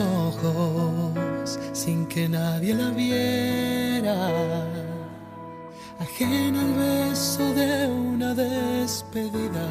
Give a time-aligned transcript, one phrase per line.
[0.00, 4.16] Ojos sin que nadie la viera,
[6.00, 9.66] ajena al beso de una despedida.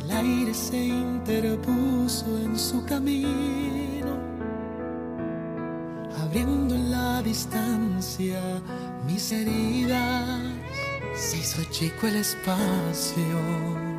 [0.00, 4.16] El aire se interpuso en su camino,
[6.22, 8.40] abriendo en la distancia
[9.06, 10.40] mis heridas.
[11.14, 13.89] Se hizo chico el espacio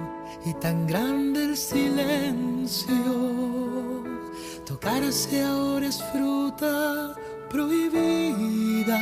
[0.45, 2.95] y tan grande el silencio
[4.71, 7.13] Tocarse ahora es fruta
[7.49, 8.97] prohibida.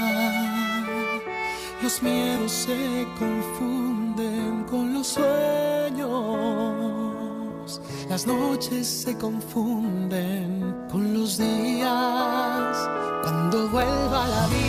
[1.83, 6.09] Los miedos se confunden con los sueños.
[8.09, 12.89] Las noches se confunden con los días.
[13.21, 14.68] Cuando vuelva la vida,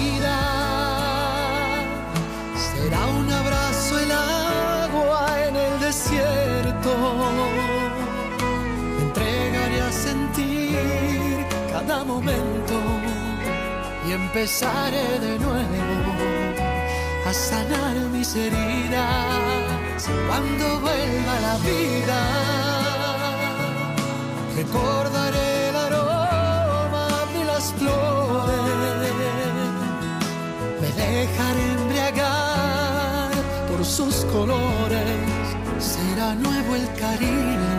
[14.06, 16.12] y empezaré de nuevo
[17.26, 22.20] a sanar mis heridas cuando vuelva la vida.
[24.56, 29.12] Recordaré el aroma de las flores,
[30.80, 33.30] me dejaré embriagar
[33.68, 35.46] por sus colores,
[35.78, 37.70] será nuevo el cariño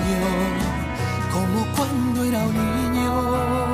[1.32, 3.71] como cuando era un niño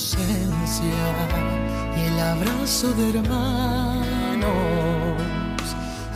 [0.00, 4.48] y el abrazo de hermanos,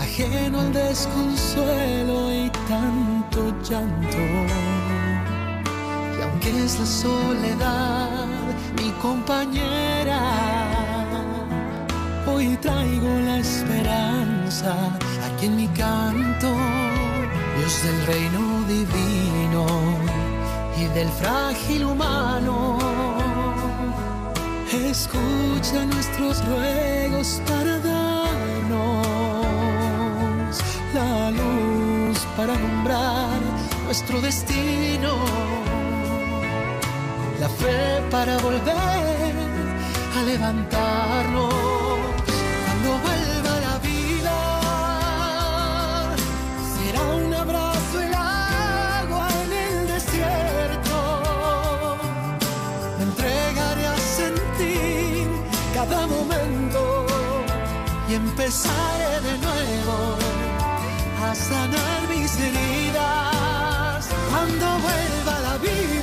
[0.00, 4.16] ajeno al desconsuelo y tanto llanto.
[6.16, 8.26] Y aunque es la soledad
[8.78, 10.22] mi compañera.
[12.26, 14.74] Hoy traigo la esperanza
[15.26, 16.56] aquí en mi canto,
[17.58, 19.66] Dios del reino divino
[20.80, 22.93] y del frágil humano.
[24.82, 29.06] Escucha nuestros ruegos para darnos
[30.92, 33.40] la luz para nombrar
[33.84, 35.14] nuestro destino.
[37.40, 39.32] La fe para volver
[40.18, 41.83] a levantarnos
[58.14, 60.16] empezaré de nuevo
[61.22, 65.93] a sanar mis heridas cuando vuelva la vida.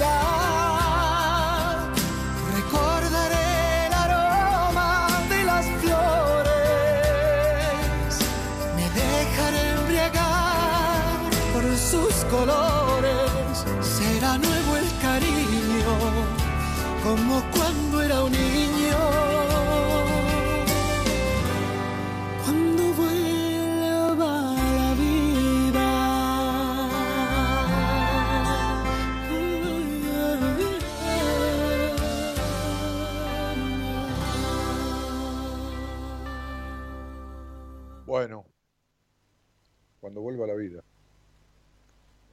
[40.48, 40.84] La vida.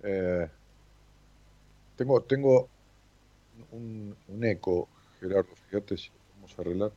[0.03, 0.49] Eh,
[1.97, 2.69] tengo, tengo,
[3.73, 4.89] un, eco,
[5.21, 6.93] Gerardo, fíjate si vamos a arreglar,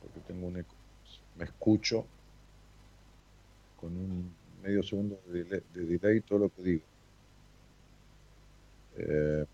[0.00, 0.74] porque tengo un eco.
[1.36, 2.06] Me escucho
[3.80, 6.82] con un medio segundo de delay, de delay todo lo que digo.
[8.96, 9.46] Eh,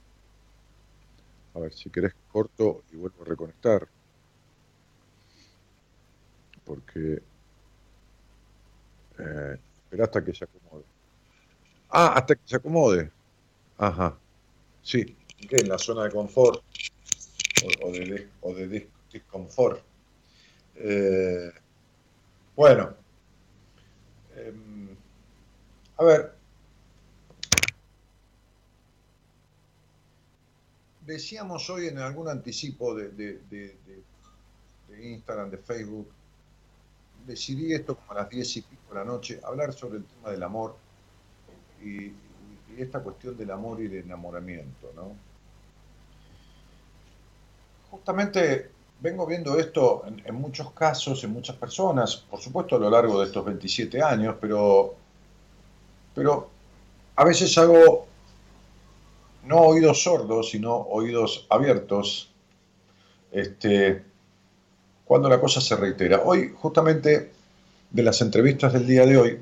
[1.54, 3.88] a ver, si querés corto y vuelvo a reconectar.
[6.64, 7.22] Porque...
[9.18, 10.84] Eh, espera hasta que se acomode.
[11.88, 13.10] Ah, hasta que se acomode.
[13.78, 14.18] Ajá.
[14.82, 15.16] Sí,
[15.50, 16.62] en la zona de confort
[17.82, 19.80] o, de, o de disconfort.
[20.76, 21.50] Eh,
[22.54, 22.94] bueno,
[24.36, 24.96] em,
[25.96, 26.32] a ver,
[31.06, 33.76] decíamos hoy en algún anticipo de, de, de,
[35.02, 36.08] Instagram, de Facebook,
[37.26, 40.30] decidí esto como a las 10 y pico de la noche, hablar sobre el tema
[40.30, 40.76] del amor
[41.82, 42.12] y,
[42.78, 45.16] esta cuestión del amor y del enamoramiento, ¿no?
[47.90, 48.70] Justamente
[49.00, 53.26] vengo viendo esto en, muchos casos, en muchas personas, por supuesto a lo largo de
[53.26, 54.94] estos 27 años, pero,
[56.14, 56.50] pero
[57.14, 58.06] a veces hago
[59.44, 62.30] no oídos sordos, sino oídos abiertos,
[63.32, 64.04] este,
[65.06, 66.22] cuando la cosa se reitera.
[66.24, 67.30] Hoy, justamente,
[67.90, 69.38] de las entrevistas del día de hoy,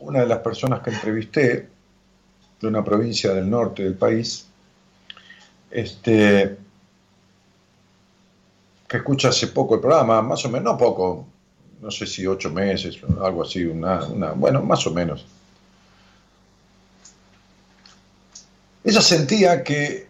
[0.00, 1.68] una de las personas que entrevisté,
[2.60, 4.46] de una provincia del norte del país,
[5.70, 6.56] este,
[8.86, 11.26] que escucha hace poco el programa, más o menos, no poco,
[11.80, 15.26] no sé si ocho meses, algo así, una, una bueno, más o menos.
[18.84, 20.06] Ella sentía que,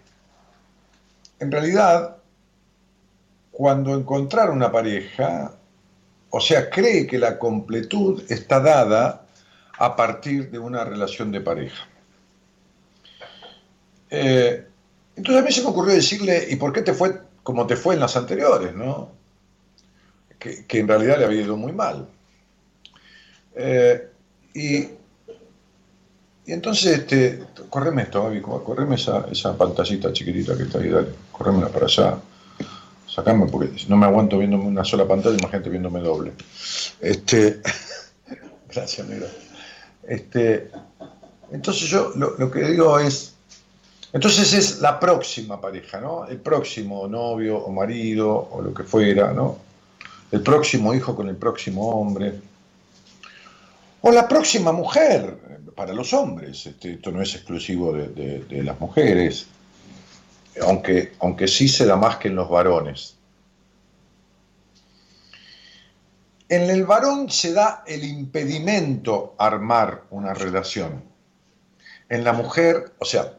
[1.38, 2.16] en realidad,
[3.54, 5.52] cuando encontrar una pareja,
[6.28, 9.26] o sea, cree que la completud está dada
[9.78, 11.86] a partir de una relación de pareja.
[14.10, 14.66] Eh,
[15.14, 17.94] entonces a mí se me ocurrió decirle, ¿y por qué te fue como te fue
[17.94, 18.74] en las anteriores?
[18.74, 19.12] ¿no?
[20.36, 22.08] Que, en realidad le había ido muy mal.
[23.54, 24.08] Eh,
[24.52, 24.88] y
[26.46, 31.86] entonces, este, correme esto, Gaby, correme esa, pantallita chiquitita que está ahí, dale, corremela para
[31.86, 32.18] allá.
[33.14, 36.32] Sacame porque no me aguanto viéndome una sola pantalla, imagínate viéndome doble.
[37.00, 37.60] Este,
[38.68, 39.26] gracias, mira.
[40.02, 40.70] Este,
[41.52, 43.34] entonces yo lo, lo, que digo es,
[44.12, 46.26] entonces es la próxima pareja, ¿no?
[46.26, 49.58] El próximo novio o marido o lo que fuera, ¿no?
[50.32, 52.34] El próximo hijo con el próximo hombre.
[54.00, 55.38] O la próxima mujer,
[55.74, 59.46] para los hombres, este, esto no es exclusivo de, las mujeres,
[60.62, 63.16] aunque, aunque sí se da más que en los varones.
[66.48, 71.02] En el varón se da el impedimento armar una relación.
[72.08, 73.38] En la mujer, o sea,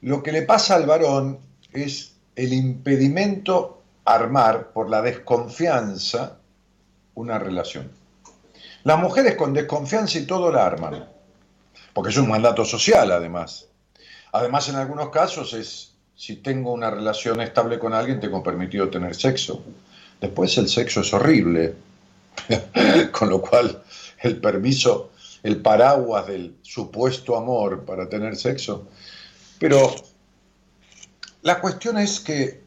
[0.00, 1.38] lo que le pasa al varón
[1.72, 6.38] es el impedimento armar por la desconfianza
[7.14, 7.92] una relación.
[8.84, 11.12] Las mujeres con desconfianza y todo la arman
[11.92, 13.66] porque es un mandato social además.
[14.32, 15.91] Además, en algunos casos es,
[16.22, 19.60] si tengo una relación estable con alguien, tengo permitido tener sexo.
[20.20, 21.74] Después el sexo es horrible,
[23.10, 23.82] con lo cual
[24.20, 25.10] el permiso,
[25.42, 28.86] el paraguas del supuesto amor para tener sexo.
[29.58, 29.92] Pero
[31.42, 32.62] la cuestión es que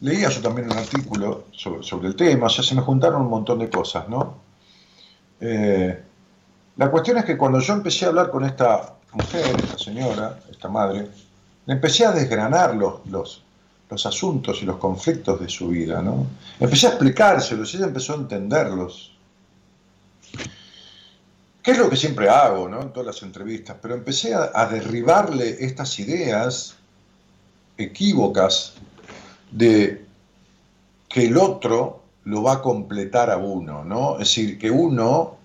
[0.00, 3.70] leía yo también un artículo sobre, el tema, sea, se me juntaron un montón de
[3.70, 4.36] cosas, ¿no?
[5.40, 5.98] Eh,
[6.76, 10.68] la cuestión es que cuando yo empecé a hablar con esta mujer, esta señora, esta
[10.68, 11.08] madre,
[11.66, 13.42] empecé a desgranar los, los,
[13.90, 16.26] los asuntos y los conflictos de su vida, ¿no?
[16.60, 19.14] Empecé a explicárselos y ella empezó a entenderlos.
[21.64, 22.82] ¿Qué es lo que siempre hago, ¿no?
[22.82, 26.74] En todas las entrevistas, pero empecé a, derribarle estas ideas
[27.78, 28.74] equívocas
[29.50, 30.04] de
[31.08, 34.14] que el otro lo va a completar a uno, ¿no?
[34.14, 35.36] Es decir, que uno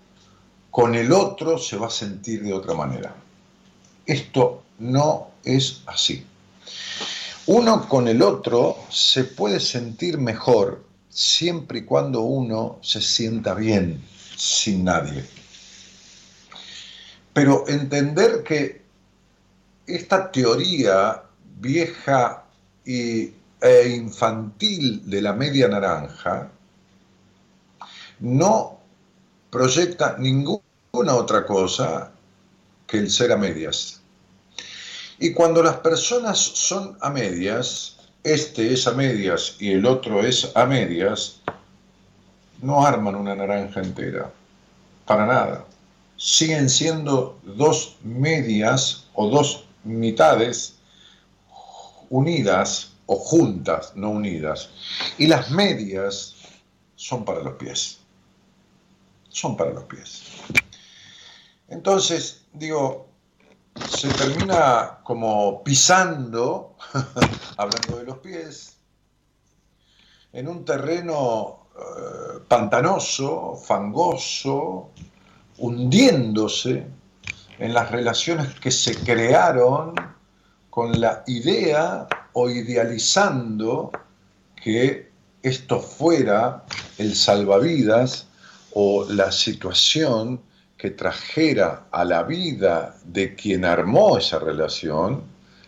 [0.72, 3.16] con el otro se va a sentir de otra manera.
[4.06, 6.26] Esto no es así.
[7.48, 14.04] Uno con el otro se puede sentir mejor siempre y cuando uno se sienta bien
[14.36, 15.26] sin nadie.
[17.34, 18.82] Pero entender que
[19.88, 21.24] esta teoría
[21.60, 22.46] vieja
[22.86, 23.34] e
[23.90, 26.52] infantil de la media naranja
[28.20, 28.80] no
[29.50, 30.62] proyecta ninguna
[31.16, 32.12] otra cosa
[32.88, 33.99] que el ser a medias.
[35.20, 40.56] Y cuando las personas son a medias, este es a medias y el otro es
[40.56, 41.42] a medias,
[42.62, 44.32] no arman una naranja entera,
[45.06, 45.66] para nada.
[46.16, 50.76] Siguen siendo dos medias o dos mitades
[52.10, 54.70] unidas o juntas, no unidas,
[55.18, 56.36] y las medias
[56.96, 58.00] son para los pies.
[59.30, 60.24] Son para los pies.
[61.68, 63.09] Entonces, digo,
[63.88, 66.76] se termina como pisando,
[67.58, 68.78] hablando de los pies,
[70.34, 74.92] en un terreno eh, pantanoso, fangoso,
[75.58, 76.86] hundiéndose
[77.58, 79.94] en las relaciones que se crearon
[80.70, 83.92] con la idea o idealizando
[84.56, 86.66] que esto fuera
[86.98, 88.28] el salvavidas
[88.74, 90.42] o la situación
[90.80, 95.24] que trajera a la vida de quien armó esa relación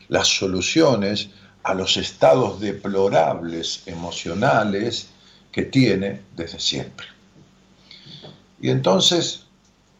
[0.07, 1.29] las soluciones
[1.63, 5.09] a los estados deplorables emocionales
[5.51, 7.07] que tiene desde siempre.
[8.61, 9.47] Y entonces,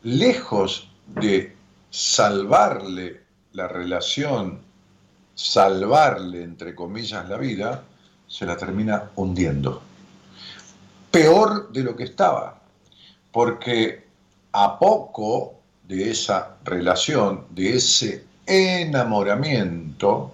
[0.02, 1.58] lejos de
[1.90, 4.62] salvarle la relación,
[5.36, 7.84] salvarle, entre comillas, la vida,
[8.28, 9.82] se la termina hundiendo.
[11.12, 12.62] Peor de lo que estaba,
[13.34, 14.11] porque
[14.54, 20.34] a poco de esa relación, de ese enamoramiento,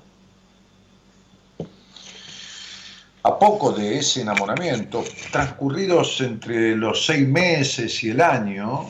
[3.24, 8.88] a poco de ese enamoramiento, transcurridos entre los seis meses y el año,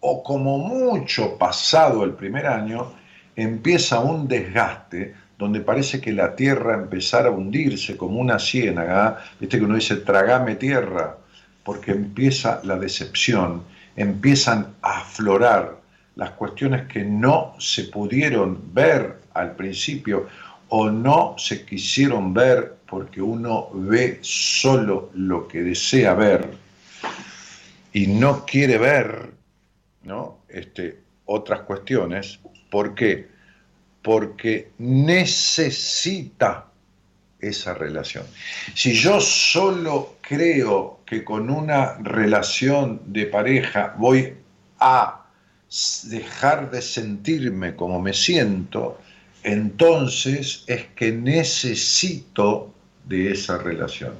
[0.00, 2.92] o como mucho pasado el primer año,
[3.36, 9.58] empieza un desgaste donde parece que la tierra empezara a hundirse como una ciénaga, viste
[9.58, 11.16] que uno dice, tragame tierra,
[11.64, 13.64] porque empieza la decepción,
[13.96, 15.80] empiezan a aflorar
[16.16, 20.28] las cuestiones que no se pudieron ver al principio
[20.68, 26.50] o no se quisieron ver porque uno ve solo lo que desea ver
[27.92, 29.30] y no quiere ver
[30.02, 30.38] ¿no?
[30.48, 32.40] este, otras cuestiones.
[32.70, 33.28] ¿Por qué?
[34.02, 36.69] Porque necesita
[37.40, 38.24] esa relación.
[38.74, 44.34] Si yo solo creo que con una relación de pareja voy
[44.78, 45.24] a
[46.04, 49.00] dejar de sentirme como me siento,
[49.42, 52.72] entonces es que necesito
[53.04, 54.14] de esa relación.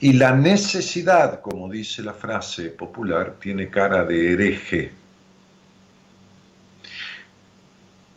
[0.00, 4.92] Y la necesidad, como dice la frase popular, tiene cara de hereje.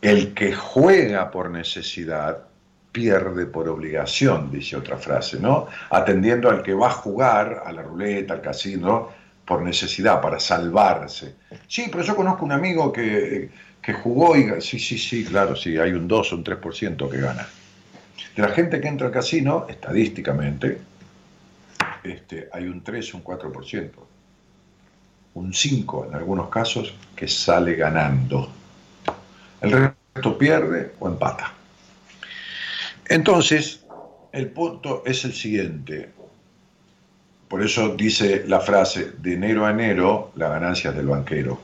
[0.00, 2.44] El que juega por necesidad
[2.92, 5.66] pierde por obligación, dice otra frase, ¿no?
[5.90, 9.08] Atendiendo al que va a jugar a la ruleta, al casino,
[9.44, 11.34] por necesidad, para salvarse.
[11.66, 13.50] Sí, pero yo conozco un amigo que
[13.82, 14.60] que jugó y...
[14.60, 17.46] Sí, sí, sí, claro, sí, hay un 2 o un 3% que gana.
[18.36, 20.78] De la gente que entra al casino, estadísticamente,
[22.04, 23.90] este, hay un 3 o un 4%.
[25.34, 28.48] Un 5 en algunos casos que sale ganando.
[29.60, 29.72] El
[30.14, 31.52] resto pierde o empata.
[33.06, 33.84] Entonces,
[34.32, 36.10] el punto es el siguiente.
[37.48, 41.60] Por eso dice la frase, de enero a enero, la ganancia del banquero.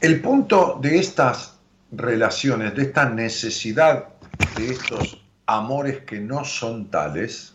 [0.00, 1.58] El punto de estas
[1.92, 4.08] relaciones, de esta necesidad
[4.56, 7.54] de estos amores que no son tales,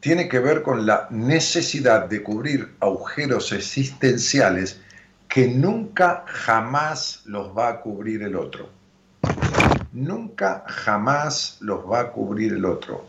[0.00, 4.80] tiene que ver con la necesidad de cubrir agujeros existenciales
[5.32, 8.68] que nunca jamás los va a cubrir el otro.
[9.92, 13.06] Nunca jamás los va a cubrir el otro.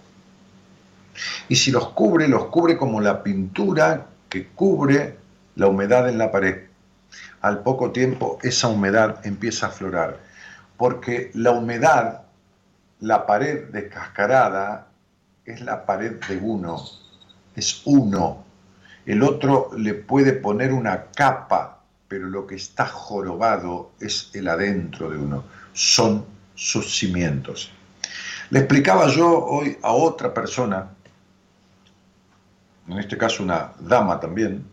[1.50, 5.18] Y si los cubre, los cubre como la pintura que cubre
[5.56, 6.74] la humedad en la pared
[7.44, 10.18] al poco tiempo esa humedad empieza a aflorar,
[10.78, 12.22] porque la humedad,
[13.02, 14.88] la pared descascarada,
[15.46, 16.82] es la pared de uno,
[17.56, 18.46] es uno.
[19.06, 21.73] El otro le puede poner una capa,
[22.14, 27.72] pero lo que está jorobado es el adentro de uno, son sus cimientos.
[28.52, 30.92] Le explicaba yo hoy a otra persona,
[32.88, 34.64] en este caso una dama también,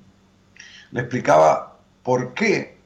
[0.91, 2.77] le explicaba por qué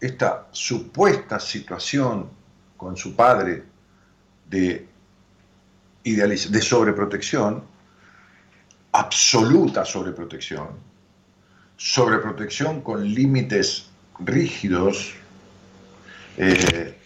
[0.00, 2.30] esta supuesta situación
[2.78, 3.64] con su padre
[4.48, 4.88] de,
[6.02, 7.62] de sobreprotección,
[8.92, 10.68] absoluta sobreprotección,
[11.76, 13.86] sobreprotección con límites
[14.18, 15.14] rígidos,
[16.36, 16.96] eh,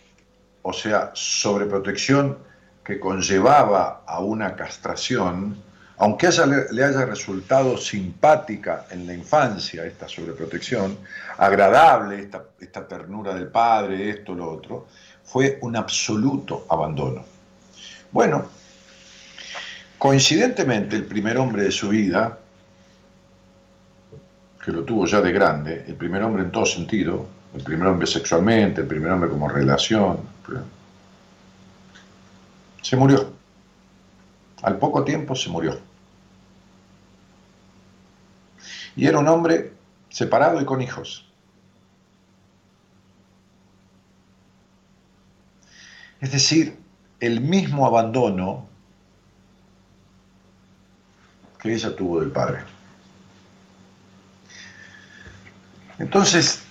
[0.63, 2.39] o sea, sobreprotección
[2.85, 5.57] que conllevaba a una castración,
[5.99, 6.29] aunque
[6.71, 10.97] le haya resultado simpática en la infancia esta sobreprotección,
[11.37, 14.87] agradable esta, esta ternura del padre, esto, lo otro,
[15.25, 17.25] fue un absoluto abandono.
[18.11, 18.47] Bueno,
[19.99, 22.39] coincidentemente el primer hombre de su vida
[24.65, 28.07] que lo tuvo ya de grande, el primer hombre en todo sentido, el primer hombre
[28.07, 30.19] sexualmente, el primer hombre como relación,
[32.83, 33.33] se murió.
[34.63, 35.79] Al poco tiempo se murió.
[38.97, 39.73] Y era un hombre
[40.09, 41.25] separado y con hijos.
[46.21, 46.77] Es decir,
[47.21, 48.67] el mismo abandono
[51.61, 52.78] que ella tuvo del padre.
[55.99, 56.63] Entonces,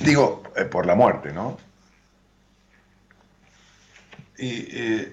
[0.00, 1.58] digo, eh, por la muerte, ¿no?
[4.38, 5.12] Y, eh,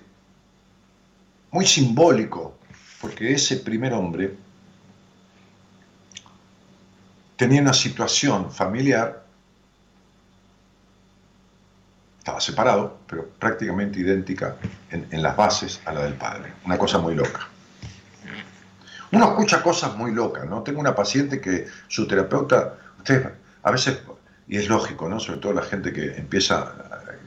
[1.52, 2.58] muy simbólico,
[3.02, 4.36] porque ese primer hombre
[7.36, 9.26] tenía una situación familiar,
[12.20, 14.58] estaba separado, pero prácticamente idéntica
[14.92, 16.54] en, las bases a la del padre.
[16.66, 17.48] Una cosa muy loca.
[19.12, 20.64] Uno escucha cosas muy locas, ¿no?
[20.64, 23.28] Tengo una paciente que su terapeuta, ustedes
[23.68, 24.00] a veces,
[24.48, 25.20] y es lógico, ¿no?
[25.20, 26.74] Sobre todo la gente que empieza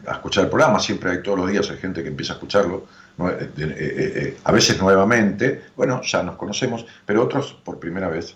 [0.06, 2.86] a escuchar el programa, siempre hay todos los días hay gente que empieza a escucharlo,
[3.18, 8.34] eh, eh, eh, a veces nuevamente, bueno, ya nos conocemos, pero otros por primera vez.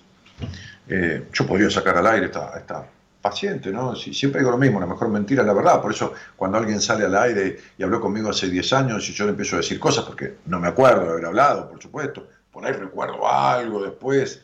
[1.32, 2.86] yo podría sacar al aire esta, esta
[3.22, 3.96] paciente, ¿no?
[3.96, 6.82] Si, siempre digo lo mismo, la mejor mentira es la verdad, por eso cuando alguien
[6.82, 9.80] sale al aire y habló conmigo hace 10 años y yo le empiezo a decir
[9.80, 14.42] cosas, porque no me acuerdo de haber hablado, por supuesto, por ahí recuerdo algo después,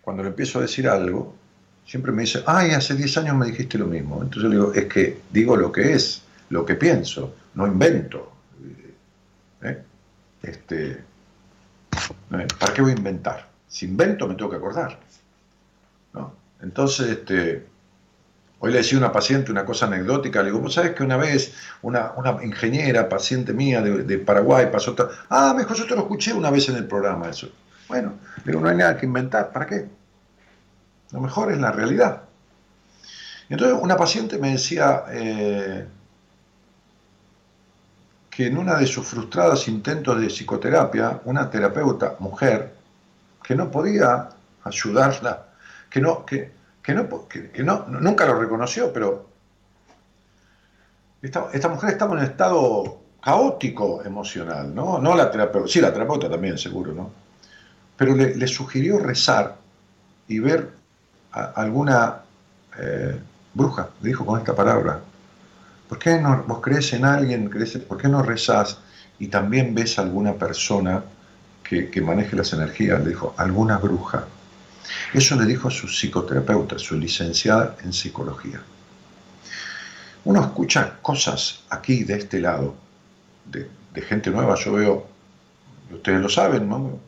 [0.00, 1.41] cuando le empiezo a decir algo,
[1.86, 4.22] siempre me dice, ay, hace 10 años me dijiste lo mismo.
[4.22, 8.32] Entonces le digo, es que digo lo que es, lo que pienso, no invento.
[9.62, 9.82] ¿Eh?
[10.42, 12.48] Este, ¿eh?
[12.58, 13.48] ¿Para qué voy a inventar?
[13.68, 14.98] Si invento me tengo que acordar.
[16.62, 17.66] Entonces, este,
[18.60, 21.16] hoy le decía a una paciente una cosa anecdótica, le digo, ¿vos sabés que una
[21.16, 22.12] vez una,
[22.42, 24.94] ingeniera, paciente mía de, Paraguay, pasó...
[25.28, 27.48] Ah, mejor yo te lo escuché una vez en el programa eso.
[27.88, 29.88] Bueno, le digo, no hay nada que inventar, ¿para qué?
[31.12, 32.22] Lo mejor es la realidad.
[33.48, 35.86] Entonces una paciente me decía eh,
[38.30, 42.74] que en una de sus frustrados intentos de psicoterapia, una terapeuta mujer,
[43.42, 44.30] que no podía
[44.64, 45.48] ayudarla,
[45.90, 46.50] que no, que,
[46.94, 49.26] no, que, no, nunca lo reconoció, pero
[51.20, 54.98] esta, mujer estaba en un estado caótico emocional, ¿no?
[54.98, 57.10] No la terapeuta, sí, la terapeuta también, seguro, ¿no?
[57.98, 59.56] Pero le sugirió rezar
[60.26, 60.81] y ver
[61.32, 62.18] alguna
[62.78, 63.18] eh,
[63.54, 65.00] bruja, dijo con esta palabra,
[65.88, 68.78] ¿por qué no, vos crees en alguien, crees, por qué no rezás
[69.18, 71.02] y también ves a alguna persona
[71.62, 73.02] que, que maneje las energías?
[73.02, 74.26] Le dijo, alguna bruja.
[75.14, 78.60] Eso le dijo a su psicoterapeuta, su licenciada en psicología.
[80.24, 82.74] Uno escucha cosas aquí de este lado,
[83.46, 85.06] de, de gente nueva, yo veo,
[85.90, 86.98] ustedes lo saben, ¿no?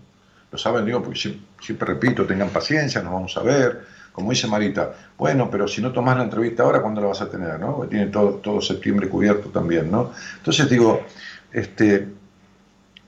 [0.51, 4.47] Lo saben, digo, porque siempre, siempre repito, tengan paciencia, nos vamos a ver, como dice
[4.47, 7.59] Marita, bueno, pero si no tomas la entrevista ahora, ¿cuándo la vas a tener?
[7.59, 7.85] ¿no?
[7.91, 10.13] Tiene todo, todo septiembre cubierto también, ¿no?
[10.37, 11.05] Entonces digo,
[11.53, 12.07] este,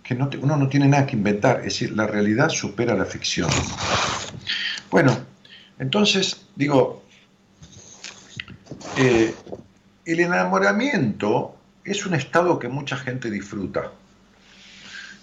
[0.02, 3.48] que no uno no tiene nada que inventar, es decir, la realidad supera la ficción.
[4.90, 5.16] Bueno,
[5.78, 7.04] entonces digo,
[8.96, 9.32] eh,
[10.06, 13.92] el enamoramiento es un estado que mucha gente disfruta,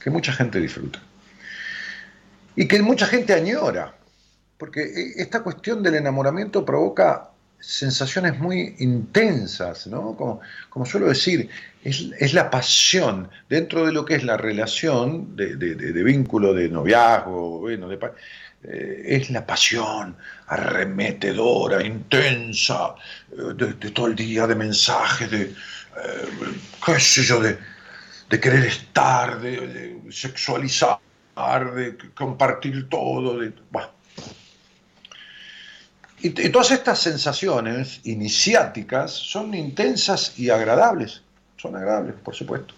[0.02, 1.00] que mucha gente disfruta,
[2.56, 3.96] y que mucha gente añora
[4.63, 10.15] porque eh, esta cuestión del enamoramiento provoca sensaciones muy intensas, ¿no?
[10.15, 11.49] Como, como suelo decir,
[11.84, 17.89] es, la pasión dentro de lo que es la relación de, vínculo, de noviazgo, bueno,
[17.89, 17.99] de,
[18.63, 20.15] eh, es la pasión
[20.47, 22.95] arremetedora, intensa,
[23.34, 25.54] eh, de, todo el día, de mensajes, de,
[26.86, 27.58] qué sé yo, de,
[28.39, 30.99] querer estar, de, sexualizar,
[31.76, 33.52] de compartir todo, de,
[36.23, 41.21] y, todas estas sensaciones iniciáticas son intensas y agradables.
[41.57, 42.73] Son agradables, por supuesto.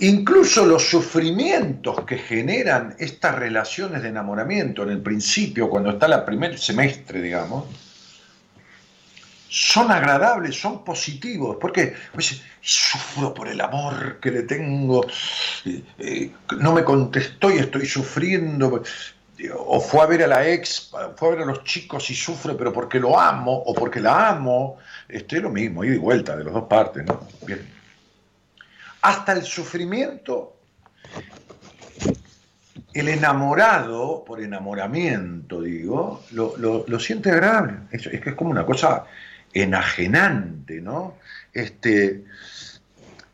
[0.00, 6.24] Incluso los sufrimientos que generan estas relaciones de enamoramiento en el principio, cuando está el
[6.24, 7.66] primer semestre, digamos,
[9.48, 11.56] son agradables, son positivos.
[11.60, 15.06] porque pues, sufro por el amor que le tengo,
[15.66, 18.82] eh, eh, no me contestó y estoy sufriendo
[19.50, 22.54] o fue a ver a la ex, fue a ver a los chicos y sufre,
[22.54, 24.78] pero porque lo amo o porque la amo,
[25.08, 27.26] este, es lo mismo, ida y vuelta de las dos partes, ¿no?
[27.46, 27.66] Bien.
[29.02, 30.56] Hasta el sufrimiento,
[32.94, 37.78] el enamorado, por enamoramiento, digo, lo, siente agradable.
[37.90, 39.06] Es, es, que es como una cosa
[39.52, 41.16] enajenante, ¿no?
[41.52, 42.24] Este,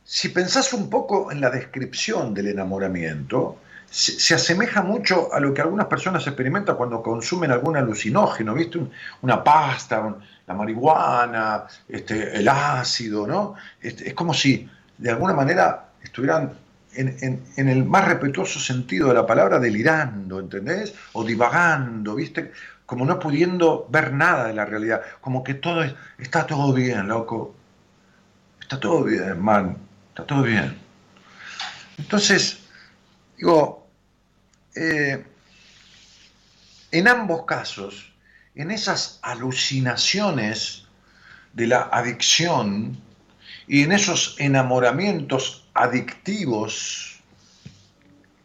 [0.05, 3.59] si pensás un poco en la descripción del enamoramiento,
[3.91, 8.81] se, asemeja mucho a lo que algunas personas experimentan cuando consumen algún alucinógeno, ¿viste?
[9.23, 13.55] una pasta, la marihuana, este, el ácido, ¿no?
[13.81, 16.53] Este, es como si de alguna manera estuvieran
[16.95, 20.95] en, el más respetuoso sentido de la palabra delirando, ¿entendés?
[21.13, 22.53] O divagando, ¿viste?
[22.87, 25.85] Como no pudiendo ver nada de la realidad, como que todo
[26.19, 27.55] está todo bien, loco.
[28.61, 29.77] Está todo bien, man,
[30.11, 30.77] está todo bien.
[31.99, 32.68] Entonces,
[33.39, 33.87] digo,
[34.75, 35.25] eh,
[36.91, 38.13] en ambos casos,
[38.55, 40.85] en esas alucinaciones
[41.53, 43.01] de la adicción
[43.67, 47.21] y en esos enamoramientos adictivos,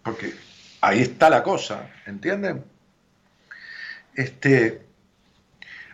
[0.03, 0.35] porque
[0.81, 2.63] ahí está la cosa, ¿entienden?
[4.13, 4.85] Este,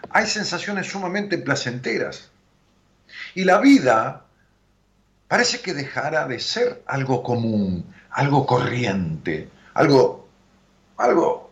[0.09, 2.31] hay sensaciones sumamente placenteras.
[3.35, 4.25] Y la vida
[5.29, 10.27] parece que dejara de ser algo común, algo corriente, algo,
[10.97, 11.51] algo,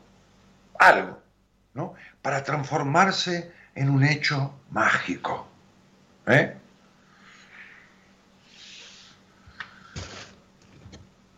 [0.80, 1.20] algo,
[1.76, 1.94] ¿no?
[2.24, 5.48] Para transformarse en un hecho mágico.
[6.26, 6.58] ¿eh?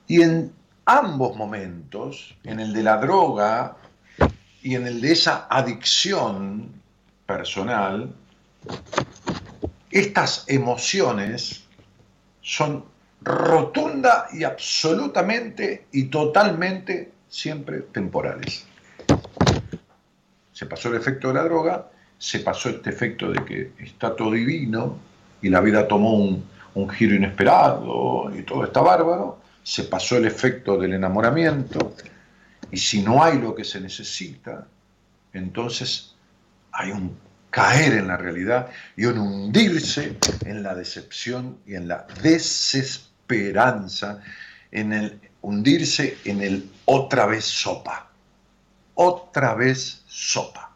[0.07, 0.53] Y en
[0.85, 3.75] ambos momentos, en el de la droga
[4.63, 6.71] y en el de esa adicción
[7.25, 8.15] personal,
[9.91, 11.68] estas emociones
[12.49, 12.83] son
[13.21, 18.65] rotunda y absolutamente y totalmente siempre temporales.
[20.51, 24.31] Se pasó el efecto de la droga, se pasó este efecto de que está todo
[24.31, 24.97] divino
[25.43, 30.25] y la vida tomó un, un giro inesperado y todo está bárbaro, se pasó el
[30.25, 31.93] efecto del enamoramiento
[32.71, 34.65] y si no hay lo que se necesita,
[35.33, 36.15] entonces
[36.71, 37.15] hay un
[37.49, 44.21] caer en la realidad y un hundirse en la decepción y en la desesperanza,
[44.71, 48.11] en el hundirse en el otra vez sopa,
[48.95, 50.75] otra vez sopa.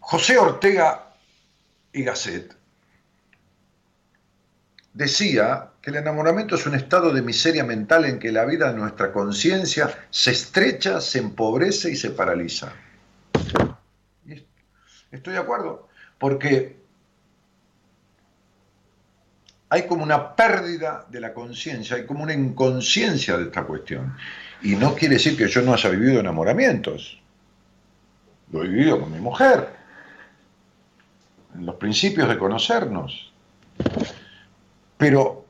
[0.00, 1.14] José Ortega
[1.92, 2.54] y Gasset
[4.94, 9.12] decía el enamoramiento es un estado de miseria mental en que la vida de nuestra
[9.12, 12.72] conciencia se estrecha, se empobrece y se paraliza.
[15.12, 16.76] Estoy de acuerdo, porque
[19.68, 24.16] hay como una pérdida de la conciencia, hay como una inconsciencia de esta cuestión.
[24.62, 27.20] Y no quiere decir que yo no haya vivido enamoramientos.
[28.50, 29.68] Lo he vivido con mi mujer,
[31.54, 33.32] en los principios de conocernos.
[34.98, 35.45] Pero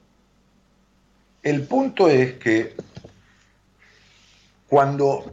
[1.47, 2.75] el punto es que
[4.69, 5.33] cuando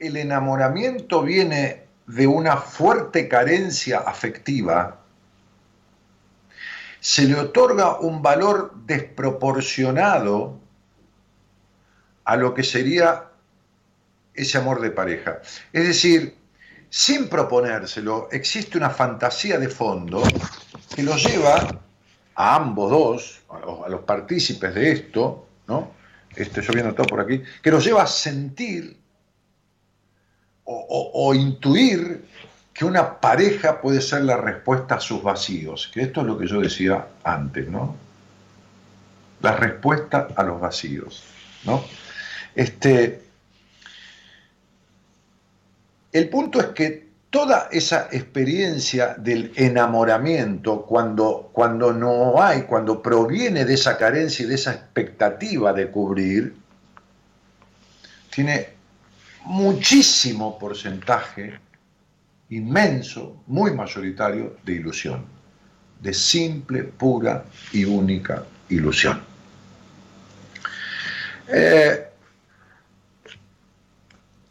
[0.00, 4.98] el enamoramiento viene de una fuerte carencia afectiva,
[6.98, 10.58] se le otorga un valor desproporcionado
[12.24, 13.26] a lo que sería
[14.34, 15.40] ese amor de pareja.
[15.72, 16.36] Es decir,
[16.90, 20.20] sin proponérselo, existe una fantasía de fondo
[20.96, 21.80] que lo lleva
[22.38, 25.90] a ambos dos, a los, partícipes de esto, ¿no?
[26.36, 28.96] Este, yo viendo todo por aquí, que nos lleva a sentir
[30.62, 32.24] o, intuir
[32.72, 36.46] que una pareja puede ser la respuesta a sus vacíos, que esto es lo que
[36.46, 37.96] yo decía antes, ¿no?
[39.40, 41.24] La respuesta a los vacíos,
[41.64, 41.82] ¿no?
[42.54, 43.20] Este,
[46.12, 53.64] el punto es que toda esa experiencia del enamoramiento, cuando, cuando no hay, cuando proviene
[53.64, 56.54] de esa carencia y de esa expectativa de cubrir,
[58.30, 58.68] tiene
[59.44, 61.58] muchísimo porcentaje,
[62.50, 65.24] inmenso, muy mayoritario, de ilusión,
[66.00, 69.20] de simple, pura y única ilusión.
[71.48, 72.07] Eh,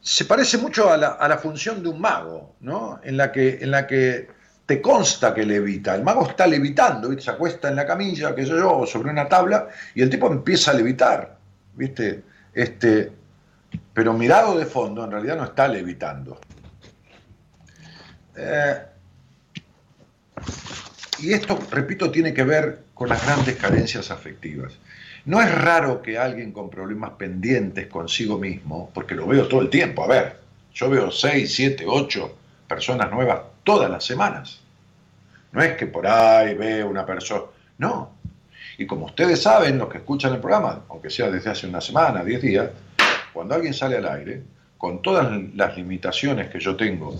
[0.07, 3.01] se parece mucho a la, función de un mago, ¿no?
[3.03, 4.29] En la, que, en la que
[4.65, 5.95] te consta que levita.
[5.95, 7.25] El mago está levitando, ¿viste?
[7.25, 10.71] se acuesta en la camilla, qué sé yo, sobre una tabla, y el tipo empieza
[10.71, 11.37] a levitar,
[11.75, 12.23] ¿viste?
[12.53, 13.11] Este,
[13.93, 16.39] pero mirado de fondo, en realidad no está levitando.
[18.37, 18.81] Eh,
[21.19, 24.71] y esto, repito, tiene que ver con las grandes carencias afectivas.
[25.27, 29.69] No es raro que alguien con problemas pendientes consigo mismo, porque lo veo todo el
[29.69, 30.39] tiempo, a ver,
[30.73, 32.35] yo veo 6, 7, 8
[32.65, 34.61] personas nuevas todas las semanas.
[35.51, 37.43] No es que por ahí veo una persona,
[37.77, 38.11] no.
[38.77, 42.23] Y como ustedes saben, los que escuchan el programa, aunque sea desde hace una semana,
[42.23, 42.69] 10 días,
[43.33, 44.43] cuando alguien sale al aire,
[44.77, 47.13] con todas las limitaciones que yo tengo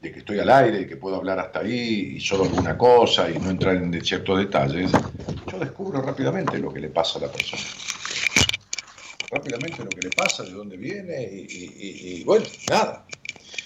[0.00, 3.30] de que estoy al aire y que puedo hablar hasta ahí y solo alguna cosa
[3.30, 4.90] y no entrar en ciertos detalles,
[5.50, 7.62] yo descubro rápidamente lo que le pasa a la persona.
[9.30, 13.06] Rápidamente lo que le pasa, de dónde viene y, bueno, nada.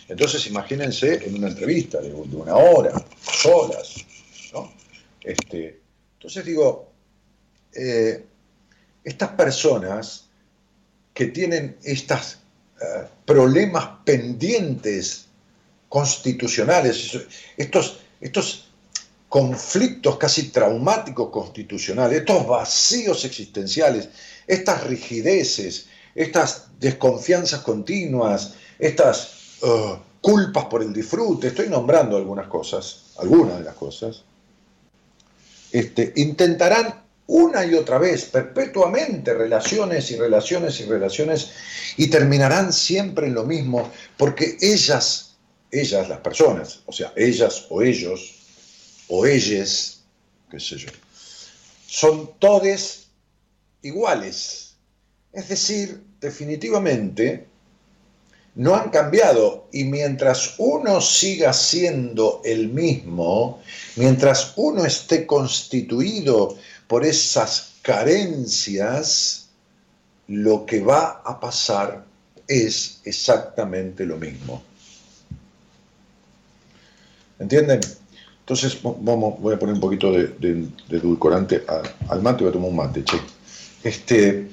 [0.09, 2.93] Entonces imagínense en una entrevista de, una hora,
[3.23, 4.05] solas,
[4.53, 4.73] ¿no?
[5.23, 5.81] Este,
[6.19, 6.91] entonces digo,
[7.73, 8.25] eh,
[9.05, 10.29] estas personas
[11.15, 12.39] que tienen estos
[12.83, 15.29] eh, problemas pendientes
[15.95, 17.17] constitucionales,
[17.57, 18.69] estos, estos
[19.29, 24.09] conflictos casi traumáticos constitucionales, estos vacíos existenciales,
[24.49, 33.05] estas rigideces, estas desconfianzas continuas, estas uh, culpas por el disfrute, estoy nombrando algunas cosas,
[33.19, 34.25] algunas de las cosas,
[35.71, 41.51] este, intentarán una y otra vez, perpetuamente, relaciones y relaciones y relaciones,
[41.97, 45.24] y terminarán siempre en lo mismo, porque ellas
[45.75, 48.35] ellas, las personas, o sea, ellas o ellos,
[49.09, 50.03] o ellas,
[50.51, 50.89] qué sé yo,
[51.87, 53.09] son todes
[53.83, 54.77] iguales.
[55.33, 57.47] Es decir, definitivamente
[58.55, 63.61] no han cambiado y mientras uno siga siendo el mismo,
[63.97, 66.57] mientras uno esté constituido
[66.87, 69.49] por esas carencias,
[70.29, 72.05] lo que va a pasar
[72.47, 74.63] es exactamente lo mismo.
[77.39, 77.81] ¿Entienden?
[78.41, 81.65] Entonces vamos, voy a poner un poquito de, edulcorante
[82.09, 83.19] al mate, voy a tomar un mate, che.
[83.83, 84.49] Este,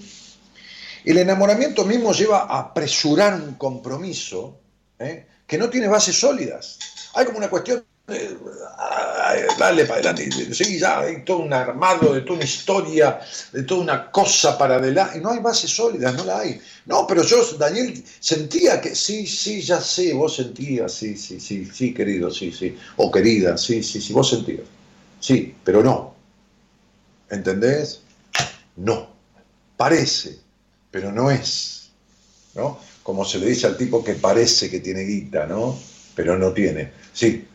[1.04, 4.60] el enamoramiento mismo lleva a apresurar un compromiso
[5.00, 5.26] ¿eh?
[5.46, 6.80] que no tiene bases sólidas.
[7.16, 12.36] Hay como una cuestión dale para adelante, sí, ya hay todo un armado, de toda
[12.36, 13.20] una historia,
[13.54, 16.60] de toda una cosa para adelante, y no hay bases sólidas, no la hay.
[16.86, 21.66] No, pero yo, Daniel, sentía que, sí, sí, ya sé, vos sentías, sí, sí, sí,
[21.72, 24.66] sí, querido, sí, sí, o querida, sí, sí, sí, vos sentías,
[25.20, 26.12] sí, pero no.
[27.30, 28.02] ¿Entendés?
[28.76, 29.08] No.
[29.78, 30.38] Parece,
[30.92, 31.90] pero no es.
[32.54, 32.80] ¿No?
[33.02, 35.80] Como se le dice al tipo que parece que tiene guita, ¿no?
[36.14, 36.92] Pero no tiene.
[37.14, 37.48] Sí,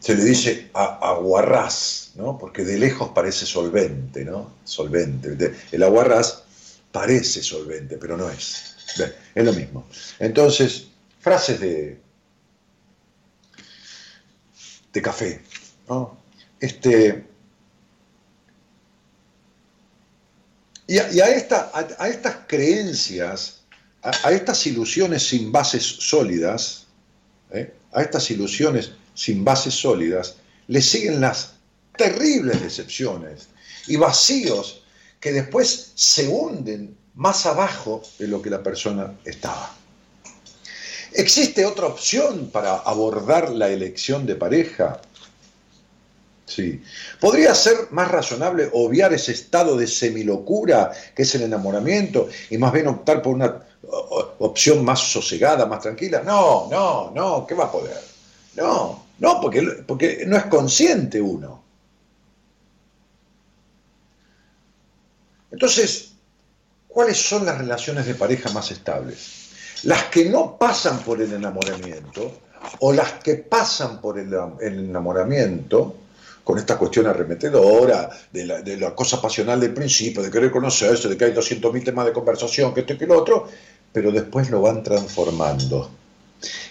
[0.00, 2.38] se le dice aguarrás, ¿no?
[2.38, 4.54] porque de lejos parece solvente, ¿no?
[4.64, 5.54] Solvente.
[5.72, 6.44] El aguarrás
[6.92, 8.76] parece solvente, pero no es.
[9.34, 9.86] Es lo mismo.
[10.18, 10.88] Entonces,
[11.20, 12.00] frases de,
[14.92, 15.42] de café.
[15.88, 16.16] ¿no?
[16.60, 17.24] Este,
[20.86, 23.60] y, a, esta, a, estas creencias,
[24.02, 26.86] a, estas ilusiones sin bases sólidas,
[27.50, 27.74] ¿eh?
[27.92, 30.36] a estas ilusiones sin bases sólidas,
[30.68, 31.54] le siguen las
[31.96, 33.48] terribles decepciones
[33.88, 34.84] y vacíos
[35.18, 39.74] que después se hunden más abajo de lo que la persona estaba.
[41.12, 45.00] ¿Existe otra opción para abordar la elección de pareja?
[46.46, 46.80] Sí.
[47.18, 52.72] ¿Podría ser más razonable obviar ese estado de semilocura que es el enamoramiento y más
[52.72, 53.66] bien optar por una
[54.38, 56.22] opción más sosegada, más tranquila?
[56.22, 57.98] No, no, no, ¿qué va a poder?
[58.54, 61.62] No, no, porque, porque no es consciente uno.
[65.50, 66.12] Entonces,
[66.86, 69.48] ¿cuáles son las relaciones de pareja más estables?
[69.84, 72.32] Las que no pasan por el enamoramiento
[72.80, 75.96] o las que pasan por el, enamoramiento
[76.44, 81.08] con esta cuestión arremetedora, de la, de la, cosa pasional del principio, de querer conocerse,
[81.08, 83.48] de que hay 200.000 temas de conversación, que esto y que lo otro,
[83.92, 85.90] pero después lo van transformando.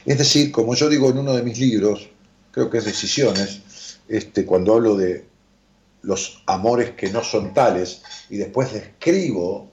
[0.05, 2.09] Es decir, como yo digo en uno de mis libros,
[2.57, 5.25] creo que es Decisiones, este, cuando hablo de
[6.01, 9.69] los amores que no son tales y después describo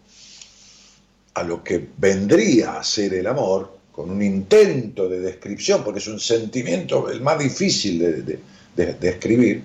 [1.32, 6.08] a lo que vendría a ser el amor, con un intento de descripción, porque es
[6.08, 9.62] un sentimiento el más difícil de, describir.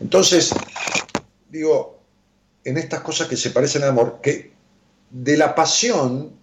[0.00, 0.54] Entonces,
[1.50, 1.98] digo,
[2.62, 4.52] en estas cosas que se parecen al amor, que
[5.10, 6.34] de la pasión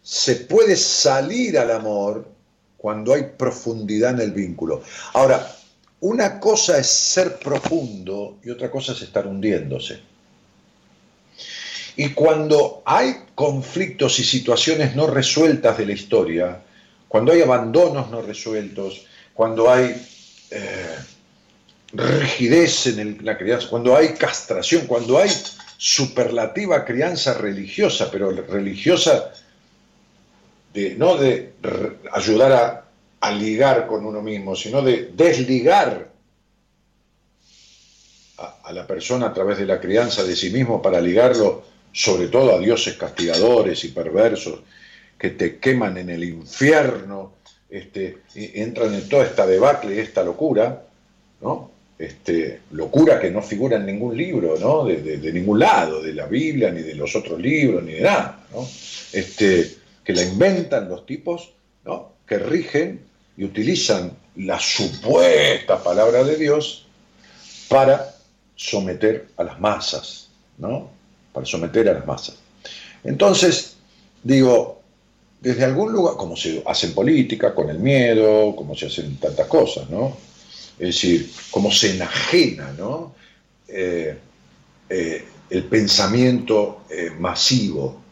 [0.00, 2.33] se puede salir al amor
[2.84, 4.82] cuando hay profundidad en el vínculo.
[5.14, 5.56] Ahora,
[6.00, 10.00] una cosa es ser profundo y otra cosa es estar hundiéndose.
[11.96, 16.60] Y cuando hay conflictos y situaciones no resueltas de la historia,
[17.08, 20.06] cuando hay abandonos no resueltos, cuando hay
[20.50, 20.96] eh,
[21.94, 25.30] rigidez en la crianza, cuando hay castración, cuando hay
[25.78, 29.32] superlativa crianza religiosa, pero religiosa
[30.74, 31.52] no de
[32.12, 32.80] ayudar a,
[33.32, 36.10] ligar con uno mismo, sino de desligar
[38.36, 42.54] a, la persona a través de la crianza de sí mismo para ligarlo sobre todo
[42.54, 44.60] a dioses castigadores y perversos
[45.16, 47.32] que te queman en el infierno
[47.70, 50.84] este, entran en toda esta debacle, esta locura,
[51.40, 51.70] ¿no?
[51.98, 54.84] Este, locura que no figura en ningún libro, ¿no?
[54.84, 58.68] De, ningún lado, de la Biblia, ni de los otros libros, ni de nada, ¿no?
[59.12, 61.52] Este, que la inventan los tipos,
[61.84, 62.12] ¿no?
[62.26, 63.00] Que rigen
[63.36, 66.86] y utilizan la supuesta palabra de Dios
[67.68, 68.14] para
[68.56, 70.90] someter a las masas, ¿no?
[71.32, 72.36] Para someter a las masas.
[73.02, 73.76] Entonces,
[74.22, 74.82] digo,
[75.40, 79.46] desde algún lugar, como se hace en política, con el miedo, como se hacen tantas
[79.46, 80.16] cosas, ¿no?
[80.78, 83.14] Es decir, como se enajena, ¿no?
[83.68, 84.16] Eh,
[84.88, 88.03] eh, el pensamiento eh, masivo.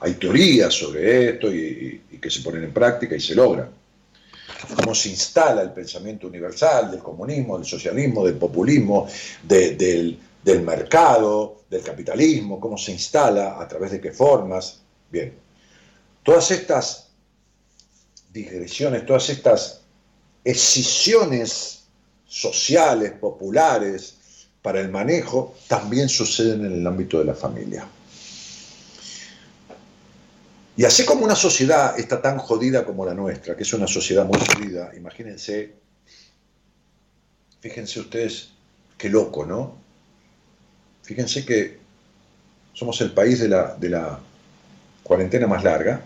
[0.00, 3.68] Hay teorías sobre esto y, que se ponen en práctica y se logran.
[4.76, 9.06] Cómo se instala el pensamiento universal del comunismo, del socialismo, del populismo,
[9.42, 14.80] del, del mercado, del capitalismo, cómo se instala, a través de qué formas.
[15.10, 15.34] Bien,
[16.22, 17.08] todas estas
[18.32, 19.82] digresiones, todas estas
[20.44, 21.84] escisiones
[22.26, 24.16] sociales, populares,
[24.62, 27.86] para el manejo, también suceden en el ámbito de la familia.
[30.76, 34.26] Y así como una sociedad está tan jodida como la nuestra, que es una sociedad
[34.26, 35.72] muy jodida, imagínense,
[37.60, 38.50] fíjense ustedes,
[38.98, 39.78] qué loco, ¿no?
[41.02, 41.78] Fíjense que
[42.74, 44.20] somos el país de la,
[45.02, 46.02] cuarentena más larga,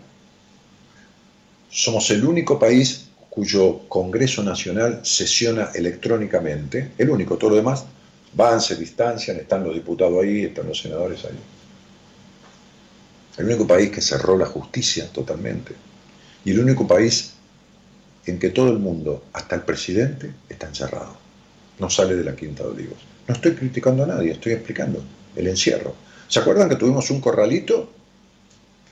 [1.68, 7.86] somos el único país cuyo Congreso Nacional sesiona electrónicamente, el único, todo lo demás,
[8.34, 11.38] van, se distancian, están los diputados ahí, están los senadores ahí.
[13.36, 15.74] El único país que cerró la justicia totalmente.
[16.44, 17.32] Y el único país
[18.26, 21.16] en que todo el mundo, hasta el presidente, está encerrado.
[21.78, 22.98] No sale de la Quinta de Olivos.
[23.26, 25.02] No estoy criticando a nadie, estoy explicando
[25.36, 25.94] el encierro.
[26.28, 27.90] ¿Se acuerdan que tuvimos un corralito?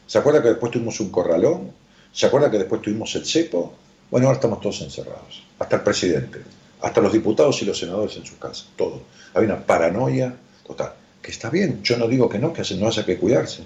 [0.07, 1.71] ¿Se acuerdan que después tuvimos un corralón?
[2.13, 3.75] ¿Se acuerdan que después tuvimos el cepo?
[4.11, 6.41] Bueno, ahora estamos todos encerrados, hasta el presidente,
[6.81, 9.03] hasta los diputados y los senadores en sus casas, todo.
[9.35, 10.35] Hay una paranoia
[10.67, 13.63] total, que está bien, yo no digo que no, que no haya que cuidarse.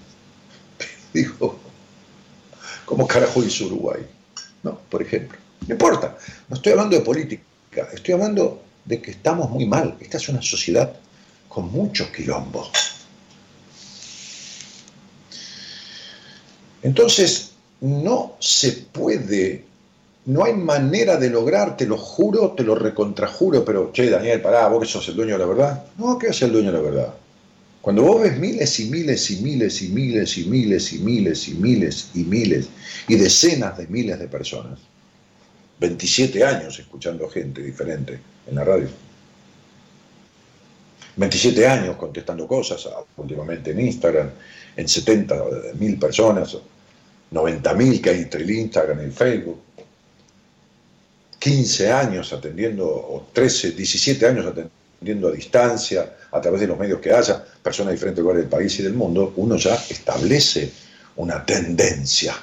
[1.14, 1.58] digo,
[2.84, 4.06] ¿cómo carajo hizo Uruguay?
[4.62, 4.78] ¿No?
[4.88, 5.38] Por ejemplo.
[5.66, 6.16] No importa,
[6.48, 9.96] no estoy hablando de política, estoy hablando de que estamos muy mal.
[10.00, 10.92] Esta es una sociedad
[11.48, 12.70] con muchos quilombos.
[16.82, 19.64] Entonces, no se puede
[20.24, 24.68] no hay manera de lograr, te lo juro, te lo recontrajuro, pero che, Daniel, pará,
[24.68, 25.84] vos que sos el dueño de la verdad.
[25.98, 27.14] No, ¿qué es el dueño de la verdad?
[27.82, 31.54] Cuando vos ves miles y miles y miles y miles y miles y miles y
[31.54, 32.68] miles y miles
[33.08, 34.78] y decenas de miles de personas,
[35.80, 38.88] 27 años escuchando gente diferente en la radio,
[41.16, 44.30] 27 años contestando cosas, últimamente en Instagram,
[44.76, 45.44] en 70
[45.80, 46.56] mil personas,
[47.32, 49.58] 90 mil que hay entre el Instagram y el Facebook,
[51.40, 57.00] 15 años atendiendo, o 13, 17 años atendiendo a distancia, a través de los medios
[57.00, 60.72] que haya, personas de diferentes lugares del país y del mundo, uno ya establece
[61.16, 62.34] una tendencia,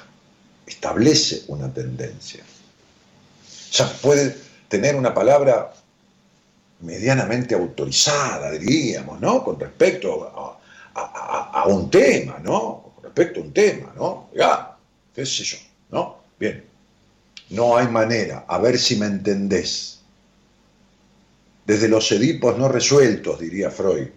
[0.66, 2.42] establece una tendencia.
[3.72, 4.36] Ya puede
[4.68, 5.72] tener una palabra
[6.80, 9.44] medianamente autorizada, diríamos, ¿no?
[9.44, 10.56] Con respecto
[10.94, 12.92] a, un tema, ¿no?
[12.94, 14.30] Con respecto a un tema, ¿no?
[14.34, 14.76] Ya,
[15.14, 15.58] qué sé yo,
[15.90, 16.18] ¿no?
[16.38, 16.64] Bien.
[17.50, 19.99] No hay manera, a ver si me entendés.
[21.64, 24.08] Desde los edipos no resueltos, diría Freud,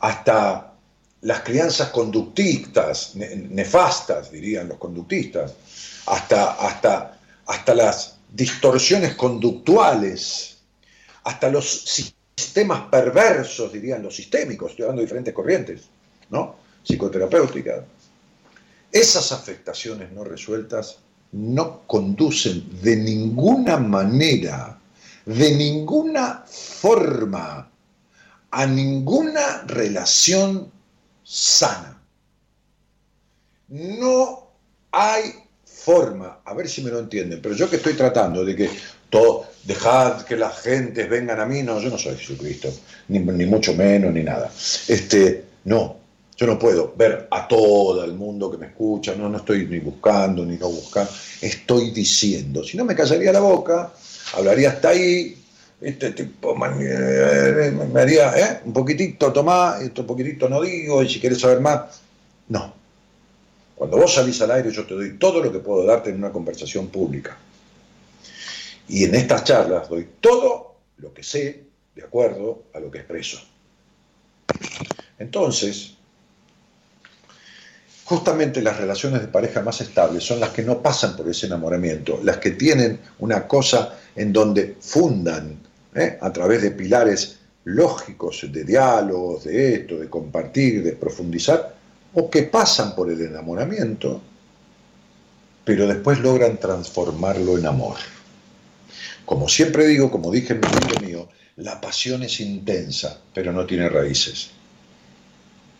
[0.00, 0.74] hasta
[1.22, 5.54] las crianzas conductistas, nefastas, dirían los conductistas,
[6.06, 10.58] hasta, hasta, hasta las distorsiones conductuales,
[11.24, 11.84] hasta los
[12.36, 15.82] sistemas perversos, dirían los sistémicos, estoy hablando de diferentes corrientes,
[16.30, 16.56] ¿no?
[16.82, 17.84] Psicoterapéuticas.
[18.92, 20.98] Esas afectaciones no resueltas
[21.32, 24.78] no conducen de ninguna manera,
[25.26, 27.70] de ninguna forma,
[28.50, 30.70] a ninguna relación
[31.22, 32.00] sana.
[33.68, 34.50] No
[34.92, 35.32] hay
[35.64, 38.70] forma, a ver si me lo entienden, pero yo que estoy tratando de que
[39.10, 42.72] todo, dejad que las gentes vengan a mí, no, yo no soy Jesucristo,
[43.08, 44.50] ni, ni mucho menos, ni nada.
[44.88, 45.96] Este, no,
[46.36, 49.78] yo no puedo ver a todo el mundo que me escucha, no, no estoy ni
[49.78, 52.64] buscando ni no buscando, estoy diciendo.
[52.64, 53.92] Si no me callaría la boca,
[54.36, 55.36] hablaría hasta ahí,
[55.80, 58.60] este tipo me haría ¿eh?
[58.64, 62.00] un poquitito tomar, esto poquitito no digo, y si quieres saber más,
[62.48, 62.74] no.
[63.74, 66.30] Cuando vos salís al aire yo te doy todo lo que puedo darte en una
[66.30, 67.36] conversación pública.
[68.88, 71.64] Y en estas charlas doy todo lo que sé
[71.94, 73.38] de acuerdo a lo que expreso.
[75.18, 75.94] Entonces,
[78.04, 82.20] justamente las relaciones de pareja más estables son las que no pasan por ese enamoramiento,
[82.22, 85.58] las que tienen una cosa en donde fundan
[85.94, 86.18] ¿eh?
[86.20, 91.74] a través de pilares lógicos de diálogos, de esto, de compartir, de profundizar,
[92.14, 94.20] o que pasan por el enamoramiento,
[95.64, 97.96] pero después logran transformarlo en amor.
[99.24, 103.64] Como siempre digo, como dije en un libro mío, la pasión es intensa, pero no
[103.64, 104.50] tiene raíces.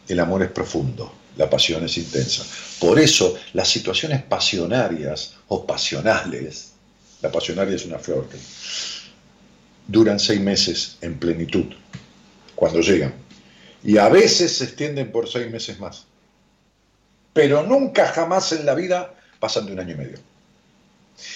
[0.08, 2.44] El amor es profundo, la pasión es intensa.
[2.80, 6.73] Por eso las situaciones pasionarias o pasionales,
[7.24, 8.28] la pasionaria es una flor,
[9.88, 11.64] duran seis meses en plenitud,
[12.54, 13.14] cuando llegan.
[13.82, 16.04] Y a veces se extienden por seis meses más.
[17.32, 20.18] Pero nunca jamás en la vida pasan de un año y medio.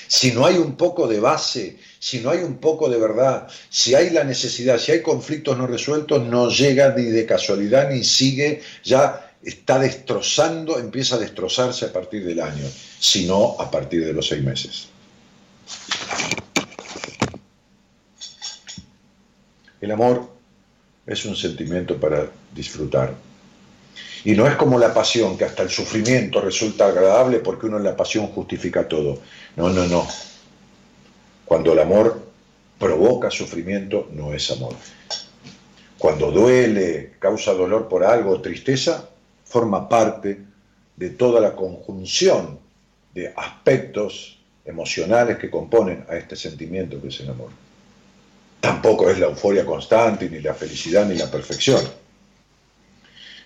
[0.09, 3.95] Si no hay un poco de base, si no hay un poco de verdad, si
[3.95, 8.61] hay la necesidad, si hay conflictos no resueltos, no llega ni de casualidad ni sigue,
[8.85, 12.67] ya está destrozando, empieza a destrozarse a partir del año,
[12.99, 14.89] sino a partir de los seis meses.
[19.81, 20.29] El amor
[21.07, 23.15] es un sentimiento para disfrutar.
[24.25, 27.85] Y no es como la pasión, que hasta el sufrimiento resulta agradable porque uno en
[27.85, 29.19] la pasión justifica todo.
[29.57, 30.07] No, no, no.
[31.45, 32.21] Cuando el amor
[32.79, 34.75] provoca sufrimiento, no es amor.
[35.97, 39.09] Cuando duele, causa dolor por algo, tristeza,
[39.45, 40.41] forma parte
[40.97, 42.59] de toda la conjunción
[43.15, 44.38] de aspectos
[44.69, 47.49] emocionales que componen a este sentimiento que es el amor.
[48.61, 51.81] Tampoco es la euforia constante, ni la felicidad, ni la perfección.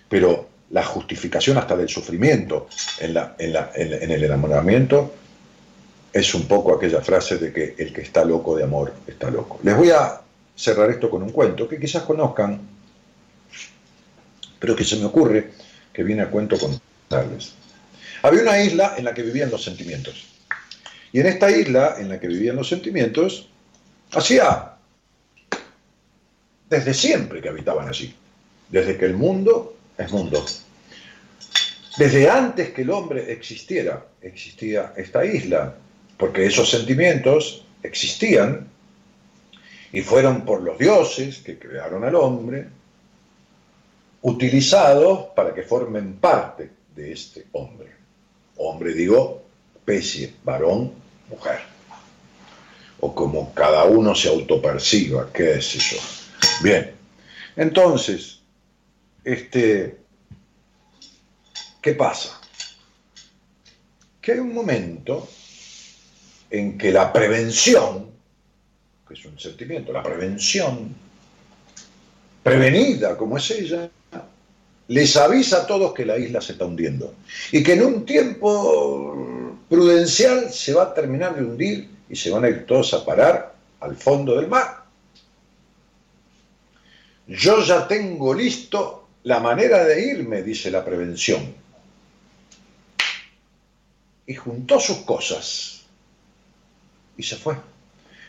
[0.09, 2.69] Pero la justificación hasta del sufrimiento
[2.99, 5.15] en, en, el enamoramiento
[6.13, 9.61] es un poco aquella frase de que el que está loco de amor está loco.
[9.63, 10.21] Les voy a
[10.57, 12.61] cerrar esto con un cuento que quizás conozcan,
[14.59, 15.51] pero que se me ocurre
[15.93, 17.55] que viene a cuento contarles.
[18.23, 20.32] Había una isla en la que vivían los sentimientos.
[21.13, 23.49] Y en esta isla en la que vivían los sentimientos,
[24.13, 24.73] hacía
[26.69, 28.15] desde siempre que habitaban allí,
[28.71, 30.43] desde que el mundo es mundo.
[31.99, 35.75] Desde antes que el hombre existiera, existía esta isla,
[36.17, 38.69] porque esos sentimientos existían
[39.93, 42.69] y fueron por los dioses que crearon al hombre,
[44.23, 47.89] utilizados para que formen parte de este hombre.
[48.57, 49.43] Hombre digo,
[49.75, 51.61] especie, varón, mujer.
[53.01, 55.97] O como cada uno se autoperciba, qué es eso.
[56.63, 56.93] Bien,
[57.57, 58.41] entonces,
[59.25, 59.99] este,
[61.81, 62.41] ¿qué pasa?
[64.21, 65.29] Que hay un momento
[66.51, 68.11] en que la prevención,
[69.09, 70.95] que es un sentimiento, la prevención,
[72.43, 73.91] prevenida como es ella,
[74.89, 77.15] les avisa a todos que la isla se está hundiendo
[77.51, 79.17] y que en un tiempo
[79.73, 83.55] prudencial se va a terminar de hundir y se van a ir todos a parar
[83.81, 84.83] al fondo del mar
[87.27, 91.55] yo ya tengo listo la manera de irme, dice la prevención.
[94.27, 95.83] Y juntó sus cosas
[97.17, 97.57] y se fue.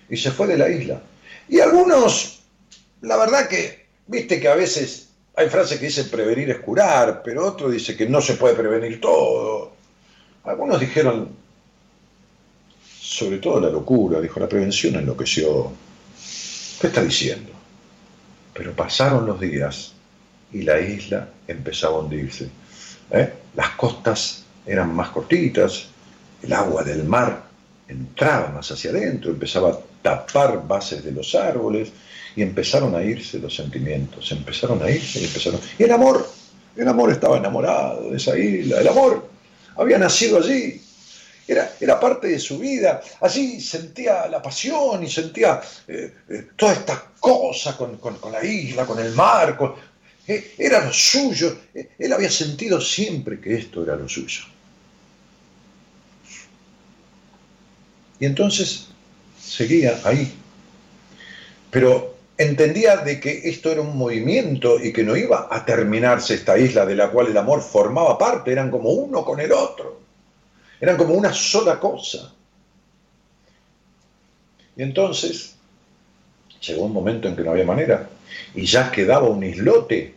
[0.09, 1.01] Y se fue de la isla.
[1.49, 2.43] Y algunos,
[3.01, 7.45] la verdad que, viste que a veces hay frases que dicen prevenir es curar, pero
[7.45, 9.72] otro dice que no se puede prevenir todo.
[10.45, 11.29] Algunos dijeron,
[12.99, 15.71] sobre todo la locura, dijo, la prevención enloqueció.
[16.81, 17.51] ¿Qué está diciendo?
[18.53, 19.93] Pero pasaron los días
[20.51, 22.49] y la isla empezaba a hundirse.
[23.11, 23.33] ¿eh?
[23.55, 25.85] Las costas eran más cortitas,
[26.41, 27.43] el agua del mar
[27.87, 31.89] entraba más hacia adentro, empezaba a tapar bases de los árboles
[32.35, 35.61] y empezaron a irse los sentimientos, empezaron a irse y empezaron...
[35.79, 36.27] Y el amor,
[36.75, 39.32] el amor estaba enamorado de esa isla, el amor
[39.75, 40.81] había nacido allí,
[41.47, 43.01] era, parte de su vida.
[43.21, 47.99] Allí sentía la pasión y sentía eh, eh, toda esta cosa con,
[48.31, 49.57] la isla, con el mar.
[50.27, 51.57] Eh, era lo suyo.
[51.73, 54.43] él había sentido siempre que esto era lo suyo.
[58.19, 58.87] Y entonces
[59.41, 60.31] seguía ahí.
[61.69, 62.12] Pero
[62.43, 66.85] entendía de que esto era un movimiento y que no iba a terminarse esta isla
[66.85, 69.99] de la cual el amor formaba parte, eran como uno con el otro.
[70.79, 72.33] Eran como una sola cosa.
[74.75, 75.55] Y entonces
[76.61, 78.09] llegó un momento en que no había manera
[78.55, 80.15] y ya quedaba un islote.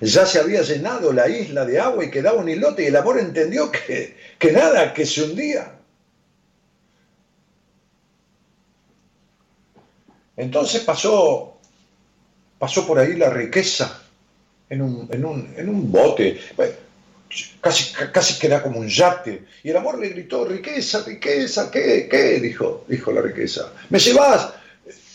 [0.00, 3.18] Ya se había llenado la isla de agua y quedaba un islote y el amor
[3.18, 5.74] entendió que, que nada, que se hundía.
[10.40, 11.49] Entonces pasó,
[12.60, 14.02] pasó por ahí la riqueza
[14.68, 16.38] en un, en un, en un bote
[17.60, 19.44] casi, casi que era como un yate.
[19.64, 22.06] Y el amor le gritó, riqueza, riqueza, ¿qué?
[22.08, 22.38] ¿Qué?
[22.38, 23.72] Dijo, dijo la riqueza.
[23.88, 24.50] ¿Me llevas?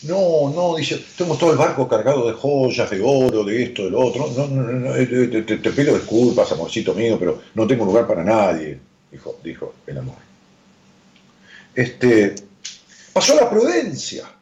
[0.02, 3.90] No, no, dice, tengo todo el barco cargado de joyas, de oro, de esto, de
[3.90, 4.28] lo otro.
[4.36, 8.78] No, no, eh, te, te, pido disculpas, amorcito mío, pero no tengo lugar para nadie,
[9.10, 10.16] dijo, dijo el amor.
[11.74, 12.34] Este,
[13.12, 14.35] pasó la prudencia.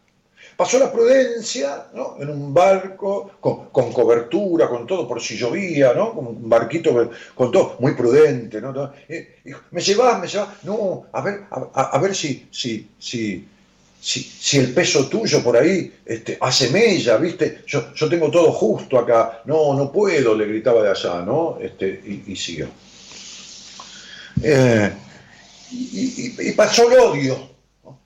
[0.56, 2.16] Pasó la prudencia ¿no?
[2.20, 6.12] en un barco con, cobertura, con todo, por si llovía, ¿no?
[6.12, 8.60] Un barquito con todo, muy prudente.
[8.60, 8.72] ¿no?
[9.70, 10.20] ¿Me llevas?
[10.20, 10.48] ¿Me llevas?
[10.62, 13.48] No, a ver, a, a ver si, si, si,
[14.00, 17.62] si, el peso tuyo por ahí este, hace mella, ¿viste?
[17.66, 19.42] Yo, yo tengo todo justo acá.
[19.46, 21.58] No, no puedo, le gritaba de allá, ¿no?
[21.60, 22.68] Este, y, siguió.
[24.40, 24.92] Eh,
[25.72, 27.53] y pasó el odio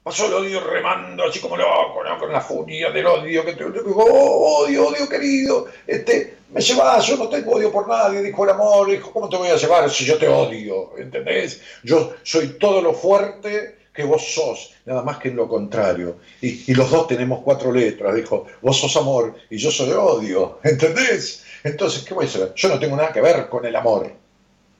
[0.09, 2.01] Pasó el odio remando así como loco.
[2.19, 7.07] Con la furia del odio que te digo, oh, odio, odio querido, este, me llevas,
[7.07, 9.91] yo no tengo odio por nadie, dijo el amor, dijo, ¿cómo te voy a llevar
[9.91, 10.97] si yo te odio?
[10.97, 11.61] ¿Entendés?
[11.85, 16.17] Yo soy todo lo fuerte que vos sos, nada más que en lo contrario.
[16.41, 20.59] Y, y los dos tenemos cuatro letras, dijo, vos sos amor y yo soy odio,
[20.65, 21.45] ¿entendés?
[21.63, 22.55] Entonces, ¿qué voy a hacer?
[22.55, 24.11] Yo no tengo nada que ver con el amor.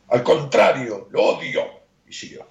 [0.09, 1.67] Al contrario, lo odio.
[2.09, 2.47] Y siguió.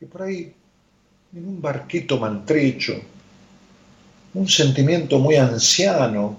[0.00, 0.52] Y por ahí,
[1.34, 2.94] en un barquito maltrecho,
[4.34, 6.38] un sentimiento muy anciano.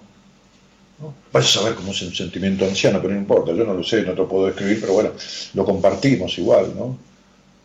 [0.99, 1.13] ¿no?
[1.33, 4.11] A saber cómo es un sentimiento anciano, pero no importa, yo no lo sé, no
[4.11, 5.11] te lo puedo describir, pero bueno,
[5.53, 6.97] lo compartimos igual, ¿no?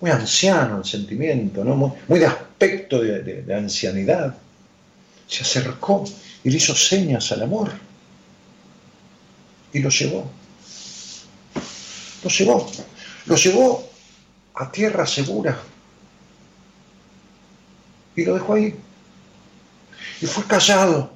[0.01, 1.77] Muy anciano el sentimiento, ¿no?
[1.77, 4.35] Muy, muy de aspecto de, de, de ancianidad.
[5.27, 6.05] Se acercó
[6.45, 7.71] y le hizo señas al amor.
[9.73, 10.31] Y lo llevó.
[12.23, 12.71] Lo llevó.
[13.27, 13.89] Lo llevó
[14.55, 15.59] a tierra segura
[18.17, 18.75] y lo dejó ahí.
[20.21, 21.11] Y fue callado.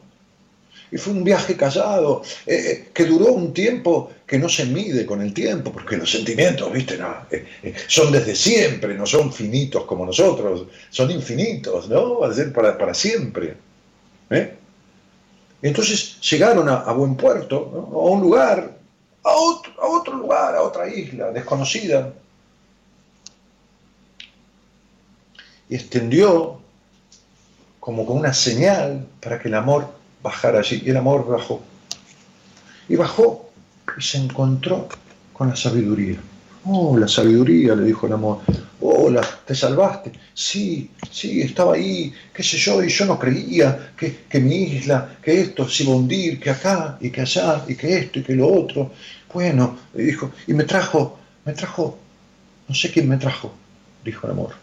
[0.91, 5.21] Y fue un viaje callado, eh, que duró un tiempo que no se mide con
[5.21, 6.95] el tiempo, porque los sentimientos, viste,
[7.31, 12.21] eh, eh, son desde siempre, no son finitos como nosotros, son infinitos, ¿no?
[12.21, 13.57] Va a para, para siempre.
[15.61, 18.77] Entonces llegaron a, buen puerto, a un lugar,
[19.25, 22.13] a otro, a otro lugar, a otra isla desconocida.
[25.69, 26.61] Y extendió
[27.87, 29.89] como con una señal para que el amor
[30.21, 30.83] bajara allí.
[30.85, 31.63] Y el amor bajó.
[32.89, 33.49] Y bajó
[33.97, 34.89] y se encontró
[35.33, 36.19] con la sabiduría.
[36.65, 38.41] Oh, la sabiduría, le dijo el amor.
[38.81, 40.11] Hola, ¿te salvaste?
[40.35, 45.19] Sí, sí, estaba ahí, qué sé yo, y yo no creía que, que mi isla,
[45.23, 48.25] que esto se iba a hundir, que acá, y que allá, y que esto, y
[48.25, 48.91] que lo otro.
[49.33, 51.97] Bueno, le dijo, y me trajo, me trajo,
[52.67, 53.53] no sé quién me trajo,
[54.05, 54.55] dijo el amor.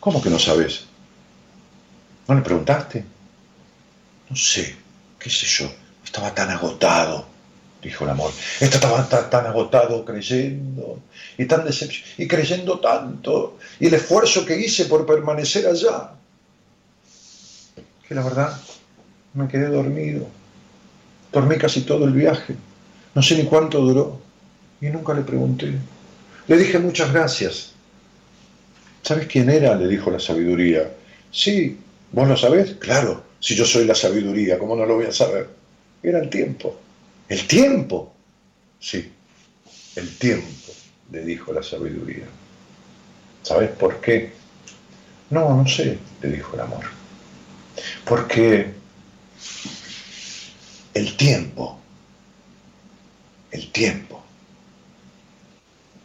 [0.00, 0.86] ¿Cómo que no sabes?
[2.28, 3.04] ¿No le preguntaste?
[4.30, 4.74] No sé,
[5.18, 5.70] qué sé yo,
[6.04, 7.26] estaba tan agotado,
[7.82, 8.32] dijo el amor.
[8.60, 11.00] Estaba tan, tan agotado creyendo
[11.36, 11.64] y tan
[12.18, 16.12] y creyendo tanto y el esfuerzo que hice por permanecer allá.
[18.08, 18.58] Que la verdad
[19.34, 20.26] me quedé dormido.
[21.32, 22.54] Dormí casi todo el viaje.
[23.14, 24.20] No sé ni cuánto duró
[24.80, 25.74] y nunca le pregunté.
[26.46, 27.72] Le dije muchas gracias.
[29.02, 29.74] ¿Sabes quién era?
[29.74, 30.90] le dijo la sabiduría.
[31.30, 31.78] Sí,
[32.14, 32.76] ¿Vos lo sabés?
[32.78, 35.48] Claro, si yo soy la sabiduría, ¿cómo no lo voy a saber?
[36.00, 36.80] Era el tiempo.
[37.28, 38.14] ¿El tiempo?
[38.78, 39.10] Sí,
[39.96, 40.72] el tiempo,
[41.10, 42.26] le dijo la sabiduría.
[43.42, 44.32] ¿Sabes por qué?
[45.30, 46.84] No, no sé, le dijo el amor.
[48.04, 48.72] Porque
[50.94, 51.80] el tiempo,
[53.50, 54.22] el tiempo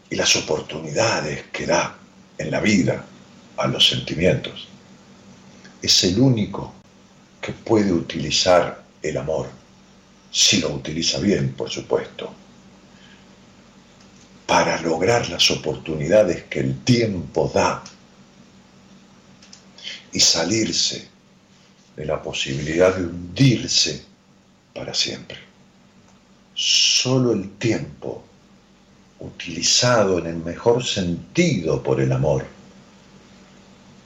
[0.10, 1.95] y las oportunidades que da
[2.39, 3.05] en la vida
[3.57, 4.69] a los sentimientos
[5.82, 6.74] es el único
[7.42, 9.50] que puede utilizar el amor,
[10.32, 12.34] si lo utiliza bien, por supuesto,
[14.46, 17.84] para lograr las oportunidades que el tiempo da
[20.12, 21.08] y salirse
[21.96, 24.04] de la posibilidad de hundirse
[24.74, 25.38] para siempre.
[26.56, 28.24] Solo el tiempo,
[29.20, 32.46] utilizado en el mejor sentido por el amor,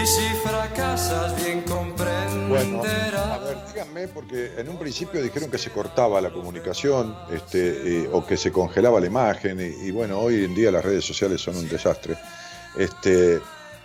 [0.00, 3.14] Y si fracasas bien comprenderás.
[3.14, 8.08] a ver, díganme, porque en un principio dijeron que se cortaba la comunicación este, eh,
[8.10, 11.40] o que se congelaba la imagen, y, y, bueno, hoy en día las redes sociales
[11.40, 12.16] son un desastre.
[12.76, 13.40] Este,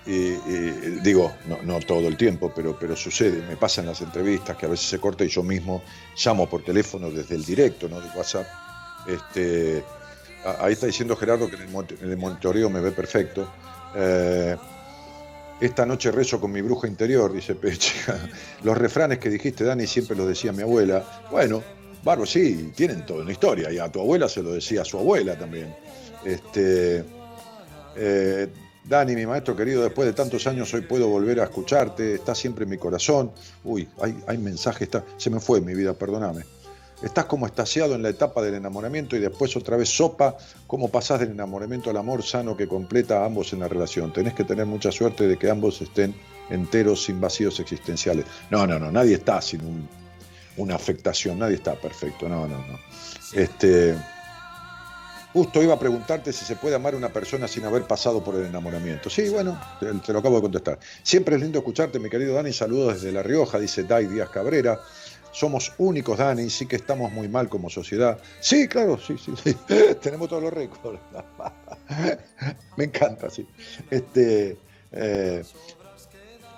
[0.05, 4.55] y, y, digo, no, no, todo el tiempo, pero, pero sucede, me pasan las entrevistas
[4.55, 5.83] que a veces se corta y yo mismo
[6.15, 7.99] llamo por teléfono desde el directo, ¿no?
[7.99, 8.47] De WhatsApp.
[9.07, 9.83] Este,
[10.59, 13.51] ahí está diciendo Gerardo que en el, en el monitoreo me ve perfecto.
[13.95, 14.55] Eh,
[15.59, 17.93] esta noche rezo con mi bruja interior, dice Peche.
[18.63, 21.03] Los refranes que dijiste, Dani, siempre los decía mi abuela.
[21.31, 21.63] Bueno,
[22.03, 23.71] Barbo, sí, tienen toda una historia.
[23.71, 25.75] Y a tu abuela se lo decía a su abuela también.
[26.23, 27.03] Este,
[27.95, 28.47] eh,
[28.83, 32.15] Dani, mi maestro querido, después de tantos años hoy puedo volver a escucharte.
[32.15, 33.31] Está siempre en mi corazón.
[33.63, 36.43] Uy, hay, hay mensaje, está, se me fue mi vida, perdóname.
[37.01, 40.35] Estás como estasiado en la etapa del enamoramiento y después otra vez sopa
[40.65, 44.11] cómo pasás del enamoramiento al amor sano que completa a ambos en la relación.
[44.11, 46.15] Tenés que tener mucha suerte de que ambos estén
[46.49, 48.25] enteros sin vacíos existenciales.
[48.49, 49.87] No, no, no, nadie está sin un,
[50.57, 52.79] una afectación, nadie está perfecto, no, no, no.
[53.33, 53.95] Este,
[55.33, 58.33] justo iba a preguntarte si se puede amar a una persona sin haber pasado por
[58.35, 59.11] el enamoramiento.
[59.11, 60.79] Sí, bueno, te, te lo acabo de contestar.
[61.03, 62.51] Siempre es lindo escucharte, mi querido Dani.
[62.53, 64.79] Saludos desde La Rioja, dice Dai Díaz Cabrera
[65.31, 68.19] somos únicos, Dani, sí que estamos muy mal como sociedad.
[68.39, 69.55] Sí, claro, sí, sí, sí.
[70.01, 70.99] tenemos todos los récords.
[72.77, 73.47] Me encanta, sí.
[73.89, 74.57] Este,
[74.91, 75.43] eh,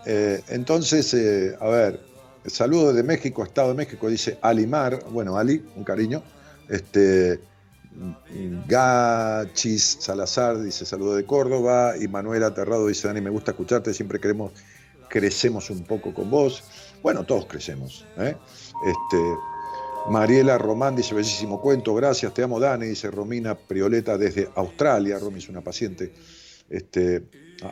[0.06, 2.00] eh, entonces, eh, a ver,
[2.46, 6.24] saludo de México, Estado de México, dice Alimar, bueno, Ali, un cariño.
[6.68, 7.40] Este,
[8.68, 14.20] Gachis Salazar dice saludo de Córdoba y Manuel Aterrado dice Dani me gusta escucharte siempre
[14.20, 14.52] queremos
[15.10, 16.64] crecemos un poco con vos
[17.02, 18.38] bueno todos crecemos ¿eh?
[18.84, 19.36] Este,
[20.10, 25.40] Mariela Román dice, bellísimo cuento, gracias, te amo Dani, dice Romina Prioleta desde Australia, Romy
[25.40, 26.12] es una paciente.
[26.70, 27.24] Este,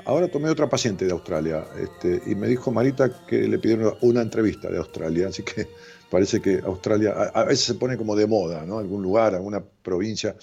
[0.06, 4.22] ahora tomé otra paciente de Australia este, y me dijo Marita que le pidieron una
[4.22, 5.68] entrevista de Australia, así que
[6.10, 8.80] parece que Australia a, veces se pone como de moda, ¿no?
[8.80, 10.36] Algún lugar, alguna provincia.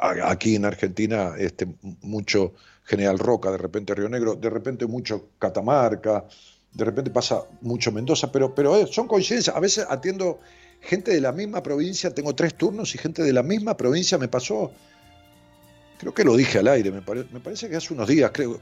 [0.00, 1.66] Aquí en Argentina, este,
[2.02, 6.24] mucho General Roca, de repente Río Negro, de repente mucho Catamarca,
[6.74, 9.54] de repente pasa mucho Mendoza, pero, pero eh, son coincidencias.
[9.54, 10.40] A veces atiendo
[10.80, 14.28] gente de la misma provincia, tengo tres turnos y gente de la misma provincia me
[14.28, 14.72] pasó,
[15.98, 18.60] creo que lo dije al aire, me, pare, me parece que hace unos días, creo,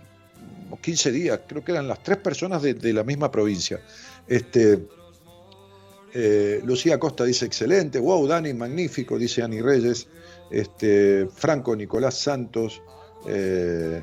[0.81, 3.81] 15 días, creo que eran las tres personas de, de la misma provincia.
[4.27, 4.87] Este,
[6.15, 10.09] eh, Lucía Costa dice excelente, wow, Dani, magnífico, dice Ani Reyes,
[10.51, 12.83] este, Franco Nicolás Santos,
[13.27, 14.03] eh,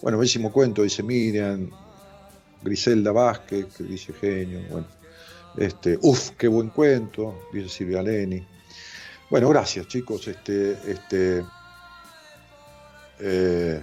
[0.00, 1.70] bueno, bellísimo cuento, dice Miriam,
[2.62, 4.86] Griselda Vázquez, que dice genio, bueno.
[5.56, 8.46] Este, uf, qué buen cuento, dice Silvia Leni.
[9.30, 10.26] Bueno, gracias chicos.
[10.28, 11.44] Este, este,
[13.18, 13.80] eh,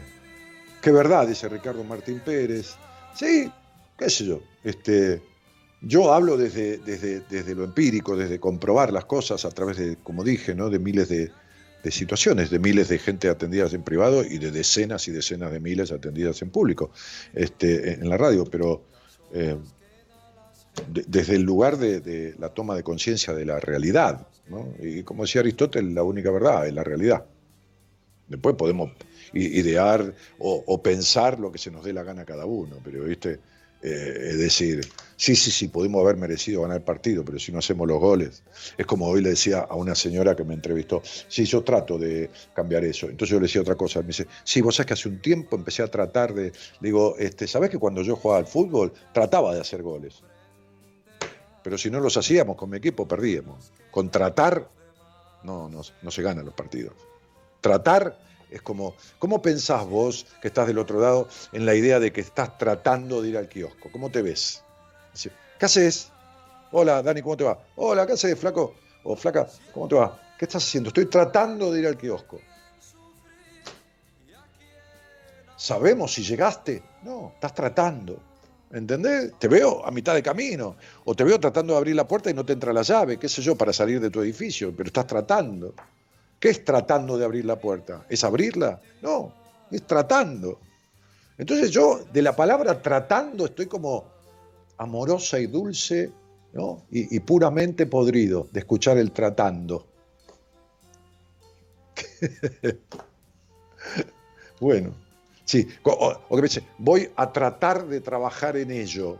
[0.81, 2.75] qué verdad, dice Ricardo Martín Pérez.
[3.13, 3.51] Sí,
[3.97, 4.41] qué sé yo.
[4.63, 5.21] Este,
[5.81, 10.23] yo hablo desde, desde, desde lo empírico, desde comprobar las cosas a través de, como
[10.23, 10.69] dije, ¿no?
[10.69, 11.31] de miles de,
[11.87, 15.61] de situaciones, de miles de gente atendidas en privado y de decenas y decenas de
[15.61, 16.91] miles atendidas en público,
[17.33, 18.83] este, en la radio, pero
[19.33, 19.55] eh,
[20.89, 24.67] de, desde el lugar de, la toma de conciencia de la realidad, ¿no?
[24.81, 27.25] y como decía Aristóteles, la única verdad es la realidad.
[28.27, 28.91] Después podemos
[29.31, 33.05] idear o, o pensar lo que se nos dé la gana a cada uno, pero
[33.05, 33.39] viste,
[33.81, 34.81] eh, es decir,
[35.17, 38.43] sí, sí, sí, podemos haber merecido ganar el partido, pero si no hacemos los goles.
[38.77, 42.29] Es como hoy le decía a una señora que me entrevistó, sí, yo trato de
[42.53, 43.07] cambiar eso.
[43.07, 45.57] Entonces yo le decía otra cosa, me dice, sí, vos sabés que hace un tiempo
[45.57, 49.59] empecé a tratar de, digo, este, ¿sabés que cuando yo jugaba al fútbol trataba de
[49.59, 50.23] hacer goles?
[51.67, 53.73] pero si no los hacíamos con mi equipo, perdíamos.
[53.91, 54.69] Con tratar,
[55.43, 56.93] no, no, no se ganan los partidos.
[57.59, 58.17] Tratar
[58.49, 62.21] es como, ¿cómo pensás vos que estás del otro lado en la idea de que
[62.21, 63.91] estás tratando de ir al kiosco?
[63.91, 64.63] ¿Cómo te ves?
[65.59, 66.11] ¿Qué haces?
[66.71, 67.57] Hola, Dani, ¿cómo te va?
[67.75, 68.75] Hola, ¿qué haces, flaco?
[69.03, 70.19] O flaca, ¿cómo te va?
[70.37, 70.89] ¿Qué estás haciendo?
[70.89, 72.39] Estoy tratando de ir al kiosco.
[75.55, 76.83] ¿Sabemos si llegaste?
[77.03, 78.19] No, estás tratando.
[78.71, 79.33] ¿Entendés?
[79.39, 80.75] Te veo a mitad de camino.
[81.05, 83.27] O te veo tratando de abrir la puerta y no te entra la llave, qué
[83.27, 85.73] sé yo, para salir de tu edificio, pero estás tratando.
[86.39, 88.05] ¿Qué es tratando de abrir la puerta?
[88.07, 88.79] ¿Es abrirla?
[89.01, 89.33] No,
[89.71, 90.59] es tratando.
[91.37, 94.16] Entonces yo de la palabra tratando estoy como
[94.77, 96.11] amorosa y dulce
[96.53, 96.85] ¿no?
[96.91, 99.85] y, puramente podrido de escuchar el tratando.
[104.59, 104.93] bueno,
[105.45, 109.17] sí, o, que me dice, voy a tratar de trabajar en ello.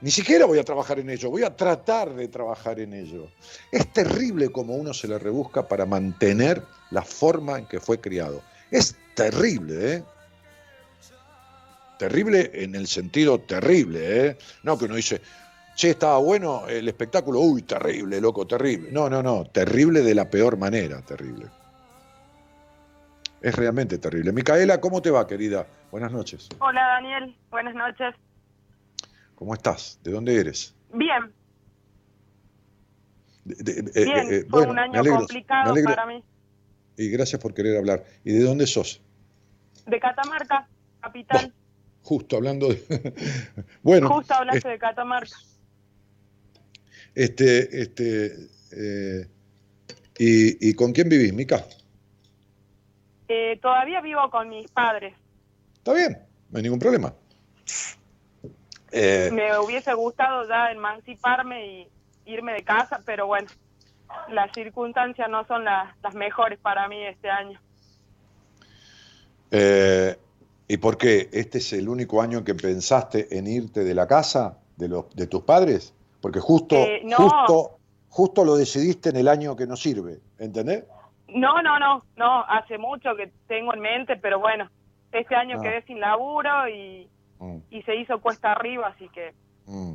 [0.00, 3.28] Ni siquiera voy a trabajar en ello, voy a tratar de trabajar en ello.
[3.72, 8.42] Es terrible como uno se le rebusca para mantener la forma en que fue criado.
[8.70, 10.02] Es terrible, ¿eh?
[11.98, 14.38] Terrible en el sentido terrible, ¿eh?
[14.62, 15.22] No que uno dice,
[15.74, 18.90] che, estaba bueno el espectáculo, uy, terrible, loco, terrible.
[18.92, 21.46] No, no, no, terrible de la peor manera, terrible.
[23.40, 24.32] Es realmente terrible.
[24.32, 25.66] Micaela, ¿cómo te va, querida?
[25.90, 26.48] Buenas noches.
[26.58, 28.14] Hola, Daniel, buenas noches.
[29.34, 29.98] ¿Cómo estás?
[30.02, 30.74] ¿De dónde eres?
[30.92, 31.32] Bien.
[33.48, 36.24] Eh, Bien, eh, fue un año complicado para mí.
[36.96, 38.04] Y gracias por querer hablar.
[38.24, 39.00] ¿Y de dónde sos?
[39.86, 40.66] De Catamarca,
[41.00, 41.52] capital.
[42.06, 43.14] Justo hablando de...
[43.82, 44.08] bueno.
[44.08, 45.36] Justo hablaste de Catamarca.
[47.14, 49.28] Este, este, eh,
[50.18, 51.64] ¿y, con quién vivís, Mica?
[53.60, 55.14] todavía vivo con mis padres.
[55.78, 56.18] Está bien,
[56.50, 57.12] no hay ningún problema.
[58.92, 61.88] Eh, me hubiese gustado ya emanciparme y
[62.26, 63.48] irme de casa, pero bueno,
[64.28, 67.60] las circunstancias no son las, mejores para mí este año.
[69.50, 70.16] Eh,
[70.68, 71.28] ¿Y por qué?
[71.32, 75.26] ¿Este es el único año que pensaste en irte de la casa de, los, de
[75.26, 75.94] tus padres?
[76.20, 80.84] Porque justo, eh, justo, justo lo decidiste en el año que no sirve, ¿entendés?
[81.28, 84.70] No, no, no, no, hace mucho que tengo en mente, pero bueno,
[85.12, 85.62] este año ah.
[85.62, 87.08] quedé sin laburo y,
[87.38, 87.56] Mm.
[87.70, 89.32] y se hizo cuesta arriba, así que...
[89.66, 89.92] Mm.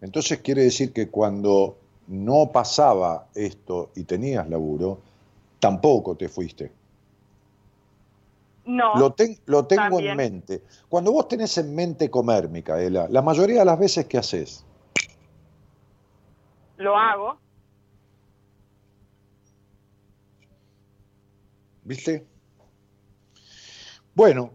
[0.00, 5.00] Entonces quiere decir que cuando no pasaba esto y tenías laburo,
[5.58, 6.70] tampoco te fuiste.
[8.68, 8.94] No.
[8.96, 9.14] Lo,
[9.46, 10.62] lo tengo en mente.
[10.90, 14.66] Cuando vos tenés en mente comer, Micaela, la mayoría de las veces, ¿qué haces?
[16.76, 17.38] Lo hago.
[21.82, 22.26] ¿Viste?
[24.14, 24.52] Bueno,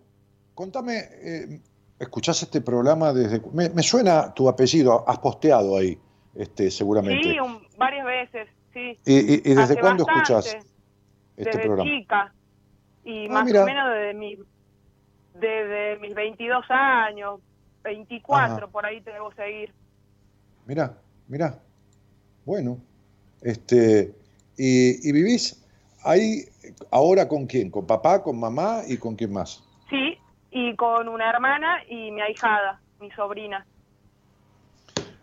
[0.54, 1.62] contame, eh,
[1.98, 3.42] escuchás este programa desde...
[3.52, 5.98] Me, suena tu apellido, has posteado ahí,
[6.36, 7.32] este, seguramente.
[7.32, 7.38] Sí,
[7.78, 9.00] varias veces, sí.
[9.08, 10.64] ¿Y, desde cuándo escuchás este
[11.36, 11.90] desde programa?
[11.90, 12.34] chica.
[13.04, 14.38] Y ah, más o menos desde, mi,
[15.34, 17.40] desde mis 22 años,
[17.84, 19.74] 24, por ahí te debo seguir.
[20.66, 20.98] Mira,
[21.28, 21.60] mira.
[22.46, 22.78] Bueno,
[23.42, 24.14] este,
[24.58, 25.66] y, y, vivís
[26.04, 26.44] ahí
[26.92, 27.70] ahora con quién?
[27.72, 29.64] ¿Con papá, con mamá y con quién más?
[29.90, 30.18] Sí,
[30.52, 33.66] y con una hermana y mi ahijada, mi sobrina.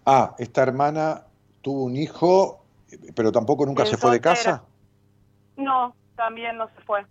[0.04, 1.26] Ah, esta hermana
[1.62, 2.64] tuvo un hijo,
[3.14, 4.64] pero tampoco nunca se fue de casa.
[5.56, 7.04] No, también no se fue.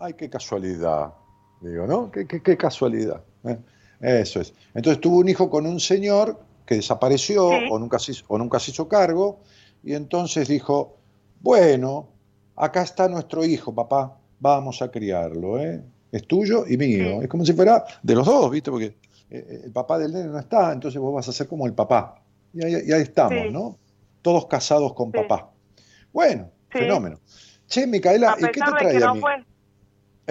[0.00, 1.12] Ay, qué casualidad,
[1.60, 2.10] digo, ¿no?
[2.10, 3.22] Qué, qué, casualidad.
[3.44, 3.58] ¿eh?
[4.00, 4.54] Eso es.
[4.74, 8.70] Entonces tuvo un hijo con un señor que desapareció o, nunca se, o nunca se
[8.70, 9.40] hizo cargo,
[9.82, 10.98] y entonces dijo,
[11.40, 12.08] bueno,
[12.56, 15.82] acá está nuestro hijo, papá, vamos a criarlo, ¿eh?
[16.12, 17.22] es tuyo y mío.
[17.22, 18.70] Es como si fuera de los dos, ¿viste?
[18.70, 18.96] Porque
[19.30, 22.22] eh, el papá del nene no está, entonces vos vas a ser como el papá.
[22.52, 23.78] Y ahí, estamos, ¿no?
[24.20, 25.50] Todos casados con papá.
[26.12, 27.18] Bueno, fenómeno.
[27.66, 29.20] Che, Micaela, ¿y qué te trae a mí?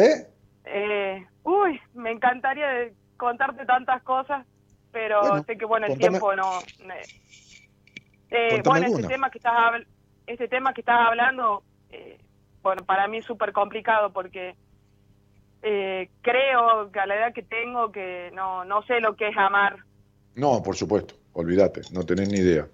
[0.01, 0.27] ¿Eh?
[0.65, 1.25] ¿Eh?
[1.43, 4.45] Uy, me encantaría contarte tantas cosas,
[4.91, 6.59] pero sé que, bueno, el tiempo no...
[8.31, 9.81] Eh, bueno, este tema, que estás,
[10.25, 12.17] este tema que estás hablando, eh,
[12.63, 14.55] bueno, para mí es súper complicado porque
[15.61, 19.37] eh, creo que a la edad que tengo que no, no sé lo que es
[19.37, 19.77] amar.
[20.35, 22.67] No, por supuesto, olvídate, no tenés ni idea.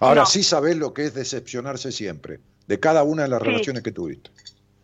[0.00, 3.92] Ahora sí sabés lo que es decepcionarse siempre, de cada una de las relaciones que
[3.92, 4.30] tuviste.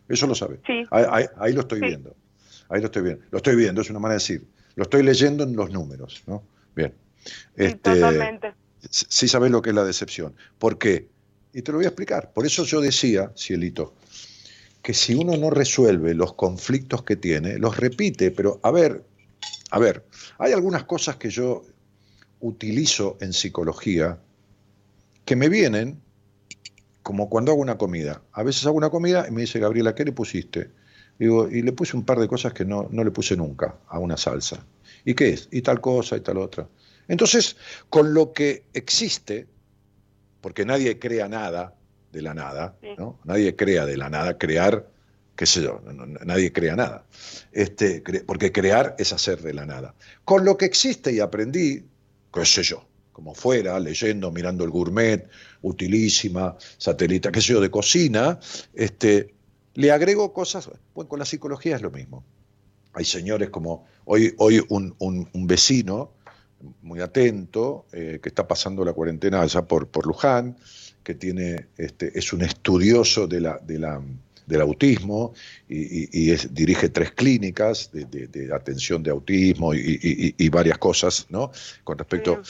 [0.07, 0.59] Eso lo sabés.
[0.91, 2.15] Ahí, lo estoy viendo.
[2.69, 3.23] Ahí lo estoy viendo.
[3.31, 4.45] Lo estoy viendo, es una manera de decir.
[4.75, 6.43] Lo estoy leyendo en los números, ¿no?
[6.75, 6.93] Bien.
[7.55, 8.53] Este, totalmente.
[8.89, 10.35] Sí sabés lo que es la decepción.
[10.59, 11.07] ¿Por qué?
[11.53, 12.31] Y te lo voy a explicar.
[12.33, 13.95] Por eso yo decía, Cielito,
[14.81, 19.03] que si uno no resuelve los conflictos que tiene, los repite, pero a ver,
[19.71, 20.05] a ver,
[20.37, 21.65] hay algunas cosas que yo
[22.41, 24.19] utilizo en psicología
[25.23, 26.01] que me vienen
[27.05, 28.23] como cuando hago una comida.
[28.31, 30.71] A veces hago una comida y me dice, Gabriela, ¿qué le pusiste?
[31.19, 33.99] Digo, y le puse un par de cosas que no, no le puse nunca a
[33.99, 34.65] una salsa.
[35.05, 35.47] ¿Y qué es?
[35.51, 36.67] Y tal cosa y tal otra.
[37.07, 37.57] Entonces,
[37.91, 39.45] con lo que existe,
[40.41, 41.75] porque nadie crea nada
[42.11, 43.19] de la nada, ¿no?
[43.23, 44.89] Nadie crea de la nada, crear,
[45.35, 45.83] qué sé yo,
[46.25, 47.05] nadie crea nada.
[47.51, 49.93] Este, porque crear es hacer de la nada.
[50.23, 51.85] Con lo que existe y aprendí,
[52.33, 52.83] qué sé yo,
[53.15, 55.29] como fuera, leyendo, mirando el gourmet,
[55.61, 58.37] utilísima, satélite, qué sé yo, de cocina,
[58.73, 59.33] este,
[59.73, 62.25] le agrego cosas, bueno, con la psicología es lo mismo.
[62.91, 66.11] Hay señores como, hoy, hoy un, vecino
[66.81, 70.57] muy atento, eh, que está pasando la cuarentena allá por, por Luján,
[71.01, 74.03] que tiene, este, es un estudioso de la, de la,
[74.45, 75.33] del autismo
[75.69, 81.51] y, dirige tres clínicas de, atención de autismo y, varias cosas, ¿no?
[81.85, 82.41] Con respecto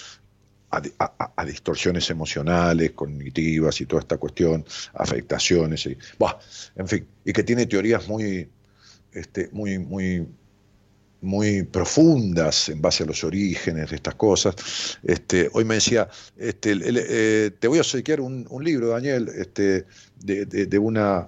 [1.00, 5.98] a, distorsiones emocionales, cognitivas y toda esta cuestión, afectaciones, y,
[6.76, 8.50] en fin, y que tiene teorías muy,
[9.12, 10.28] este, muy, muy,
[11.22, 14.56] muy profundas en base a los orígenes de estas cosas.
[15.04, 16.08] Este, hoy me decía,
[16.38, 19.86] este, eh, te voy a obsequiar un, un, libro, Daniel, este,
[20.24, 21.28] de, de, una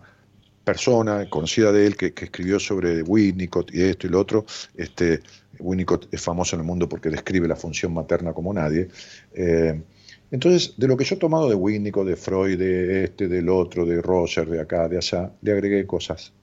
[0.64, 4.46] persona conocida de él que, que, escribió sobre Winnicott y esto y lo otro,
[4.76, 5.22] este,
[5.60, 8.88] Winnicott es famoso en el mundo porque describe la función materna como nadie.
[9.34, 9.82] Eh,
[10.30, 13.86] entonces, de lo que yo he tomado de Winnicott, de Freud, de este, del otro,
[13.86, 16.34] de Roger, de acá, de allá, le agregué cosas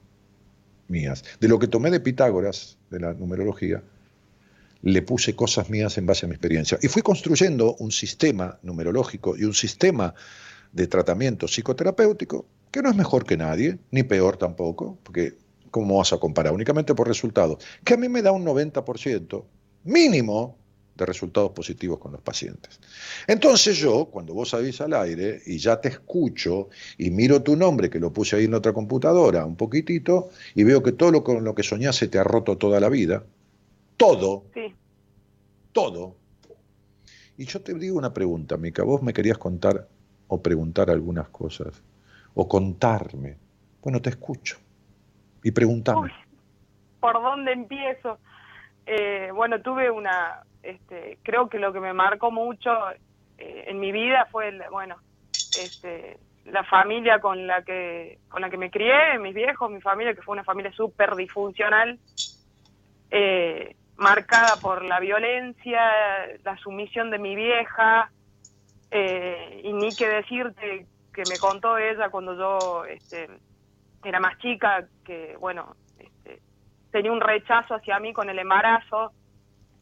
[0.87, 1.23] mías.
[1.39, 3.83] De lo que tomé de Pitágoras, de la numerología,
[4.81, 6.77] le puse cosas mías en base a mi experiencia.
[6.81, 10.13] Y fui construyendo un sistema numerológico y un sistema
[10.71, 15.33] de tratamiento psicoterapéutico que no es mejor que nadie, ni peor tampoco, porque
[15.75, 16.53] ¿cómo vas a comparar?
[16.53, 19.43] Únicamente por resultados, que a mí me da un 90%
[19.83, 20.57] mínimo
[20.95, 22.79] de resultados positivos con los pacientes.
[23.27, 27.89] Entonces yo, cuando vos salís al aire y ya te escucho y miro tu nombre,
[27.89, 31.43] que lo puse ahí en otra computadora un poquitito, y veo que todo lo con
[31.43, 33.25] lo que soñás se te ha roto toda la vida,
[33.97, 34.73] todo, sí.
[35.73, 36.15] todo.
[37.37, 39.89] Y yo te digo una pregunta, Mica, vos me querías contar
[40.29, 41.83] o preguntar algunas cosas,
[42.33, 43.35] o contarme.
[43.81, 44.64] Bueno, te escucho
[45.45, 46.11] y preguntame.
[46.99, 48.17] ¿Por dónde empiezo?
[48.83, 52.71] Eh, bueno, tuve una, este, creo que lo que me marcó mucho
[53.37, 54.95] eh, en mi vida fue, bueno,
[55.31, 60.15] este, la familia con la que con la que me crié, mis viejos, mi familia,
[60.15, 61.99] que fue una familia súper disfuncional,
[63.11, 65.79] eh, marcada por la violencia,
[66.43, 68.09] la sumisión de mi vieja,
[68.91, 73.27] y ni que decirte que me contó ella cuando yo este,
[74.05, 76.41] era más chica, que bueno, este,
[76.91, 79.11] tenía un rechazo hacia mí con el embarazo.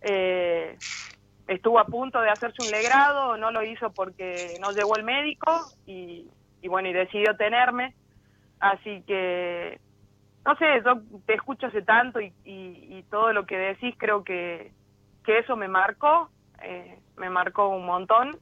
[0.02, 0.78] Eh,
[1.48, 5.72] estuvo a punto de hacerse un legrado, no lo hizo porque no llegó el médico
[5.86, 6.28] y,
[6.68, 7.94] bueno, y decidió tenerme.
[8.60, 9.80] Así que,
[10.46, 14.72] no sé, yo te escucho hace tanto y, todo lo que decís creo que,
[15.24, 16.30] que eso me marcó,
[16.64, 18.40] eh, me marcó un montón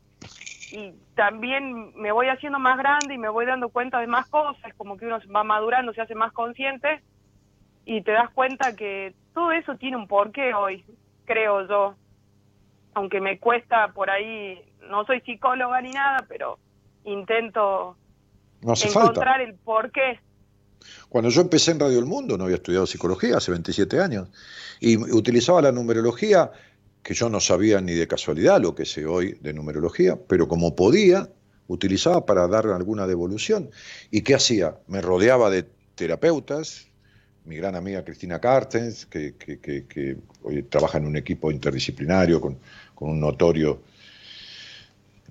[0.71, 4.73] y también me voy haciendo más grande y me voy dando cuenta de más cosas,
[4.77, 7.01] como que uno va madurando, se hace más consciente
[7.85, 10.85] y te das cuenta que todo eso tiene un porqué hoy,
[11.25, 11.95] creo yo.
[12.93, 16.57] Aunque me cuesta por ahí, no soy psicóloga ni nada, pero
[17.03, 17.97] intento
[18.61, 20.19] encontrar el porqué.
[21.09, 24.29] Cuando yo empecé en Radio El Mundo, no había estudiado psicología hace 27 años,
[24.79, 26.51] y utilizaba la numerología
[27.03, 30.75] que yo no sabía ni de casualidad lo que sé hoy de numerología, pero como
[30.75, 31.29] podía,
[31.67, 33.69] utilizaba para dar alguna devolución.
[34.11, 34.77] ¿Y qué hacía?
[34.87, 36.87] Me rodeaba de terapeutas,
[37.45, 42.59] mi gran amiga Cristina Cartens, que, hoy trabaja en un equipo interdisciplinario con,
[42.93, 43.81] con un notorio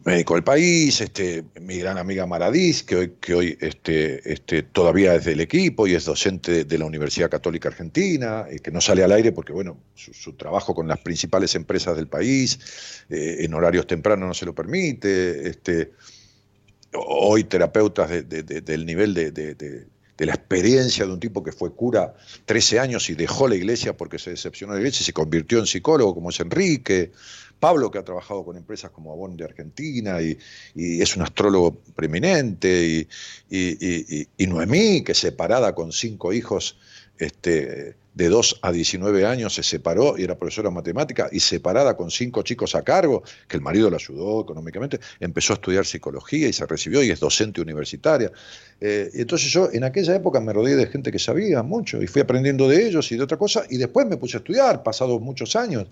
[0.05, 5.15] médico del país, este, mi gran amiga Maradís, que hoy, que hoy este, este, todavía
[5.15, 9.05] es del equipo y es docente de la Universidad Católica Argentina, eh, que no sale
[9.05, 13.87] al aire porque bueno, su, trabajo con las principales empresas del país eh, en horarios
[13.87, 15.49] tempranos no se lo permite.
[15.49, 15.93] Este,
[16.95, 19.87] hoy terapeutas del nivel de, de,
[20.27, 24.19] la experiencia de un tipo que fue cura 13 años y dejó la iglesia porque
[24.19, 27.13] se decepcionó de la iglesia y se convirtió en psicólogo, como es Enrique.
[27.61, 30.37] Pablo, que ha trabajado con empresas como Avon de Argentina y,
[30.75, 33.07] es un astrólogo preeminente,
[33.51, 36.79] y, Noemí, que separada con cinco hijos
[37.19, 41.97] este, de 2 a 19 años se separó y era profesora de matemática y separada
[41.97, 46.47] con cinco chicos a cargo, que el marido la ayudó económicamente, empezó a estudiar psicología
[46.47, 48.31] y se recibió y es docente universitaria.
[48.79, 52.21] Eh, entonces yo en aquella época me rodeé de gente que sabía mucho y fui
[52.21, 55.57] aprendiendo de ellos y de otra cosa y después me puse a estudiar, pasados muchos
[55.57, 55.87] años.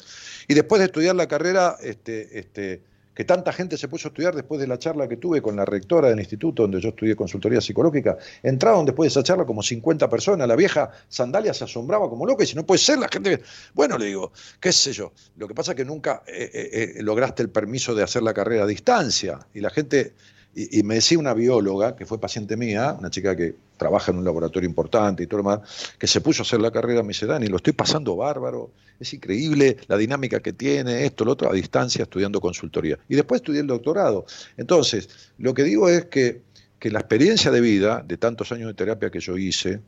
[0.46, 2.82] Y después de estudiar la carrera, este, este,
[3.18, 5.64] que tanta gente se puso a estudiar después de la charla que tuve con la
[5.64, 8.16] rectora del instituto donde yo estudié consultoría psicológica.
[8.44, 10.46] Entraron después de esa charla como 50 personas.
[10.46, 13.42] La vieja sandalia se asombraba como loca y si no puede ser, la gente.
[13.74, 15.12] Bueno, le digo, qué sé yo.
[15.36, 18.32] Lo que pasa es que nunca eh, eh, eh, lograste el permiso de hacer la
[18.32, 20.14] carrera a distancia y la gente
[20.58, 24.24] y, me decía una bióloga, que fue paciente mía, una chica que trabaja en un
[24.24, 27.26] laboratorio importante y todo lo demás, que se puso a hacer la carrera, me dice,
[27.26, 31.54] Dani, lo estoy pasando bárbaro, es increíble la dinámica que tiene, esto, lo otro, a
[31.54, 32.98] distancia, estudiando consultoría.
[33.08, 34.26] Y después estudié el doctorado.
[34.56, 36.42] Entonces, lo que digo es que,
[36.80, 39.80] que la experiencia de vida de tantos años de terapia que yo hice,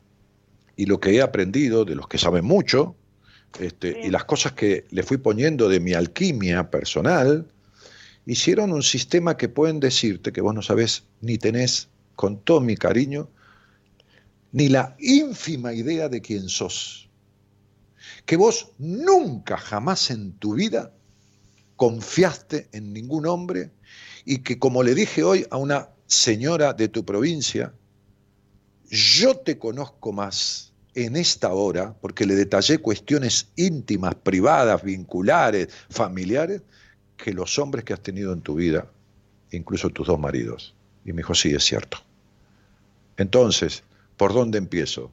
[0.77, 2.95] y lo que he aprendido de los que saben mucho,
[3.59, 7.45] este, y las cosas que le fui poniendo de mi alquimia personal,
[8.25, 12.75] hicieron un sistema que pueden decirte que vos no sabés ni tenés, con todo mi
[12.75, 13.29] cariño,
[14.51, 17.09] ni la ínfima idea de quién sos.
[18.25, 20.93] Que vos nunca jamás en tu vida
[21.75, 23.71] confiaste en ningún hombre
[24.25, 27.73] y que como le dije hoy a una señora de tu provincia,
[28.89, 36.61] yo te conozco más en esta hora, porque le detallé cuestiones íntimas, privadas, vinculares, familiares,
[37.21, 38.91] que los hombres que has tenido en tu vida,
[39.51, 40.73] incluso tus dos maridos.
[41.05, 41.99] Y me dijo, sí, es cierto.
[43.15, 43.83] Entonces,
[44.17, 45.11] ¿por dónde empiezo?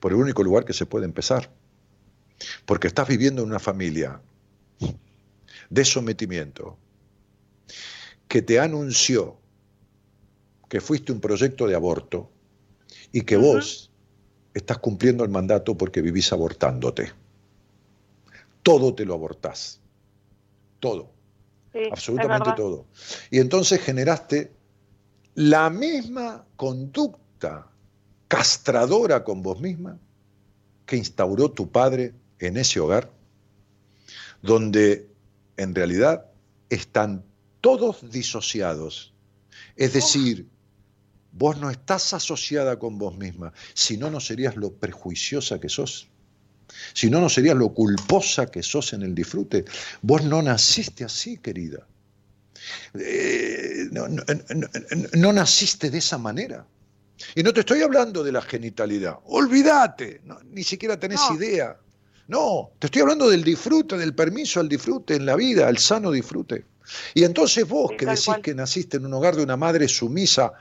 [0.00, 1.50] Por el único lugar que se puede empezar.
[2.66, 4.20] Porque estás viviendo en una familia
[5.70, 6.76] de sometimiento
[8.28, 9.38] que te anunció
[10.68, 12.30] que fuiste un proyecto de aborto
[13.12, 13.90] y que vos
[14.52, 17.12] estás cumpliendo el mandato porque vivís abortándote.
[18.62, 19.80] Todo te lo abortás
[20.80, 21.12] todo,
[21.90, 22.86] absolutamente todo.
[23.30, 24.52] Y entonces generaste
[25.34, 27.70] la misma conducta
[28.26, 29.98] castradora con vos misma
[30.86, 33.10] que instauró tu padre en ese hogar,
[34.42, 35.10] donde
[35.56, 36.26] en realidad
[36.70, 37.24] están
[37.60, 39.14] todos disociados.
[39.76, 40.48] Es decir,
[41.32, 46.08] vos no estás asociada con vos misma, si no, no serías lo prejuiciosa que sos.
[46.92, 49.64] Si no, no serías lo culposa que sos en el disfrute.
[50.02, 51.86] Vos no naciste así, querida.
[52.94, 56.66] Eh, no, naciste de esa manera.
[57.34, 59.18] Y no te estoy hablando de la genitalidad.
[59.24, 61.76] Olvídate, ni siquiera tenés idea.
[62.28, 66.10] No, te estoy hablando del disfrute, del permiso al disfrute en la vida, al sano
[66.10, 66.66] disfrute.
[67.14, 70.52] Y entonces vos que decís que naciste en un hogar de una madre sumisa,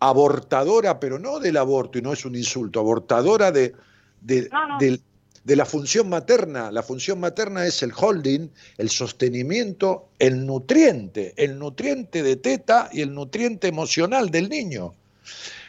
[0.00, 3.74] abortadora, pero no del aborto, y no es un insulto, abortadora de,
[4.20, 4.48] de,
[5.44, 6.70] la función materna.
[6.70, 8.48] La función materna es el holding,
[8.78, 14.94] el sostenimiento, el nutriente, el nutriente de teta y el nutriente emocional del niño.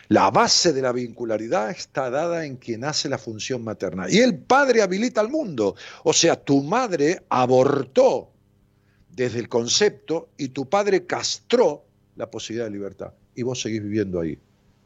[0.09, 4.07] La base de la vincularidad está dada en quien hace la función materna.
[4.09, 5.75] Y el padre habilita al mundo.
[6.03, 8.29] O sea, tu madre abortó
[9.09, 11.85] desde el concepto y tu padre castró
[12.17, 13.13] la posibilidad de libertad.
[13.35, 14.37] Y vos seguís viviendo ahí.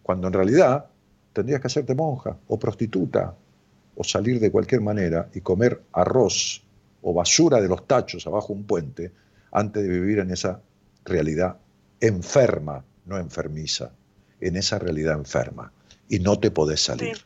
[0.04, 0.86] Cuando en realidad
[1.34, 3.36] tendrías que hacerte monja o prostituta
[3.96, 6.64] o salir de cualquier manera y comer arroz
[7.02, 9.12] o basura de los tachos abajo un puente
[9.52, 10.62] antes de vivir en esa
[11.06, 11.58] realidad
[12.02, 13.92] enferma, no enfermiza,
[14.42, 15.72] en esa realidad enferma.
[16.10, 17.18] Y no te podés salir.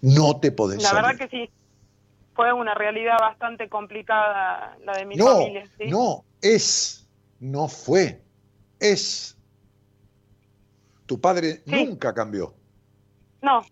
[0.00, 1.02] No te podés salir.
[1.02, 1.50] La verdad que sí.
[2.34, 5.64] Fue una realidad bastante complicada la de mi no, familia.
[5.88, 7.08] No, es,
[7.40, 8.20] no fue,
[8.78, 9.36] es.
[11.06, 12.54] Tu padre nunca cambió.
[13.40, 13.64] No.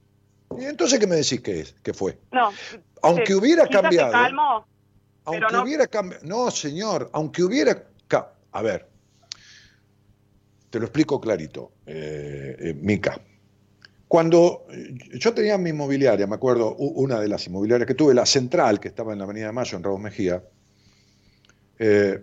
[0.59, 2.19] ¿Y entonces qué me decís que es, que fue?
[2.33, 2.51] No.
[3.03, 4.13] Aunque hubiera cambiado.
[4.13, 4.67] Se calmó,
[5.25, 5.63] aunque no.
[5.63, 6.25] hubiera cambiado.
[6.25, 7.85] No, señor, aunque hubiera.
[8.53, 8.89] A ver,
[10.71, 13.21] te lo explico clarito, eh, eh, Mica.
[14.07, 14.67] Cuando
[15.19, 18.89] yo tenía mi inmobiliaria, me acuerdo, una de las inmobiliarias que tuve, la central, que
[18.89, 20.41] estaba en la Avenida de Mayo, en Raúl Mejía,
[21.81, 22.23] eh,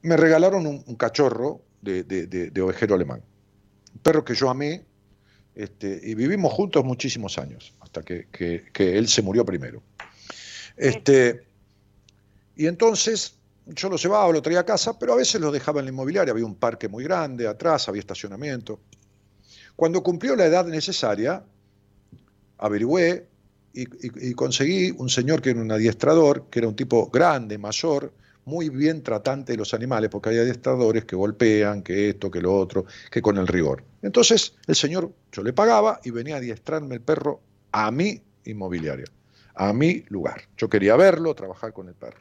[0.00, 3.22] me regalaron un, cachorro de, de, ovejero alemán.
[3.92, 4.86] Un perro que yo amé,
[5.54, 8.26] este, y vivimos juntos muchísimos años, hasta que,
[8.78, 9.82] él se murió primero.
[10.76, 11.44] Este,
[12.56, 13.34] y entonces
[13.66, 16.32] yo lo llevaba, lo traía a casa, pero a veces lo dejaba en la inmobiliaria,
[16.32, 18.80] había un parque muy grande atrás, había estacionamiento.
[19.76, 21.42] Cuando cumplió la edad necesaria,
[22.58, 23.26] averigüé
[23.72, 28.12] y, conseguí un señor que era un adiestrador, que era un tipo grande, mayor,
[28.50, 32.54] muy bien tratante de los animales, porque hay adiestradores que golpean, que esto, que lo
[32.54, 33.84] otro, que con el rigor.
[34.02, 37.40] Entonces el señor, yo le pagaba y venía a adiestrarme el perro
[37.70, 39.06] a mi inmobiliaria,
[39.54, 40.42] a mi lugar.
[40.56, 42.20] Yo quería verlo, trabajar con el perro.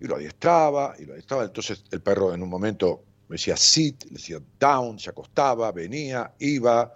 [0.00, 1.44] Y lo adiestraba, y lo adiestraba.
[1.44, 6.34] Entonces el perro en un momento me decía sit, le decía down, se acostaba, venía,
[6.40, 6.92] iba,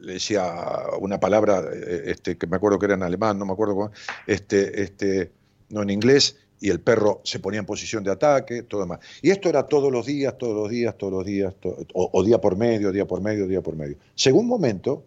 [0.00, 0.54] le decía
[1.00, 3.90] una palabra eh, este, que me acuerdo que era en alemán, no me acuerdo cómo,
[4.28, 5.32] este, este,
[5.70, 9.00] no en inglés, y el perro se ponía en posición de ataque, todo demás.
[9.20, 11.52] Y esto era todos los días, todos los días, todos los días,
[11.92, 13.96] o, día por medio, día por medio, día por medio.
[14.14, 15.02] Según un momento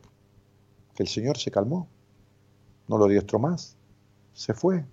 [0.95, 1.87] que el Señor se calmó,
[2.89, 3.77] no lo diestró más,
[4.33, 4.83] se fue,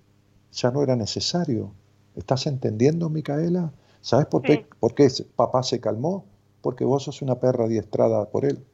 [0.53, 1.75] ya no era necesario.
[2.15, 3.73] ¿Estás entendiendo, Micaela?
[4.01, 6.27] ¿Sabes por qué, por qué papá se calmó?
[6.61, 8.65] Porque vos sos una perra adiestrada por él.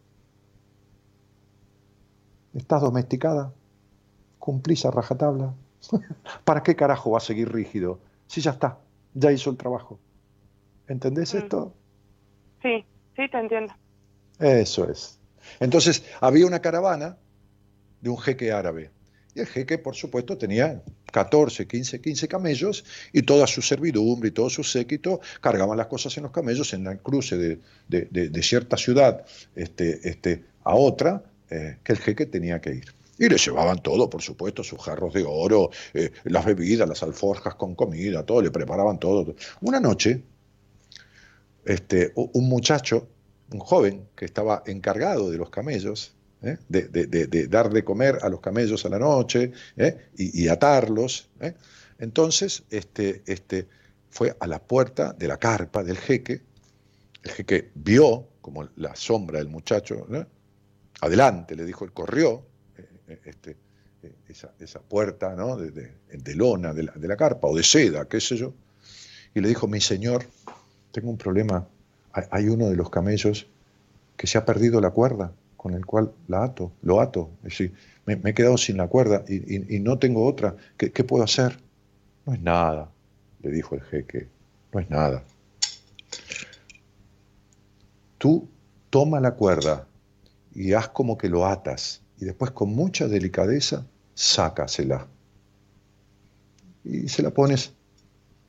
[2.53, 3.55] Estás domesticada,
[4.39, 5.55] cumplís a rajatabla.
[6.45, 8.01] ¿Para qué carajo va a seguir rígido?
[8.27, 8.79] Si ya está,
[9.15, 9.99] ya hizo el trabajo.
[10.87, 11.39] ¿Entendés mm.
[11.39, 11.75] esto?
[12.63, 12.85] Sí,
[13.17, 13.73] sí, te entiendo.
[14.39, 15.19] Eso es.
[15.61, 17.17] Entonces, había una caravana
[18.01, 18.91] de un jeque árabe.
[19.35, 24.33] Y el jeque, por supuesto, tenía 14, 15, 15 camellos y toda su servidumbre y
[24.33, 28.77] todo su séquito cargaban las cosas en los camellos en el cruce de, de, cierta
[28.77, 29.25] ciudad
[29.55, 32.95] este, este, a otra eh, que el jeque tenía que ir.
[33.19, 37.57] Y le llevaban todo, por supuesto, sus jarros de oro, eh, las bebidas, las alforjas
[37.57, 39.35] con comida, todo, le preparaban todo.
[39.61, 40.23] Una noche,
[41.65, 43.09] este, un muchacho,
[43.53, 46.59] un joven que estaba encargado de los camellos, ¿eh?
[46.69, 50.11] de, dar de comer a los camellos a la noche ¿eh?
[50.17, 51.29] y, atarlos,
[51.99, 53.67] entonces este, este,
[54.11, 56.43] fue a la puerta de la carpa del jeque,
[57.23, 60.07] el jeque vio como la sombra del muchacho,
[61.01, 62.45] adelante, le dijo, él corrió,
[63.25, 63.57] este,
[64.03, 65.57] eh, esa, puerta ¿no?
[65.57, 68.55] de, lona de la, carpa o de seda, qué sé yo,
[69.35, 70.25] y le dijo, mi señor,
[70.93, 71.67] tengo un problema,
[72.13, 73.47] hay uno de los camellos
[74.17, 77.75] que se ha perdido la cuerda con el cual la ato, lo ato, es decir,
[78.07, 81.59] me, he quedado sin la cuerda y, no tengo otra, ¿Qué, ¿qué puedo hacer?
[82.25, 82.91] No es nada,
[83.43, 84.29] le dijo el jeque,
[84.73, 85.25] no es nada.
[88.19, 88.49] Tú
[88.91, 89.87] toma la cuerda
[90.55, 95.07] y haz como que lo atas y después con mucha delicadeza sácasela.
[96.85, 97.73] Y se la pones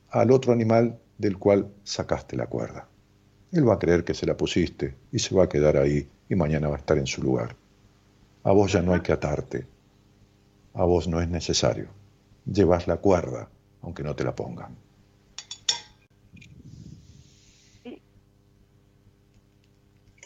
[0.10, 2.88] al otro animal del cual sacaste la cuerda.
[3.52, 6.36] Él va a creer que se la pusiste y se va a quedar ahí y
[6.36, 7.56] mañana va a estar en su lugar.
[8.44, 9.66] A vos ya no hay que atarte.
[10.74, 11.88] A vos no es necesario.
[12.46, 13.50] Llevas la cuerda,
[13.82, 14.76] aunque no te la pongan.
[17.84, 18.02] Sí.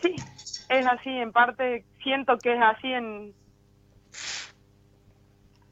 [0.01, 0.15] Sí,
[0.69, 3.33] es así, en parte siento que es así en...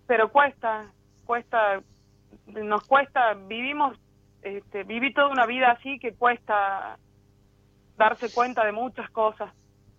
[0.07, 0.91] Pero cuesta,
[1.25, 1.81] cuesta,
[2.47, 3.97] nos cuesta, vivimos,
[4.41, 6.97] este, viví toda una vida así que cuesta
[7.97, 9.51] darse cuenta de muchas cosas.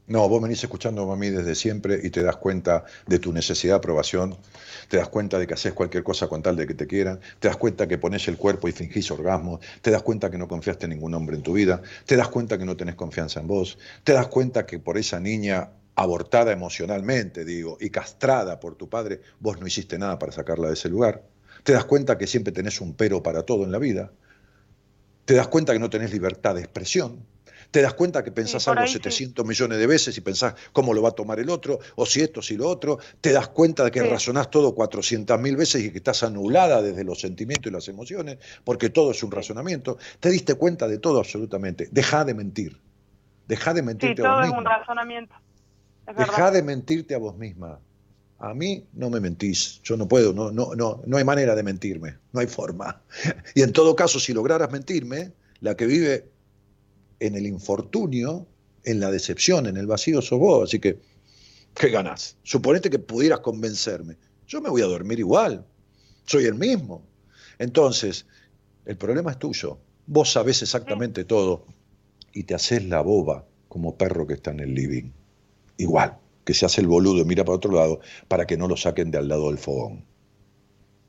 [0.09, 3.75] No, vos venís escuchando a mí desde siempre y te das cuenta de tu necesidad
[3.75, 4.37] de aprobación,
[4.89, 7.47] te das cuenta de que haces cualquier cosa con tal de que te quieran, te
[7.47, 10.87] das cuenta que pones el cuerpo y fingís orgasmo, te das cuenta que no confiaste
[10.87, 13.79] en ningún hombre en tu vida, te das cuenta que no tenés confianza en vos,
[14.03, 19.21] te das cuenta que por esa niña abortada emocionalmente, digo, y castrada por tu padre,
[19.41, 21.25] vos no hiciste nada para sacarla de ese lugar,
[21.63, 24.11] te das cuenta que siempre tenés un pero para todo en la vida,
[25.25, 27.25] te das cuenta que no tenés libertad de expresión,
[27.71, 31.11] te das cuenta que pensás algo 700 millones de veces y pensás cómo lo va
[31.11, 34.03] a tomar el otro, o si esto, si lo otro, te das cuenta de que
[34.03, 38.39] razonás todo 400 mil veces y que estás anulada desde los sentimientos y las emociones,
[38.65, 42.79] porque todo es un razonamiento, te diste cuenta de todo absolutamente, deja de mentir,
[43.49, 45.35] deja de mentirte sí, todo es un razonamiento.
[46.07, 47.81] Deja de mentirte a vos misma.
[48.39, 51.63] A mí no me mentís, yo no puedo, no, no, no, no hay manera de
[51.63, 53.01] mentirme, no hay forma.
[53.55, 56.29] Y en todo caso, si lograras mentirme, la que vive
[57.21, 58.49] en el infortunio,
[58.85, 60.69] en la decepción, en el vacío sos vos.
[60.69, 60.99] Así que,
[61.75, 62.37] ¿qué ganás?
[62.43, 64.17] Suponete que pudieras convencerme.
[64.49, 65.65] Yo me voy a dormir igual.
[66.27, 67.07] Soy el mismo.
[67.59, 68.27] Entonces,
[68.87, 69.79] el problema es tuyo.
[70.07, 71.65] Vos sabés exactamente todo
[72.33, 75.13] y te haces la boba como perro que está en el living.
[75.77, 78.77] Igual, que se hace el boludo y mira para otro lado para que no lo
[78.77, 80.05] saquen de al lado del fogón.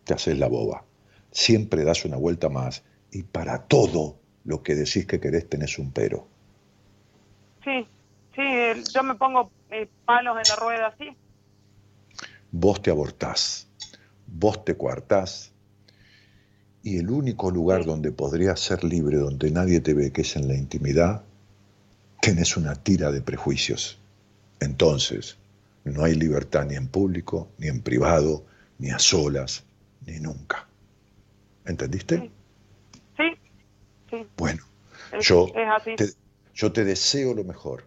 [0.04, 0.84] Te haces la boba.
[1.32, 5.92] Siempre das una vuelta más y para todo lo que decís que querés tenés un
[5.92, 6.28] pero.
[7.64, 7.88] Sí,
[8.36, 11.10] sí, yo me pongo eh, palos en la rueda, sí.
[12.52, 13.68] Vos te abortás,
[14.28, 15.54] vos te coartás,
[16.84, 20.50] y el único lugar donde podrías ser libre, donde nadie te ve, que es en
[20.50, 21.24] la intimidad,
[22.22, 23.98] tenés una tira de prejuicios.
[24.64, 25.38] Entonces,
[25.84, 28.46] no hay libertad ni en público, ni en privado,
[28.80, 29.64] ni a solas,
[30.06, 30.68] ni nunca.
[31.66, 32.32] ¿Entendiste?
[33.18, 34.28] sí.
[34.38, 34.64] Bueno,
[35.12, 35.96] Es- yo es así.
[35.96, 36.10] te,
[36.54, 37.86] yo te deseo lo mejor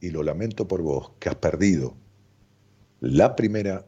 [0.00, 1.94] y lo lamento por vos, que has perdido
[3.00, 3.86] la primera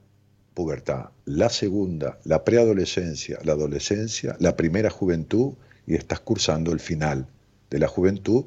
[0.55, 5.53] pubertad, la segunda, la preadolescencia, la adolescencia, la primera juventud
[5.87, 7.27] y estás cursando el final
[7.71, 8.47] de la juventud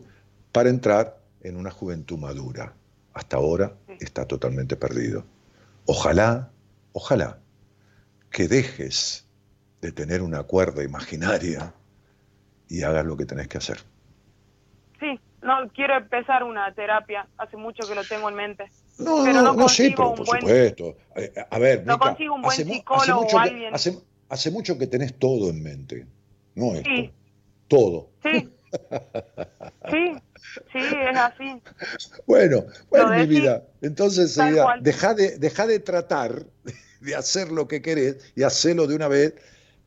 [0.51, 2.73] para entrar en una juventud madura.
[3.13, 5.25] Hasta ahora está totalmente perdido.
[5.85, 6.51] Ojalá,
[6.93, 7.39] ojalá
[8.31, 9.27] que dejes
[9.81, 11.73] de tener una cuerda imaginaria
[12.67, 13.79] y hagas lo que tenés que hacer.
[14.99, 17.27] Sí, no, quiero empezar una terapia.
[17.37, 18.65] Hace mucho que lo tengo en mente.
[18.99, 20.97] No, Pero no no, sí, consigo pero por buen- supuesto.
[21.15, 23.73] Eh, A ver, No Mica, consigo un buen hace psicólogo mucho o que- alguien.
[23.73, 26.05] hace, hace mucho que tenés todo en mente.
[26.55, 26.89] No esto.
[26.89, 27.11] Sí,
[27.67, 28.09] Todo.
[28.23, 28.49] sí.
[29.89, 30.15] Sí,
[30.71, 31.61] sí, es así.
[32.27, 33.63] Bueno, bueno, mi vida.
[33.81, 34.37] Entonces,
[34.81, 36.45] deja de, deja de tratar
[36.99, 39.33] de hacer lo que querés y hacerlo de una vez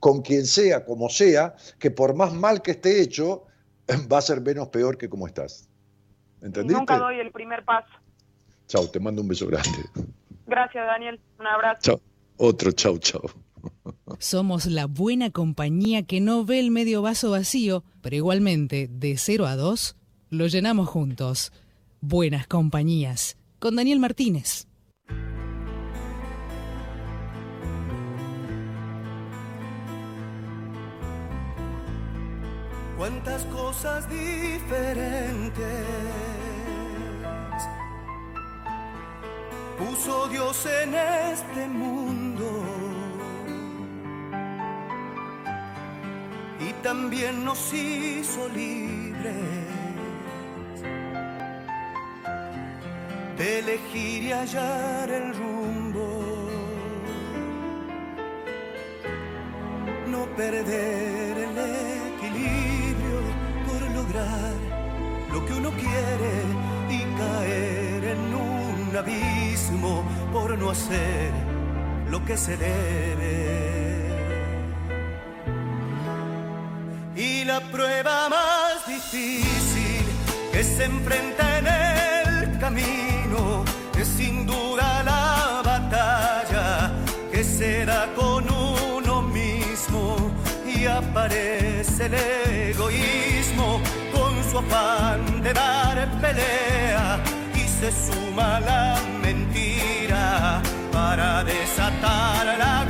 [0.00, 3.44] con quien sea, como sea, que por más mal que esté hecho,
[4.12, 5.68] va a ser menos peor que como estás.
[6.40, 6.78] ¿Entendiste?
[6.78, 7.92] nunca doy el primer paso.
[8.66, 9.70] Chao, te mando un beso grande.
[10.46, 11.20] Gracias, Daniel.
[11.38, 11.80] Un abrazo.
[11.82, 12.00] Chao.
[12.38, 13.22] Otro, chao, chao.
[14.18, 19.46] Somos la buena compañía que no ve el medio vaso vacío, pero igualmente, de 0
[19.46, 19.96] a 2,
[20.30, 21.52] lo llenamos juntos.
[22.00, 24.66] Buenas compañías, con Daniel Martínez.
[33.02, 35.64] cuántas cosas diferentes
[39.76, 42.91] puso Dios en este mundo
[46.82, 49.34] también nos hizo libres
[53.38, 56.22] de elegir y hallar el rumbo
[60.08, 61.58] no perder el
[62.16, 63.18] equilibrio
[63.66, 64.54] por lograr
[65.32, 66.34] lo que uno quiere
[66.90, 71.32] y caer en un abismo por no hacer
[72.10, 73.81] lo que se debe.
[77.72, 80.04] Prueba más difícil
[80.52, 83.64] que se enfrenta en el camino.
[83.98, 86.92] Es sin duda la batalla
[87.32, 90.16] que se da con uno mismo
[90.66, 92.14] y aparece el
[92.74, 93.80] egoísmo
[94.12, 97.18] con su afán de dar pelea
[97.54, 100.60] y se suma la mentira
[100.92, 102.81] para desatar la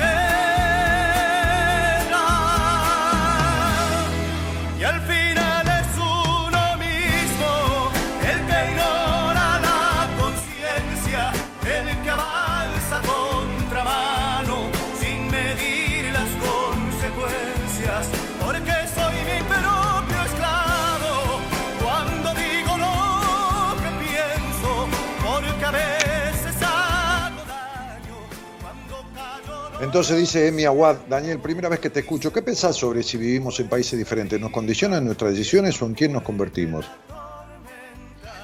[29.92, 33.60] Entonces dice Emi Aguad, Daniel, primera vez que te escucho, ¿qué pensás sobre si vivimos
[33.60, 34.40] en países diferentes?
[34.40, 36.86] ¿Nos condicionan nuestras decisiones o en quién nos convertimos?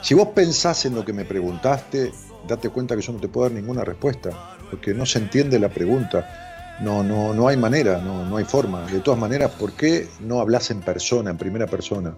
[0.02, 2.12] Si vos pensás en lo que me preguntaste,
[2.46, 5.70] date cuenta que yo no te puedo dar ninguna respuesta, porque no se entiende la
[5.70, 6.76] pregunta.
[6.82, 8.82] No, no, no hay manera, no, no hay forma.
[8.82, 12.14] De todas maneras, ¿por qué no hablas en persona, en primera persona?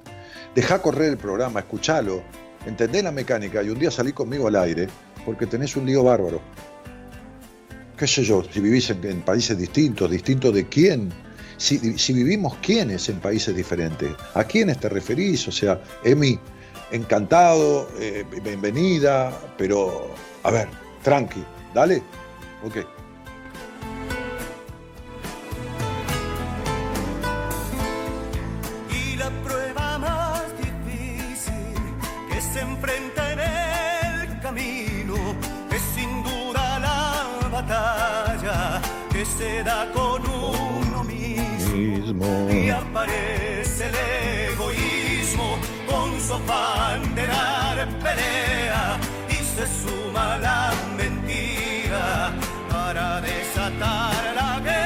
[0.57, 2.25] Deja correr el programa, escuchalo,
[2.67, 4.89] entendé la mecánica y un día salí conmigo al aire
[5.25, 6.41] porque tenés un lío bárbaro
[8.01, 11.13] qué sé yo, si vivís en, países distintos, distintos de quién,
[11.59, 16.39] si, si vivimos quiénes en países diferentes, a quiénes te referís, o sea, Emi,
[16.93, 20.15] encantado, eh, bienvenida, pero,
[20.45, 20.69] a ver,
[21.03, 21.45] tranqui,
[21.75, 22.03] dale,
[22.65, 23.00] ok.
[39.21, 42.49] Que se da con uno mismo.
[42.51, 43.95] Y aparece el
[44.53, 48.99] egoísmo con su afán de dar pelea
[49.29, 52.33] y se suma la mentira
[52.71, 54.81] para desatar la guerra.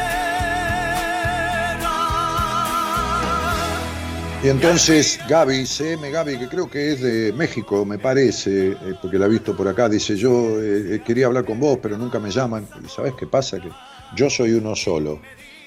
[4.43, 9.17] Y entonces Gaby, CM Gaby, que creo que es de México, me parece, eh, porque
[9.17, 12.33] la he visto por acá, dice, yo eh, quería hablar con vos, pero nunca me
[12.33, 12.67] llaman.
[12.85, 13.61] ¿Y sabes qué pasa?
[13.61, 13.71] Que
[14.15, 15.21] yo soy uno solo.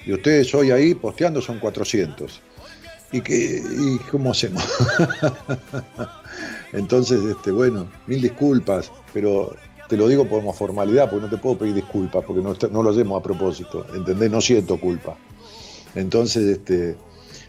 [0.06, 2.40] Y ustedes hoy ahí posteando son 400.
[3.12, 4.62] ¿Y, qué, y cómo hacemos?
[6.72, 9.54] entonces, este, bueno, mil disculpas, pero
[9.88, 12.90] te lo digo como formalidad, porque no te puedo pedir disculpas, porque no, no lo
[12.90, 14.30] hacemos a propósito, ¿entendés?
[14.30, 15.16] No siento culpa.
[15.94, 16.96] Entonces, este,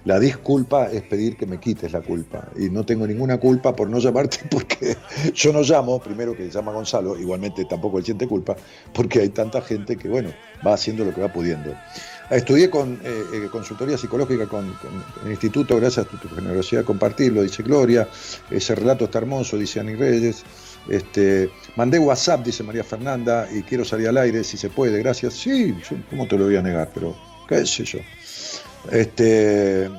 [0.05, 2.47] La disculpa es pedir que me quites la culpa.
[2.57, 4.95] Y no tengo ninguna culpa por no llamarte porque
[5.33, 8.55] yo no llamo, primero que llama Gonzalo, igualmente tampoco él siente culpa,
[8.93, 10.31] porque hay tanta gente que, bueno,
[10.65, 11.73] va haciendo lo que va pudiendo.
[12.29, 14.71] Estudié con eh, eh, consultoría psicológica con,
[15.25, 18.07] el instituto, gracias a tu, generosidad de compartirlo, dice Gloria.
[18.51, 20.43] Ese relato está hermoso, dice Ani Reyes.
[20.87, 25.33] Este, mandé WhatsApp, dice María Fernanda, y quiero salir al aire si se puede, gracias.
[25.33, 25.75] Sí,
[26.09, 26.91] ¿cómo te lo voy a negar?
[26.93, 27.15] Pero,
[27.47, 27.99] qué sé yo.
[28.91, 29.89] Este,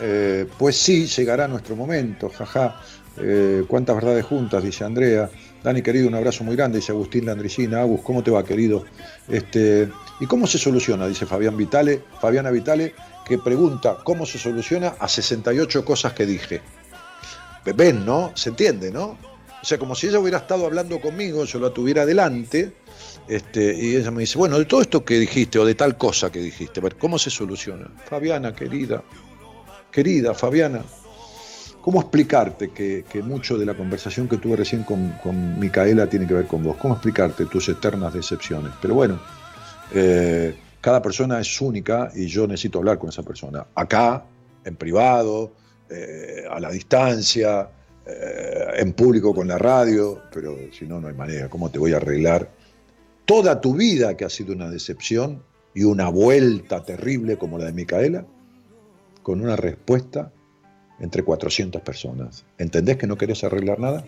[0.00, 2.80] eh, pues sí, llegará nuestro momento, jaja.
[3.68, 5.28] cuántas verdades juntas, dice Andrea.
[5.62, 7.82] Dani, querido, un abrazo muy grande, dice Agustín Landricina.
[7.82, 8.84] Agus, ¿cómo te va, querido?
[9.28, 11.06] Este, ¿Y cómo se soluciona?
[11.06, 12.94] Dice Fabián Vitale, Fabiana Vitale,
[13.26, 16.62] que pregunta cómo se soluciona a 68 cosas que dije.
[17.76, 18.32] Ven, ¿no?
[18.34, 19.18] Se entiende, ¿no?
[19.62, 22.72] O sea, como si ella hubiera estado hablando conmigo, yo la tuviera delante,
[23.28, 26.30] este, y ella me dice, bueno, de todo esto que dijiste, o de tal cosa
[26.30, 27.88] que dijiste, ¿cómo se soluciona?
[28.06, 29.02] Fabiana, querida,
[29.90, 30.82] querida Fabiana,
[31.80, 36.46] ¿Cómo explicarte que, mucho de la conversación que tuve recién con, Micaela tiene que ver
[36.46, 36.76] con vos?
[36.76, 38.72] ¿Cómo explicarte tus eternas decepciones?
[38.82, 39.18] Pero bueno,
[39.94, 43.66] eh, cada persona es única y yo necesito hablar con esa persona.
[43.74, 44.24] Acá,
[44.62, 45.52] en privado,
[45.88, 47.70] eh, a la distancia,
[48.04, 51.48] eh, en público con la radio, pero si no, no hay manera.
[51.48, 52.46] ¿Cómo te voy a arreglar
[53.24, 55.42] toda tu vida que ha sido una decepción
[55.74, 58.26] y una vuelta terrible como la de Micaela?
[59.22, 60.32] Con una respuesta
[60.98, 62.44] entre 400 personas.
[62.58, 64.04] ¿Entendés que no querés arreglar nada?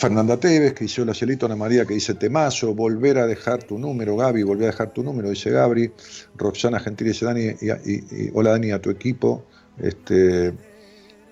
[0.00, 3.78] Fernanda Teves, que hizo la cielito Ana María, que dice Temazo, volver a dejar tu
[3.78, 5.92] número, Gaby, volver a dejar tu número, dice Gabri,
[6.36, 9.44] Roxana Gentil dice Dani, y, hola Dani, a tu equipo,
[9.78, 10.54] este,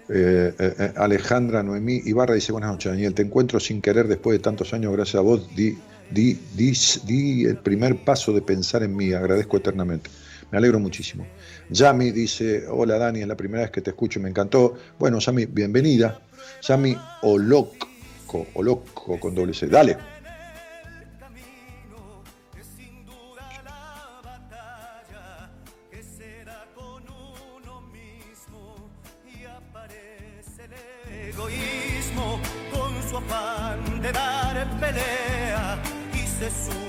[0.08, 4.38] eh, eh, eh, Alejandra Noemí Ibarra dice buenas noches Daniel, te encuentro sin querer después
[4.38, 5.76] de tantos años, gracias a vos, di,
[6.10, 6.72] di, di,
[7.04, 10.10] di el primer paso de pensar en mí, agradezco eternamente.
[10.50, 11.26] Me alegro muchísimo.
[11.68, 14.74] Yami dice, hola Dani, es la primera vez que te escucho, me encantó.
[14.98, 16.22] Bueno, Yami, bienvenida.
[16.62, 19.66] Yami Olocco, Olocco con doble C.
[19.66, 20.17] Dale.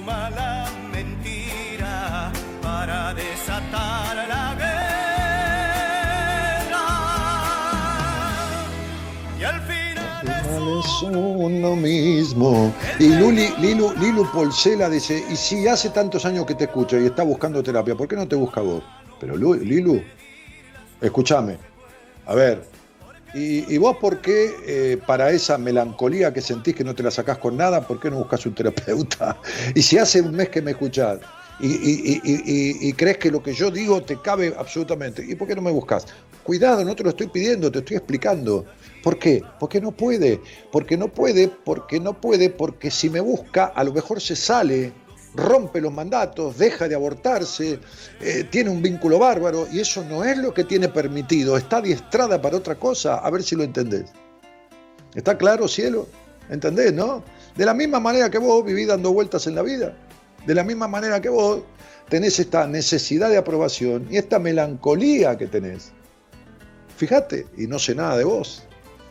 [0.10, 2.32] Suma la mentira
[2.62, 4.88] para desatar la guerra.
[9.40, 10.28] Y al final
[10.80, 12.74] es uno mismo.
[13.00, 17.06] Y Luli, Lilu, Lilu Polsela dice, y si hace tantos años que te escucha y
[17.06, 18.84] está buscando terapia, ¿por qué no te busca vos?
[19.20, 20.02] Pero Lilu,
[21.02, 21.58] escúchame,
[22.26, 22.69] a ver,
[23.34, 27.38] ¿y, vos por qué eh, para esa melancolía que sentís que no te la sacás
[27.38, 29.40] con nada, por qué no buscas un terapeuta?
[29.76, 31.20] Y si hace un mes que me escuchás,
[31.62, 35.26] y, crees que lo que yo digo te cabe absolutamente.
[35.28, 36.06] ¿Y por qué no me buscas?
[36.44, 38.66] Cuidado, no te lo estoy pidiendo, te estoy explicando.
[39.04, 39.44] ¿Por qué?
[39.60, 40.42] Porque no puede,
[40.72, 44.94] porque no puede, porque no puede, porque si me busca, a lo mejor se sale,
[45.36, 47.80] rompe los mandatos, deja de abortarse,
[48.22, 52.42] eh, tiene un vínculo bárbaro y eso no es lo que tiene permitido, está adiestrada
[52.42, 54.12] para otra cosa, a ver si lo entendés.
[55.16, 56.08] ¿Está claro, cielo?
[56.50, 57.24] ¿Entendés, no?
[57.56, 59.96] De la misma manera que vos vivís dando vueltas en la vida.
[60.46, 61.62] De la misma manera que vos
[62.10, 65.92] tenés esta necesidad de aprobación y esta melancolía que tenés.
[66.98, 68.64] Fíjate, y no sé nada de vos.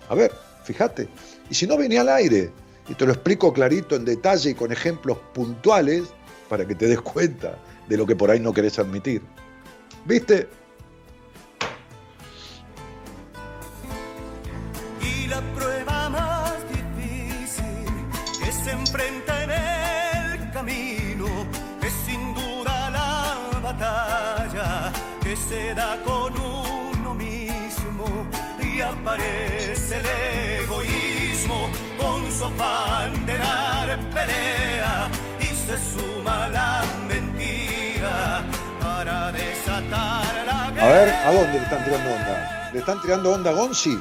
[0.09, 0.32] A ver,
[0.65, 1.09] fíjate.
[1.51, 2.51] Y si no venía al aire,
[2.89, 6.05] y te lo explico clarito en detalle y con ejemplos puntuales
[6.48, 7.59] para que te des cuenta
[7.89, 9.23] de lo que por ahí no querés admitir.
[10.05, 10.48] ¿Viste?
[39.78, 42.70] A ver, ¿a dónde le están tirando onda?
[42.72, 43.98] ¿Le están tirando onda a Gonzi?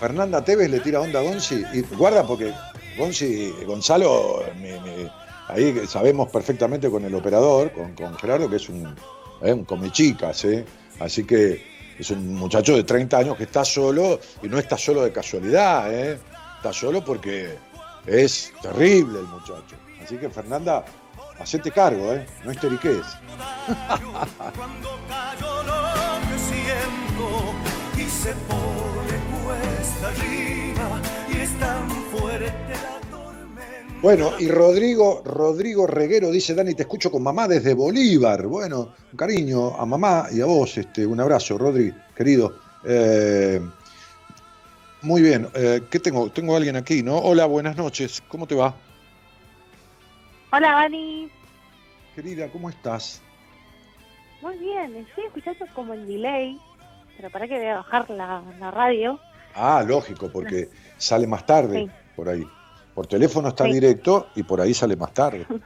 [0.00, 1.64] Fernanda Tevez le tira onda a Gonzi.
[1.72, 2.52] Y guarda porque
[2.96, 4.42] Gonzi, Gonzalo,
[5.48, 8.94] ahí sabemos perfectamente con el operador, con, con Gerardo, que es un
[9.42, 9.52] ¿eh?
[9.52, 10.64] un come chicas, ¿eh?
[11.00, 11.62] así que
[11.98, 15.92] es un muchacho de 30 años que está solo y no está solo de casualidad,
[15.92, 16.18] ¿eh?
[16.56, 17.56] está solo porque
[18.06, 19.76] es terrible el muchacho.
[20.02, 20.84] Así que Fernanda,
[21.38, 22.26] hacete cargo, ¿eh?
[22.44, 23.04] no histeriques.
[24.56, 27.54] Cuando callo lo que siento
[27.96, 31.02] y se pone cuesta arriba
[31.32, 37.10] y es tan fuerte la tormenta Bueno, y Rodrigo, Rodrigo Reguero dice, Dani, te escucho
[37.10, 38.46] con mamá desde Bolívar.
[38.46, 42.54] Bueno, cariño a mamá y a vos, este, un abrazo, Rodri, querido.
[42.84, 43.60] Eh,
[45.02, 46.30] muy bien, eh, ¿qué tengo?
[46.30, 47.18] Tengo a alguien aquí, ¿no?
[47.18, 48.74] Hola, buenas noches, ¿cómo te va?
[50.56, 51.28] Hola, Dani.
[52.14, 53.20] Querida, ¿cómo estás?
[54.40, 56.60] Muy bien, estoy escuchando como el delay,
[57.16, 59.18] pero para que voy a bajar la, la radio.
[59.56, 61.90] Ah, lógico, porque sale más tarde Sí.
[62.14, 62.46] por ahí.
[62.94, 63.72] Por teléfono está Sí.
[63.72, 65.44] directo y por ahí sale más tarde.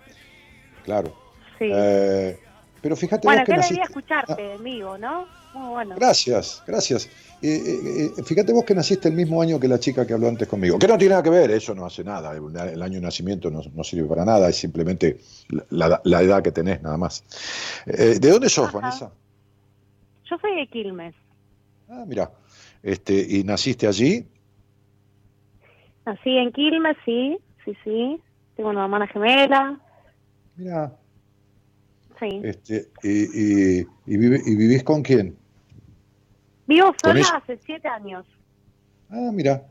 [0.85, 1.13] Claro.
[1.59, 1.69] Sí.
[1.71, 2.41] Eh,
[2.81, 3.83] pero fíjate bueno, vos que naciste...
[3.83, 5.27] escucharte en vivo, ¿no?
[5.55, 5.95] Muy bueno.
[5.97, 7.07] Gracias, gracias.
[7.41, 10.29] Eh, eh, eh, fíjate vos que naciste el mismo año que la chica que habló
[10.29, 10.79] antes conmigo.
[10.79, 12.33] Que no tiene nada que ver, eso no hace nada.
[12.33, 15.19] El, el año de nacimiento no, no sirve para nada, es simplemente
[15.71, 17.25] la, la edad que tenés, nada más.
[17.87, 18.79] Eh, ¿De dónde sos, Ajá.
[18.81, 19.13] Vanessa?
[20.29, 21.15] Yo soy de Quilmes.
[21.89, 22.31] Ah, mira.
[22.83, 24.27] Este, ¿Y naciste allí?
[26.05, 28.21] Nací en Quilmes, sí, sí, sí.
[28.57, 29.79] Tengo una hermana gemela,
[30.57, 30.98] Mira.
[32.21, 32.41] Sí.
[32.45, 35.37] Este, y, y, y vive- ¿Y vivís con quién?
[36.67, 38.27] Vivo ¿Con sola hace siete años,
[39.11, 39.67] Ah, mira.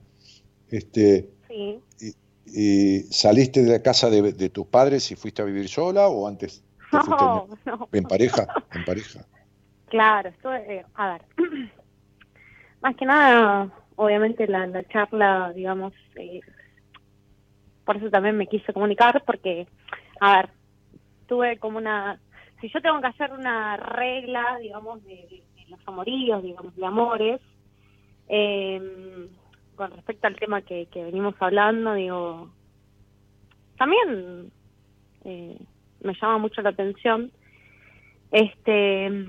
[0.69, 1.79] Este, sí.
[2.45, 6.27] ¿Y saliste de la casa de, de tus padres y fuiste a vivir sola o
[6.27, 7.89] antes te fuiste No, no.
[7.91, 8.47] en, en pareja?
[8.73, 9.25] En pareja.
[9.89, 11.21] Claro, estuve, eh, a ver,
[12.81, 16.41] más que nada, obviamente la, la charla, digamos, eh,
[17.85, 19.67] por eso también me quise comunicar, porque,
[20.19, 20.49] a ver,
[21.27, 22.21] tuve como una,
[22.59, 27.41] si yo tengo que hacer una regla, digamos, de, los amoríos, digamos, de amores,
[28.29, 29.29] eh,
[29.75, 32.49] con respecto al tema que, que venimos hablando, digo,
[33.77, 34.51] también
[35.25, 35.57] eh,
[36.01, 37.31] me llama mucho la atención,
[38.31, 39.27] este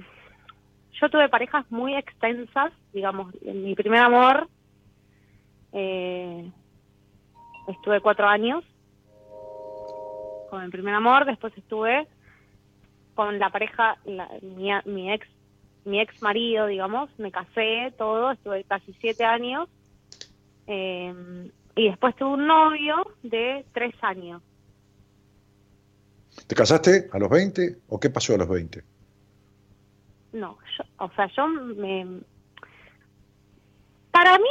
[1.00, 4.48] yo tuve parejas muy extensas, digamos, en mi primer amor
[5.72, 6.50] eh,
[7.68, 8.64] estuve cuatro años
[10.50, 12.09] con el primer amor, después estuve
[13.19, 15.27] con la pareja, la- mi, mi ex
[15.85, 19.69] mi ex marido, digamos, me casé, todo, estuve casi siete años
[20.69, 24.40] eh, y después tuve un novio de tres años.
[26.47, 28.85] ¿Te casaste a los 20 o qué pasó a los 20?
[30.35, 32.20] No, yo, o sea, yo me...
[34.12, 34.51] Para mí,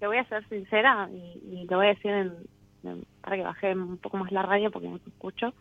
[0.00, 2.34] te voy a ser sincera y, y lo voy a decir en,
[2.82, 5.54] en- para que baje un poco más la radio porque no te escucho.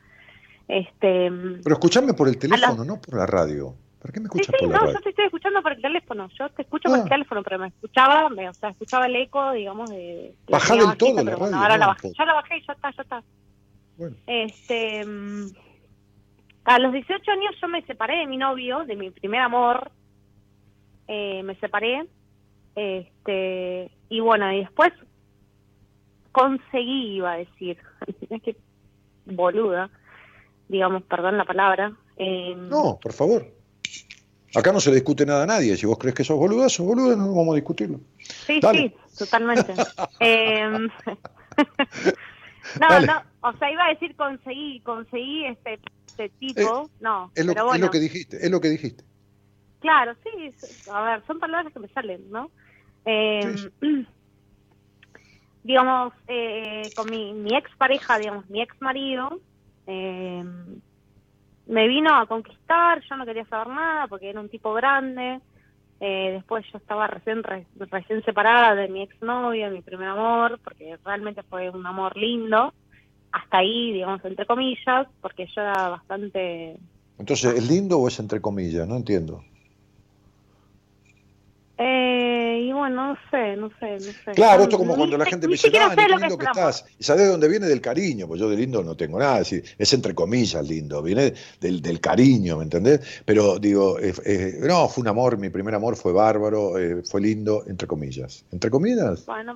[0.68, 1.32] Este,
[1.64, 3.74] Pero escuchame por el teléfono, la- no por la radio.
[4.02, 4.94] ¿Para qué me sí, escuchas sí, por la no, radio?
[4.96, 6.30] yo te estoy escuchando por el teléfono.
[6.38, 7.04] Yo te escucho por Ah.
[7.04, 9.96] el teléfono, pero me escuchaba, me- o sea, escuchaba el eco, digamos, de...
[9.98, 12.12] de Bajá del todo la bueno, radio, ahora no, la un bajé.
[12.18, 13.24] Ya la bajé y ya está, ya está.
[13.98, 15.06] Bueno, Este,
[16.66, 19.90] a los 18 años yo me separé de mi novio, de mi primer amor.
[21.08, 22.06] Eh, me separé.
[22.76, 24.92] Este, y bueno, y después
[26.32, 27.78] conseguí, iba a decir,
[28.30, 28.56] es que
[29.26, 29.90] boluda,
[30.68, 31.94] digamos, perdón la palabra.
[32.18, 33.46] eh, no, por favor.
[34.56, 35.76] Acá no se le discute nada a nadie.
[35.76, 38.00] Si vos crees que sos boluda, sos boluda, no vamos a discutirlo.
[38.18, 38.80] Sí, Dale.
[38.90, 39.74] sí, totalmente.
[40.20, 40.88] Em,
[42.80, 43.08] no, Dale.
[43.08, 47.74] no, o sea, iba a decir conseguí, conseguí este, este tipo, no, Es lo, pero
[47.74, 49.04] es lo que dijiste, es lo que dijiste.
[49.80, 50.56] Claro, sí,
[50.92, 52.50] a ver, son palabras que me salen, ¿no?
[53.06, 53.56] Eh,
[55.64, 59.40] digamos, eh, con mi, mi ex pareja, digamos, mi ex marido,
[59.88, 60.44] eh,
[61.68, 65.42] me vino a conquistar, yo no quería saber nada porque era un tipo grande,
[66.00, 70.60] eh, después yo estaba recién re- recién separada de mi ex novio, mi primer amor,
[70.64, 72.74] porque realmente fue un amor lindo,
[73.32, 76.78] hasta ahí, digamos, entre comillas, porque yo era bastante
[77.18, 78.88] Entonces, ¿es lindo o es entre comillas?
[78.88, 79.44] No entiendo.
[81.80, 84.32] Eh, y bueno, no sé, no sé, no sé.
[84.34, 86.86] Claro, esto como cuando la gente me dice, qué que lindo que estás.
[86.98, 87.68] ¿Y sabés de dónde viene?
[87.68, 89.42] Del cariño, pues yo de lindo no tengo nada.
[89.42, 93.22] Es, decir, es entre comillas lindo, viene del, del cariño, ¿me entendés?
[93.26, 97.22] Pero digo, eh, eh, no, fue un amor, mi primer amor fue bárbaro, eh, fue
[97.22, 98.44] lindo, entre comillas.
[98.52, 99.26] ¿Entre comillas?
[99.28, 99.56] Bueno.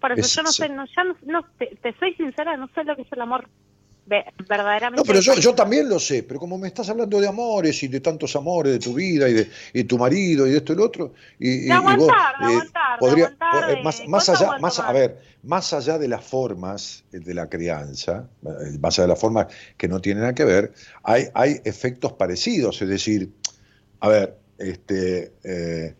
[0.00, 2.68] Por eso Es- yo no sé, no, ya no, no- te, te soy sincera, no
[2.74, 3.48] sé lo que es el amor
[4.48, 4.96] verdaderamente.
[5.00, 7.88] No, pero yo, yo también lo sé, pero como me estás hablando de amores y
[7.88, 10.76] de tantos amores de tu vida y de y tu marido y de esto y
[10.76, 13.82] lo otro, y, y- De y aguantar, vos, de eh, aguantar, de podría- aguantar, eh,
[13.82, 17.48] más, más ¿cuánto allá, más, a ver, más allá de las formas eh, de la
[17.48, 18.28] crianza,
[18.80, 20.72] más allá de las formas que no tienen nada que ver,
[21.02, 23.30] hay, hay efectos parecidos, es decir,
[24.00, 25.94] a ver, este, eh,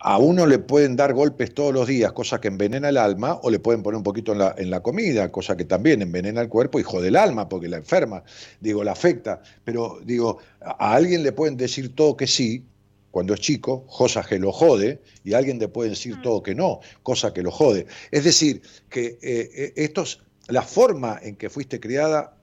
[0.00, 3.50] a uno le pueden dar golpes todos los días, cosa que envenena el alma, o
[3.50, 6.48] le pueden poner un poquito en la, en la comida, cosa que también envenena el
[6.48, 8.24] cuerpo y jode el alma, porque la enferma,
[8.60, 9.42] digo, la afecta.
[9.62, 12.64] Pero digo, a alguien le pueden decir todo que sí,
[13.10, 16.54] cuando es chico, cosa que lo jode, y a alguien le pueden decir todo que
[16.54, 17.86] no, cosa que lo jode.
[18.10, 22.39] Es decir, que eh, eh, estos la forma en que fuiste criada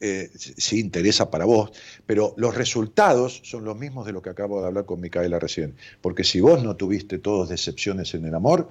[0.00, 1.72] eh, sí interesa para vos,
[2.04, 5.74] pero los resultados son los mismos de lo que acabo de hablar con Micaela recién.
[6.00, 8.68] Porque si vos no tuviste todas decepciones en el amor,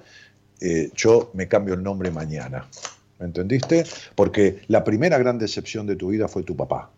[0.60, 2.68] eh, yo me cambio el nombre mañana.
[3.18, 3.84] ¿Me entendiste?
[4.14, 6.90] Porque la primera gran decepción de tu vida fue tu papá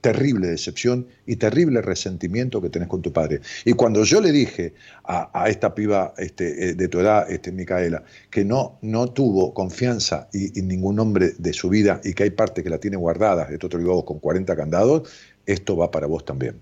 [0.00, 3.40] terrible decepción y terrible resentimiento que tenés con tu padre.
[3.64, 8.04] Y cuando yo le dije a, esta piba este, eh, de tu edad, este, Micaela,
[8.30, 12.62] que no, no tuvo confianza y, ningún hombre de su vida y que hay parte
[12.62, 15.08] que la tiene guardada, esto te lo digo con 40 candados,
[15.46, 16.60] esto va para vos también.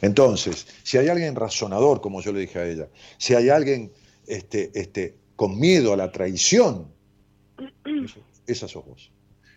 [0.00, 2.88] Entonces, si hay alguien razonador, como yo le dije a ella,
[3.18, 3.92] si hay alguien
[4.26, 6.88] este, este, con miedo a la traición,
[8.46, 9.10] esa sos vos.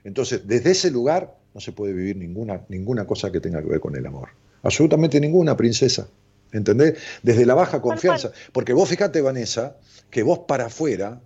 [0.04, 3.80] Entonces, desde ese lugar no se puede vivir ninguna, ninguna cosa que tenga que ver
[3.80, 4.30] con el amor.
[4.62, 6.08] Absolutamente ninguna, princesa.
[6.52, 7.00] ¿Entendés?
[7.24, 8.32] Desde la baja confianza.
[8.52, 9.78] Porque vos fíjate, Vanessa,
[10.12, 11.20] que vos para afuera,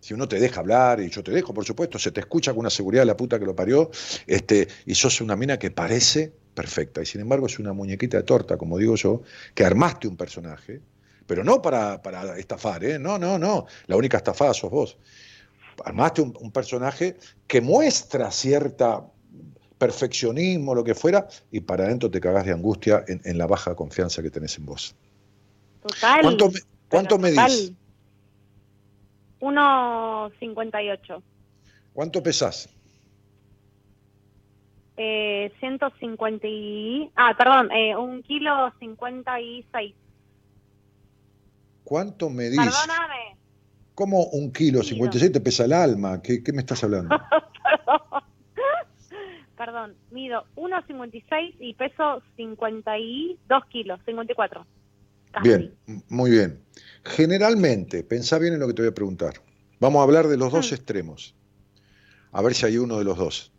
[0.00, 2.60] si uno te deja hablar, y yo te dejo, por supuesto, se te escucha con
[2.60, 3.90] una seguridad de la puta que lo parió,
[4.26, 8.24] este, y sos una mina que parece perfecta, y sin embargo es una muñequita de
[8.24, 9.22] torta, como digo yo,
[9.54, 10.82] que armaste un personaje,
[11.26, 12.98] pero no para, para estafar, ¿eh?
[12.98, 14.98] no, no, no, la única estafada sos vos.
[15.82, 17.16] Armaste un personaje
[17.46, 19.06] que muestra cierta
[19.84, 24.22] perfeccionismo, lo que fuera, y para adentro te cagás de angustia en, la baja confianza
[24.22, 24.96] que tenés en vos.
[25.82, 26.22] Total.
[26.22, 27.72] ¿Cuánto, me, cuánto medís?
[29.40, 31.22] 1,58.
[31.92, 32.70] ¿Cuánto pesás?
[34.96, 37.10] Eh, 150 y...
[37.14, 39.94] Ah, perdón, eh, un kilo 56.
[41.84, 42.56] ¿Cuánto medís?
[42.56, 43.36] Perdóname.
[43.94, 46.22] ¿Cómo un kilo 56 te pesa el alma?
[46.22, 47.14] ¿Qué, qué me estás hablando?
[47.18, 48.00] perdón,
[50.10, 54.66] mido 1,56 y peso 52 kilos, 54.
[55.42, 55.74] Bien,
[56.08, 56.60] muy bien.
[57.04, 59.34] Generalmente, pensá bien en lo que te voy a preguntar.
[59.80, 60.74] Vamos a hablar de los dos mm.
[60.74, 61.34] extremos.
[62.32, 63.52] A ver si hay uno de los dos.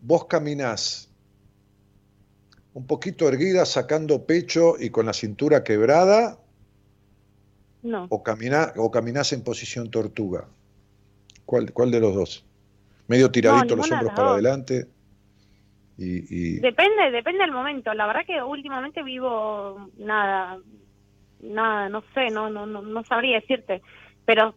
[0.00, 1.10] Vos caminás
[2.74, 6.38] un poquito erguida, sacando pecho y con la cintura quebrada.
[7.82, 8.06] No.
[8.10, 10.48] O, camina, o caminás en posición tortuga.
[11.44, 12.44] ¿Cuál, ¿Cuál de los dos?
[13.06, 14.86] Medio tiradito los hombros para adelante.
[15.98, 17.92] Depende, depende del momento.
[17.92, 20.58] La verdad que últimamente vivo nada,
[21.40, 23.82] nada, no sé, no, no, no, sabría decirte.
[24.24, 24.54] Pero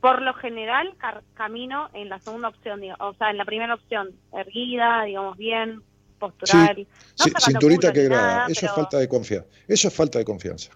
[0.00, 0.94] por lo general
[1.34, 5.82] camino en la segunda opción, o sea, en la primera opción, erguida, digamos bien,
[6.20, 6.86] postural.
[7.16, 9.48] cinturita que grada, eso es falta de confianza.
[9.66, 10.70] Eso es falta de confianza.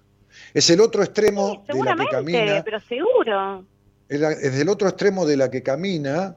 [0.53, 2.63] Es el otro extremo de la que camina.
[2.65, 3.65] Pero seguro.
[4.09, 6.37] Es, el otro extremo de la que camina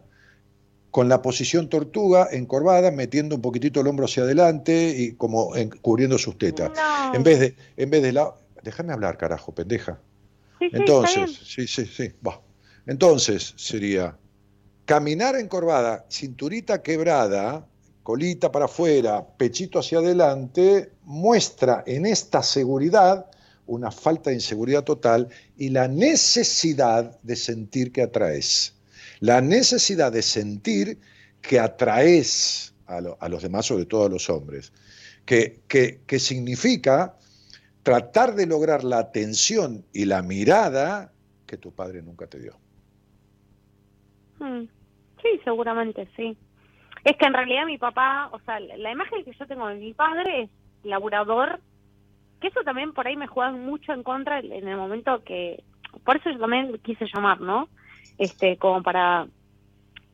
[0.93, 5.51] con la posición tortuga encorvada, metiendo un poquitito el hombro hacia adelante y como
[5.81, 6.69] cubriendo sus tetas.
[7.15, 8.31] En vez de, en vez de la.
[8.61, 9.99] Déjame hablar, carajo, pendeja.
[10.59, 12.39] Entonces, sí, sí, sí, va.
[12.85, 14.15] Entonces sería
[14.85, 17.65] caminar encorvada, cinturita quebrada,
[18.03, 23.25] colita para afuera, pechito hacia adelante, muestra en esta seguridad
[23.65, 28.72] una falta de inseguridad total y la necesidad de sentir que atraes
[29.23, 30.99] la necesidad de sentir
[31.41, 34.73] que atraes a, los demás, sobre todo a los hombres,
[35.25, 37.15] que, que, significa
[37.83, 41.13] tratar de lograr la atención y la mirada
[41.47, 42.57] que tu padre nunca te dio.
[44.39, 44.65] Hmm.
[45.21, 46.37] Sí, seguramente sí.
[47.05, 49.93] Es que en realidad mi papá, o sea, la imagen que yo tengo de mi
[49.93, 50.49] padre es
[50.83, 51.61] laburador,
[52.41, 55.63] que eso también por ahí me juega mucho en contra en el momento que,
[56.03, 57.69] por eso yo también quise llamar, ¿no?
[58.17, 59.27] Este como para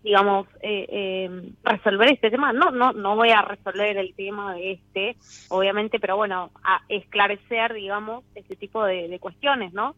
[0.03, 2.53] digamos eh, eh, resolver este tema.
[2.53, 5.18] No no no voy a resolver el tema de este
[5.49, 9.95] obviamente pero bueno a esclarecer digamos este tipo de, cuestiones no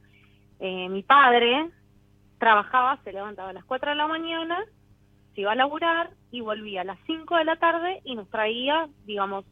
[0.60, 1.70] eh, mi padre
[2.40, 4.64] trabajaba se levantaba a las 4 de la mañana
[5.36, 8.88] se iba a laburar y volvía a las 5 de la tarde y nos traía
[9.06, 9.46] digamos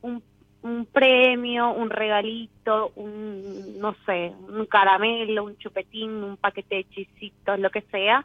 [0.00, 0.22] un
[0.62, 7.58] un premio, un regalito, un, no sé, un caramelo, un chupetín, un paquete de chisitos,
[7.58, 8.24] lo que sea.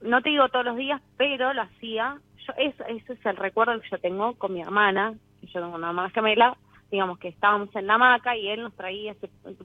[0.00, 2.18] No te digo todos los días, pero lo hacía.
[2.46, 5.14] Yo, eso, ese es el recuerdo que yo tengo con mi hermana.
[5.42, 6.56] Yo tengo una hermana gemela.
[6.90, 9.14] Digamos que estábamos en la hamaca y él nos traía,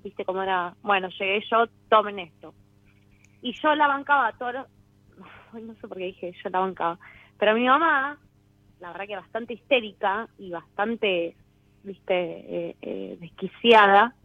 [0.03, 2.53] viste cómo era, bueno, llegué yo, tomen esto.
[3.41, 4.67] Y yo la bancaba todo,
[5.53, 6.99] no sé por qué dije yo la bancaba,
[7.39, 8.19] pero mi mamá
[8.85, 11.35] la verdad que bastante histérica y bastante,
[11.81, 14.15] viste, eh, eh, desquiciada.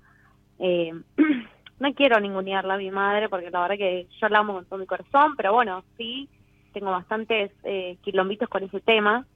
[0.59, 0.93] Eh,
[1.79, 4.79] no quiero ningunearla a mi madre porque la verdad que yo la amo con todo
[4.79, 6.29] mi corazón, pero bueno, sí,
[6.75, 9.27] tengo bastantes eh, quilombitos con ese tema.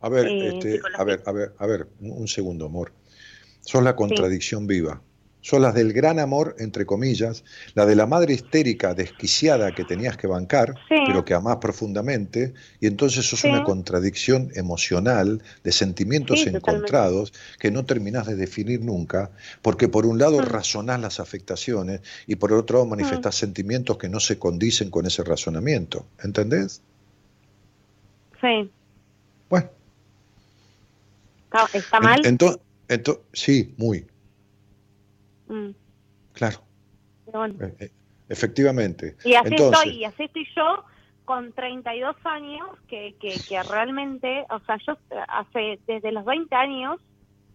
[0.00, 2.94] A ver, este, a ver, a ver, a ver, un segundo, amor.
[3.60, 5.02] Sos la contradicción viva.
[5.40, 7.44] Son las del gran amor, entre comillas,
[7.74, 10.96] la de la madre histérica, desquiciada que tenías que bancar, Sí.
[11.06, 13.48] pero que amás profundamente, y entonces sos Sí.
[13.48, 16.70] una contradicción emocional de sentimientos Sí, totalmente.
[16.70, 19.30] encontrados que no terminás de definir nunca,
[19.62, 20.44] porque por un lado Mm.
[20.46, 25.22] razonás las afectaciones y por otro lado manifestás sentimientos que no se condicen con ese
[25.24, 26.04] razonamiento.
[26.22, 26.82] ¿Entendés?
[28.40, 28.70] Sí.
[29.48, 29.68] Bueno,
[31.44, 32.20] ¿Está, está mal?
[32.24, 32.60] entonces,
[33.32, 34.06] sí, muy,
[35.48, 35.70] Mm,
[36.32, 36.58] claro,
[37.26, 37.90] eh, eh,
[38.28, 39.16] efectivamente.
[39.24, 40.84] Y así Entonces, estoy, y así estoy yo
[41.24, 44.96] con 32 años que, que, que realmente, o sea, yo
[45.28, 47.00] hace desde los 20 años,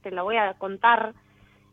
[0.02, 1.14] te lo voy a contar,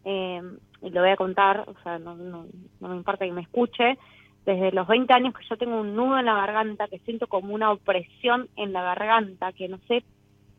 [0.04, 0.40] eh,
[0.82, 2.46] y lo voy a contar, o sea, no, no,
[2.80, 3.98] no me importa que me escuche,
[4.46, 7.54] desde los 20 años que yo tengo un nudo en la garganta, que siento como
[7.54, 10.02] una opresión en la garganta, que no sé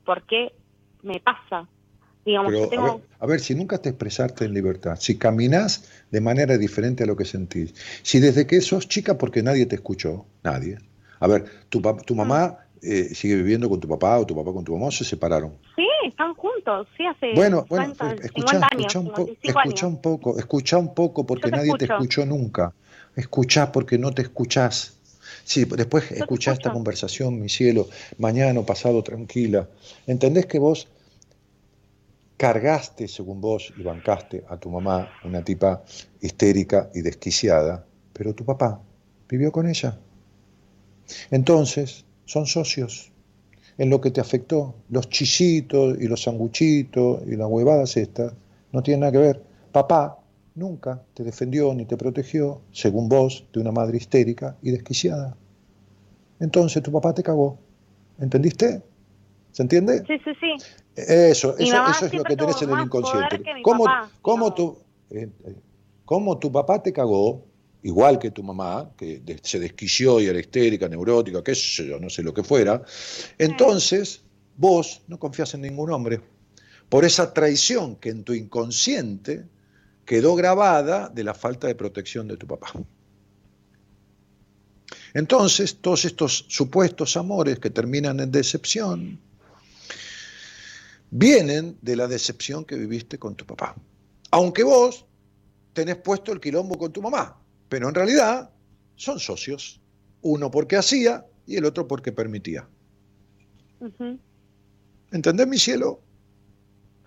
[0.06, 0.54] por qué
[1.02, 1.68] me pasa.
[2.26, 6.22] Digamos, Pero, a, ver, a ver, si nunca te expresaste en libertad, si caminás de
[6.22, 7.74] manera diferente a lo que sentís,
[8.04, 10.78] si desde que sos chica porque nadie te escuchó, nadie.
[11.20, 14.64] A ver, tu, tu mamá eh, sigue viviendo con tu papá o tu papá con
[14.64, 15.58] tu mamá se separaron.
[15.76, 19.60] Sí, están juntos, sí, hace Bueno, bueno, 50, escuchá, 50 años, escuchá un, po- 55
[19.60, 19.96] escuchá años.
[19.96, 22.74] un poco, escuchá un poco porque te nadie te escuchó nunca.
[23.16, 24.98] Escuchá porque no te escuchás.
[25.44, 27.88] Sí, después escuchá esta conversación, mi cielo,
[28.18, 29.68] mañana pasado tranquila.
[30.08, 30.88] ¿Entendés que vos
[32.42, 35.84] cargaste, según vos, y bancaste a tu mamá, una tipa
[36.22, 38.82] histérica y desquiciada, pero tu papá
[39.30, 40.00] vivió con ella?
[41.30, 43.12] Entonces, son socios
[43.78, 44.74] en lo que te afectó.
[44.90, 48.34] Los chisitos y los sanguchitos y las huevadas estas
[48.72, 49.44] no tienen nada que ver.
[49.72, 50.18] Papá
[50.56, 55.38] nunca te defendió ni te protegió, según vos, de una madre histérica y desquiciada.
[56.40, 57.60] Entonces tu papá te cagó.
[58.18, 58.82] ¿Entendiste?
[59.52, 60.04] ¿Se entiende?
[60.08, 60.56] Sí, sí, sí.
[60.96, 63.44] Eso, Mi eso, eso es lo que tenés en el inconsciente.
[63.64, 64.78] ¿Cómo, papá, cómo tu,
[65.10, 65.56] eh, eh,
[66.06, 67.46] cómo tu papá te cagó,
[67.84, 72.10] igual que tu mamá, que se desquició y era histérica, neurótica, qué sé yo, no
[72.10, 72.82] sé lo que fuera,
[73.38, 74.24] entonces
[74.56, 76.22] vos no confías en ningún hombre
[76.90, 79.46] por esa traición que en tu inconsciente
[80.06, 82.74] quedó grabada de la falta de protección de tu papá.
[85.14, 89.20] Entonces, todos estos supuestos amores que terminan en decepción
[91.12, 93.76] vienen de la decepción que viviste con tu papá.
[94.32, 95.06] Aunque vos
[95.74, 97.38] tenés puesto el quilombo con tu mamá,
[97.70, 98.50] pero en realidad
[98.96, 99.80] son socios.
[100.22, 102.68] Uno porque hacía y el otro porque permitía.
[103.80, 104.20] Ujú.
[105.12, 106.00] ¿Entendés, mi cielo?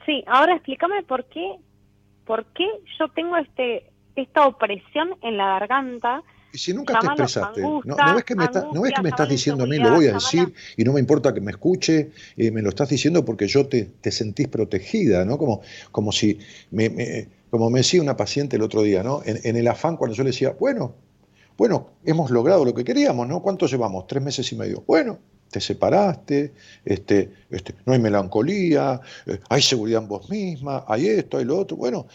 [0.04, 1.56] Sí, ahora explícame por qué,
[2.26, 2.66] por qué
[2.98, 6.22] yo tengo este esta opresión en la garganta.
[6.54, 9.02] Y si nunca te expresaste, ¿no, angustia, no ves que me, está- no ves que
[9.02, 11.40] me angustia, estás diciendo a mí, lo voy a decir y no me importa que
[11.40, 15.36] me escuche, eh, me lo estás diciendo porque yo te, te sentís protegida, ¿no?
[15.36, 16.38] Como, como si,
[16.70, 19.20] me, me- como me decía una paciente el otro día, ¿no?
[19.24, 20.94] En, en el afán cuando yo le decía, bueno,
[21.58, 23.42] bueno, hemos logrado lo que queríamos, ¿no?
[23.42, 24.06] ¿Cuánto llevamos?
[24.06, 24.84] Tres meses y medio.
[24.86, 25.18] Bueno,
[25.50, 26.52] te separaste,
[26.84, 31.58] este, este, no hay melancolía, eh, hay seguridad en vos misma, hay esto, hay lo
[31.58, 31.76] otro.
[31.76, 32.06] Bueno,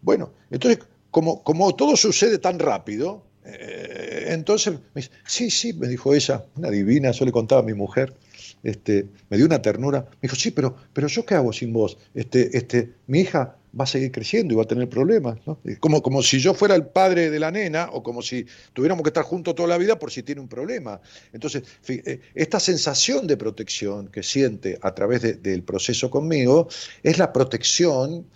[0.00, 0.80] bueno, entonces,
[1.10, 6.44] como, como todo sucede tan rápido, eh, entonces, me dice, sí, sí, me dijo ella,
[6.56, 8.14] una divina, yo le contaba a mi mujer,
[8.62, 11.98] este, me dio una ternura, me dijo, sí, pero, pero yo qué hago sin vos,
[12.14, 15.58] este, este, mi hija va a seguir creciendo y va a tener problemas, ¿no?
[15.80, 18.44] Como, como si yo fuera el padre de la nena o como si
[18.74, 21.00] tuviéramos que estar juntos toda la vida por si tiene un problema.
[21.32, 26.68] Entonces, eh, esta sensación de protección que siente a través de- del proceso conmigo
[27.02, 28.26] es la protección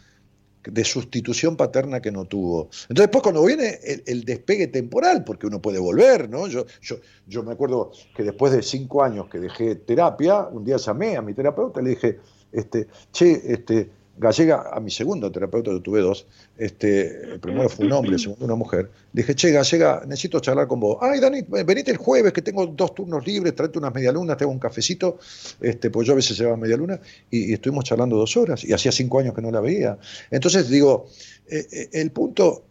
[0.70, 2.64] de sustitución paterna que no tuvo.
[2.88, 6.47] Entonces, después cuando viene el, despegue temporal, porque uno puede volver, ¿no?
[6.47, 10.76] Yo, yo, yo me acuerdo que después de cinco años que dejé terapia, un día
[10.76, 12.18] llamé a mi terapeuta y le dije,
[12.52, 16.26] este, che, este, Gallega, a mi segundo terapeuta, yo tuve dos,
[16.56, 20.66] este, el primero fue un hombre, el segundo una mujer, dije, che, Gallega, necesito charlar
[20.66, 20.98] con vos.
[21.01, 24.52] Ay, Dani, venite el jueves que tengo dos turnos libres, tráete unas medialunas, te hago
[24.52, 25.18] un cafecito,
[25.60, 26.98] este, pues yo a veces llevaba medialuna,
[27.30, 29.98] y, y estuvimos charlando dos horas, y hacía cinco años que no la veía.
[30.30, 31.06] Entonces digo,
[31.48, 32.64] eh, eh, el punto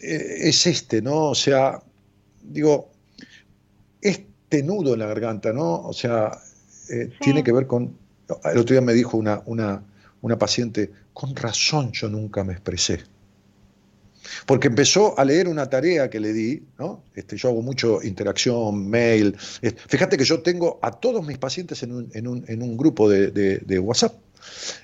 [0.00, 1.30] eh, es este, ¿no?
[1.30, 1.82] O sea,
[2.42, 2.90] digo,
[4.00, 5.80] este nudo en la garganta, ¿no?
[5.86, 6.30] O sea,
[6.90, 7.96] eh, tiene que ver con,
[8.44, 9.82] el otro día me dijo una, una,
[10.26, 12.98] una paciente, con razón yo nunca me expresé.
[14.44, 17.04] Porque empezó a leer una tarea que le di, ¿no?
[17.14, 19.36] Este, yo hago mucho interacción, mail.
[19.88, 23.08] Fíjate que yo tengo a todos mis pacientes en un, en un, en un grupo
[23.08, 24.14] de, de- de WhatsApp.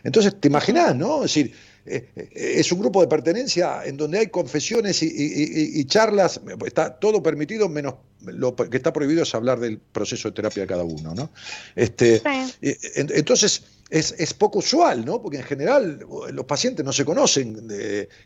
[0.04, 1.24] Entonces, te imaginás, ¿no?
[1.24, 1.54] Es decir,
[1.86, 5.84] eh, eh, es un grupo de pertenencia en donde hay confesiones y, y- y- y
[5.86, 7.94] charlas, está todo permitido, menos
[8.24, 11.30] lo que está prohibido es hablar del proceso de terapia de cada uno, ¿no?
[11.74, 12.54] Este, Sí.
[12.62, 15.20] eh, en- Entonces, es, es, poco usual, ¿no?
[15.20, 16.00] Porque en general
[16.32, 17.68] los pacientes no se conocen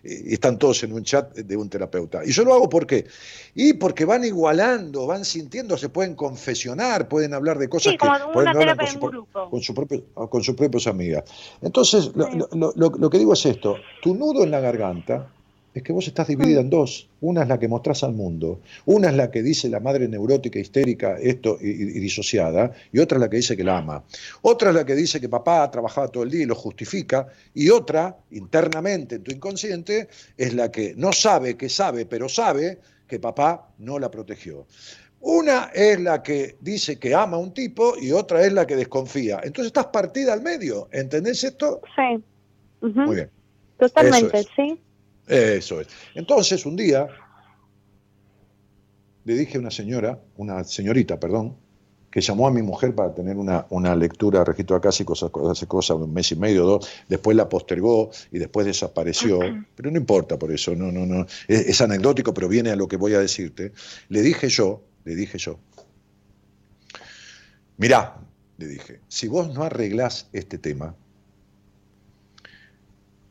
[0.05, 2.25] y están todos en un chat de un terapeuta.
[2.25, 3.05] Y yo lo hago ¿por qué?
[3.55, 8.07] Y porque van igualando, van sintiendo, se pueden confesionar, pueden hablar de cosas sí, que
[8.33, 11.25] pueden terapia con, su, con, su propio, con sus propios amigas.
[11.61, 15.33] Entonces, lo- lo- lo que digo es esto, tu nudo en la garganta
[15.79, 17.09] es que vos estás dividida en dos.
[17.21, 20.59] Una es la que mostrás al mundo, una es la que dice la madre neurótica,
[20.59, 24.05] histérica, esto y, disociada, y otra es la que dice que la ama.
[24.43, 27.71] Otra es la que dice que papá trabajaba todo el día y lo justifica, y
[27.71, 33.19] otra, internamente en tu inconsciente, es la que no sabe que sabe, pero sabe que
[33.19, 34.67] papá no la protegió.
[35.21, 38.77] Una es la que dice que ama a un tipo y otra es la que
[38.77, 39.41] desconfía.
[39.43, 40.89] Entonces estás partida al medio.
[40.93, 41.81] ¿Entendés esto?
[41.97, 42.23] Sí.
[42.81, 43.31] Muy bien.
[43.79, 44.81] Totalmente, sí.
[45.27, 45.89] Eso es.
[46.15, 47.09] Entonces, un día
[49.25, 51.57] le dije a una señora, una señorita, perdón,
[52.11, 55.67] que llamó a mi mujer para tener una, una lectura, registro acá hace cosas, hace
[55.67, 59.41] cosas, un mes y medio, dos, después la postergó y después desapareció,
[59.75, 62.89] pero no importa por eso, no, no, no, es, es anecdótico, pero viene a lo
[62.89, 63.73] que voy a decirte.
[64.09, 65.59] Le dije yo, le dije yo,
[67.77, 68.17] mirá,
[68.59, 70.95] le dije, si vos no arreglás este tema,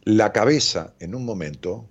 [0.06, 1.90] la cabeza en un momento,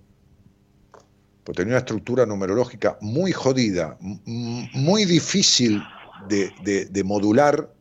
[1.43, 7.71] pues tenía una estructura numerológica muy jodida, muy difícil de, de- de modular,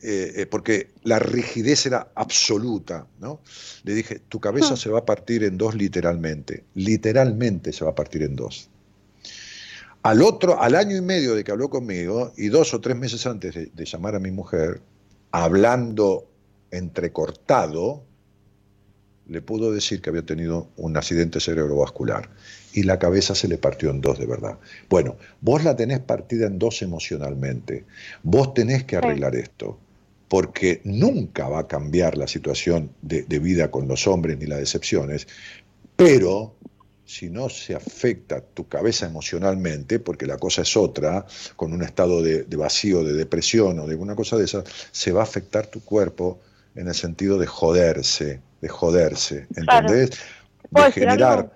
[0.00, 3.40] eh, eh, porque la rigidez era absoluta, ¿no?
[3.82, 4.76] Le dije, tu cabeza Hmm.
[4.76, 8.70] se va a partir en dos literalmente, literalmente se va a partir en dos.
[10.02, 13.26] Al otro, al año y medio de que habló conmigo, y dos o tres meses
[13.26, 14.82] antes de, de llamar a mi mujer,
[15.32, 16.32] hablando
[16.70, 18.07] entrecortado,
[19.28, 22.30] le pudo decir que había tenido un accidente cerebrovascular
[22.72, 24.58] y la cabeza se le partió en dos de verdad.
[24.88, 27.84] Bueno, vos la tenés partida en dos emocionalmente.
[28.22, 29.78] Vos tenés que arreglar esto,
[30.28, 34.58] porque nunca va a cambiar la situación de, de vida con los hombres ni las
[34.60, 35.26] decepciones,
[35.96, 36.54] pero
[37.04, 41.24] si no se afecta tu cabeza emocionalmente, porque la cosa es otra,
[41.56, 45.12] con un estado de, de vacío, de depresión o de alguna cosa de esa, se
[45.12, 46.38] va a afectar tu cuerpo
[46.74, 49.46] en el sentido de joderse, de joderse.
[49.56, 50.10] ¿entendés?
[50.70, 51.52] De generar algo?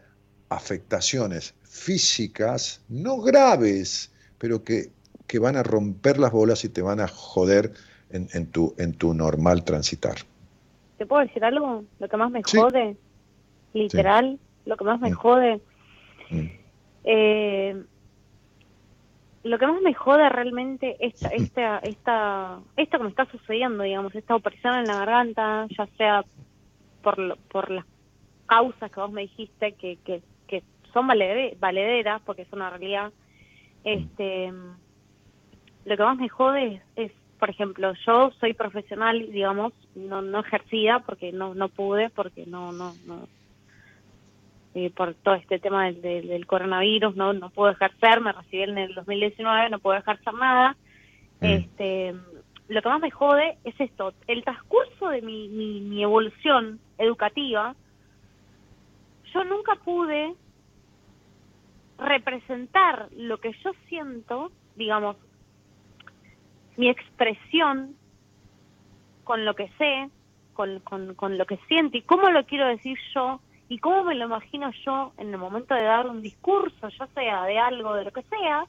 [0.48, 4.90] afectaciones físicas, no graves, pero que,
[5.26, 7.72] que van a romper las bolas y te van a joder
[8.10, 10.16] en, en tu, en tu normal transitar.
[10.98, 11.84] ¿Te puedo decir algo?
[11.98, 12.58] Lo que más me Sí.
[12.58, 12.96] jode,
[13.72, 15.14] literal, lo que más me Mm.
[15.14, 15.60] jode,
[16.30, 16.46] Mm.
[17.04, 17.82] eh,
[19.44, 24.14] lo que más me jode realmente esta, esta, esta, esto que me está sucediendo, digamos,
[24.14, 26.24] esta opresión en la garganta, ya sea
[27.02, 27.84] por, por las
[28.46, 30.62] causas que vos me dijiste que, que, que
[30.92, 33.12] son valede- valederas, porque es una realidad,
[33.84, 34.52] este,
[35.84, 40.40] lo que más me jode es, es, por ejemplo, yo soy profesional, digamos, no, no
[40.40, 43.26] ejercida porque no, no pude, porque no, no, no,
[44.74, 48.62] eh, por todo este tema del, del, del coronavirus, no, no puedo ejercer, me recibí
[48.62, 50.76] en el 2019, no puedo ejercer nada.
[51.40, 51.44] Mm.
[51.44, 52.14] Este,
[52.72, 57.74] lo que más me jode es esto, el transcurso de mi, mi, evolución educativa,
[59.32, 60.34] yo nunca pude
[61.98, 65.16] representar lo que yo siento, digamos,
[66.76, 67.94] mi expresión
[69.24, 70.08] con lo que sé,
[70.54, 74.14] con, con, con lo que siento y cómo lo quiero decir yo y cómo me
[74.14, 78.04] lo imagino yo en el momento de dar un discurso, ya sea de algo, de
[78.04, 78.66] lo que sea.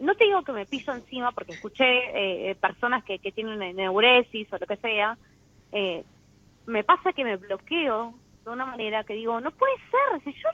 [0.00, 4.52] No te digo que me piso encima porque escuché eh, personas que, que tienen neuresis
[4.52, 5.18] o lo que sea.
[5.72, 6.04] eh,
[6.66, 8.14] me pasa que me bloqueo
[8.44, 10.48] de una manera que digo, no puede ser, si yo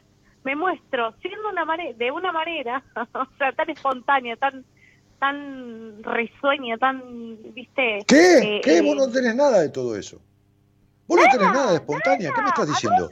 [0.44, 1.64] me muestro siendo una
[1.96, 2.82] de una manera,
[3.14, 4.64] o sea, tan espontánea, tan
[5.18, 7.02] tan risueña, tan,
[7.54, 8.04] viste...
[8.06, 8.38] ¿Qué?
[8.38, 8.78] eh, ¿Qué?
[8.78, 10.20] eh, Vos no tenés nada de todo eso.
[11.06, 12.32] Vos no tenés nada de espontánea.
[12.35, 13.10] ¿Qué me estás ¿a diciendo?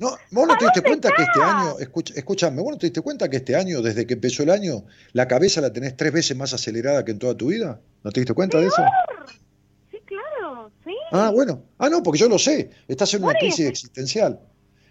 [0.00, 2.86] No, vos no ¿A te diste cuenta que este año, escucha, escúchame, vos no te
[2.86, 6.12] diste cuenta que este año, desde que empezó el año, la cabeza la tenés tres
[6.12, 7.80] veces más acelerada que en toda tu vida.
[8.02, 8.82] ¿No te diste cuenta de eso?
[9.90, 10.94] Sí, claro, sí.
[11.12, 11.62] Ah, bueno.
[11.78, 12.70] Ah, no, porque yo lo sé.
[12.88, 14.40] Estás en una crisis existencial.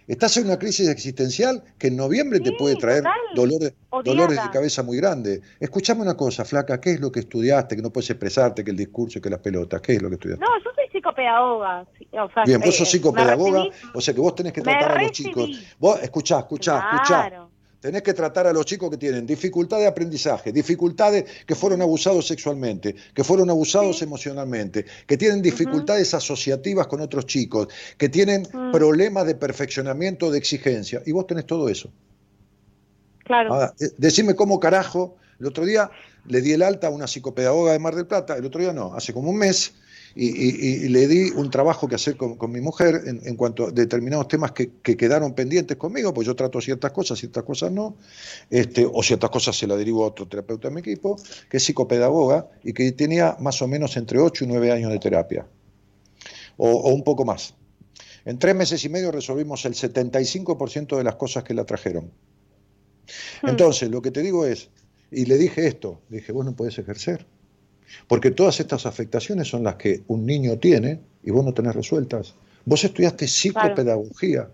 [0.10, 3.04] Estás en una crisis existencial que en noviembre te puede traer
[3.36, 3.74] dolores,
[4.04, 5.42] dolores de cabeza muy grandes.
[5.60, 7.76] Escuchame una cosa, flaca, ¿qué es lo que estudiaste?
[7.76, 10.44] Que no puedes expresarte, que el discurso, que las pelotas, ¿qué es lo que estudiaste?
[10.44, 10.69] No, yo
[11.10, 11.88] psicopedagoga.
[12.24, 15.02] O sea, Bien, vos eh, sos psicopedagoga, o sea que vos tenés que tratar a
[15.02, 15.50] los chicos.
[15.80, 17.28] Vos, escuchá, escuchá, escuchá.
[17.28, 17.50] Claro.
[17.80, 22.28] Tenés que tratar a los chicos que tienen dificultad de aprendizaje, dificultades que fueron abusados
[22.28, 24.04] sexualmente, que fueron abusados Sí.
[24.04, 28.74] emocionalmente, que tienen dificultades asociativas con otros chicos, que tienen Mm.
[28.74, 31.02] problemas de perfeccionamiento, de exigencia.
[31.06, 31.90] Y vos tenés todo eso.
[33.24, 33.54] Claro.
[33.54, 35.90] Ahora, eh, decime cómo carajo, el otro día
[36.26, 38.94] le di el alta a una psicopedagoga de Mar del Plata, el otro día no,
[38.94, 39.74] hace como un mes,
[40.16, 44.52] y, le di un trabajo que hacer con, mi mujer en, cuanto a determinados temas
[44.52, 47.96] que, quedaron pendientes conmigo, pues yo trato ciertas cosas, ciertas cosas no,
[48.50, 51.18] este, o ciertas cosas se la derivo a otro terapeuta de mi equipo,
[51.50, 55.00] que es psicopedagoga y que tenía más o menos entre 8 y 9 años de
[55.00, 55.48] terapia,
[56.58, 57.54] o, un poco más.
[58.26, 62.12] En tres meses y medio resolvimos el 75% de las cosas que la trajeron.
[63.42, 63.50] Hmm.
[63.50, 64.70] Entonces, lo que te digo es,
[65.12, 67.26] y le dije esto, le dije, vos no podés ejercer
[68.08, 72.36] porque todas estas afectaciones son las que un niño tiene y vos no tenés resueltas.
[72.66, 74.50] Vos estudiaste psicopedagogía,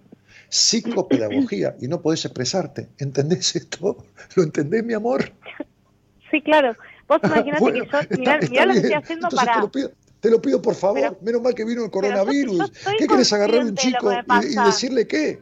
[0.49, 2.90] psicopedagogía y no podés expresarte.
[2.98, 4.06] ¿Entendés esto?
[4.36, 5.32] ¿Lo entendés, mi amor?
[6.32, 6.76] Sí, claro.
[7.07, 9.62] Vos imaginate que yo, mirá, lo que estoy haciendo para...
[10.22, 11.20] Te lo, pido, por favor.
[11.22, 12.72] Menos mal que vino el coronavirus.
[12.98, 15.40] ¿Qué querés agarrar a un chico y, decirle qué?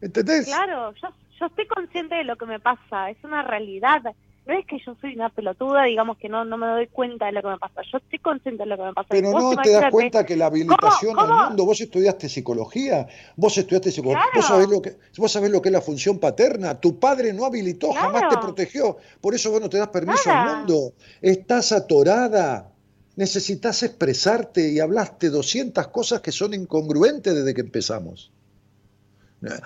[0.00, 0.46] ¿Entendés?
[0.46, 1.08] Claro, yo,
[1.40, 3.10] yo estoy consciente de lo que me pasa.
[3.10, 4.00] Es una realidad
[4.44, 7.32] no es que yo soy una pelotuda, digamos que no, no me doy cuenta de
[7.32, 7.82] lo que me pasa.
[7.92, 9.08] Yo estoy consciente de lo que me pasa.
[9.10, 13.06] Pero no te das cuenta que la habilitación al mundo, vos estudiaste psicología,
[13.36, 16.80] vos estudiaste psicología, vos, sabés lo que, vos sabés lo que es la función paterna,
[16.80, 20.56] tu padre no habilitó, jamás te protegió, por eso vos no te das permiso al
[20.56, 20.94] mundo.
[21.20, 22.72] Estás atorada,
[23.14, 28.32] necesitas expresarte y hablaste 200 cosas que son incongruentes desde que empezamos.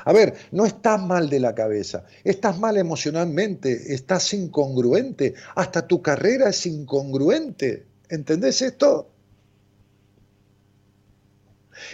[0.05, 6.01] A ver, no estás mal de la cabeza, estás mal emocionalmente, estás incongruente, hasta tu
[6.01, 7.86] carrera es incongruente.
[8.09, 9.11] ¿Entendés esto?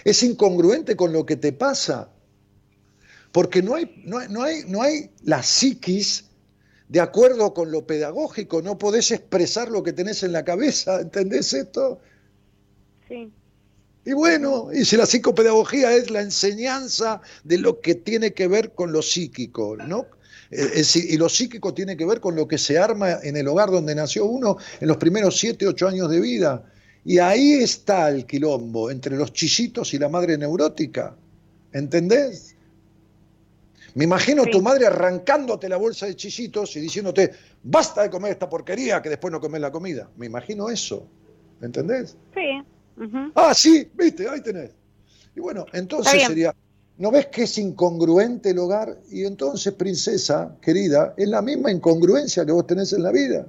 [0.04, 2.08] Es incongruente con lo que te pasa.
[3.32, 6.26] Porque no hay, no, hay, no hay la psiquis
[6.88, 11.54] de acuerdo con lo pedagógico, no podés expresar lo que tenés en la cabeza, ¿entendés
[11.54, 12.00] esto?
[13.08, 13.32] Sí.
[14.04, 18.72] Y bueno, y si la psicopedagogía es la enseñanza de lo que tiene que ver
[18.72, 20.06] con lo psíquico, ¿no?
[20.50, 23.70] Eh, y lo psíquico tiene que ver con lo que se arma en el hogar
[23.70, 26.64] donde nació uno en los primeros siete, ocho años de vida.
[27.04, 31.16] Y ahí está el quilombo entre los chisitos y la madre neurótica.
[31.72, 32.56] ¿Entendés?
[33.94, 38.48] Me imagino tu madre arrancándote la bolsa de chisitos y diciéndote, basta de comer esta
[38.48, 40.10] porquería que después no comes la comida.
[40.16, 41.06] Me imagino eso.
[41.60, 42.16] ¿Entendés?
[42.34, 42.62] Sí.
[43.34, 44.70] Ah, sí, viste, ahí tenés.
[45.34, 46.54] Y bueno, entonces sería,
[46.98, 48.98] ¿no ves que es incongruente el hogar?
[49.10, 53.46] Y entonces, princesa, querida, es la misma incongruencia que vos tenés en la vida.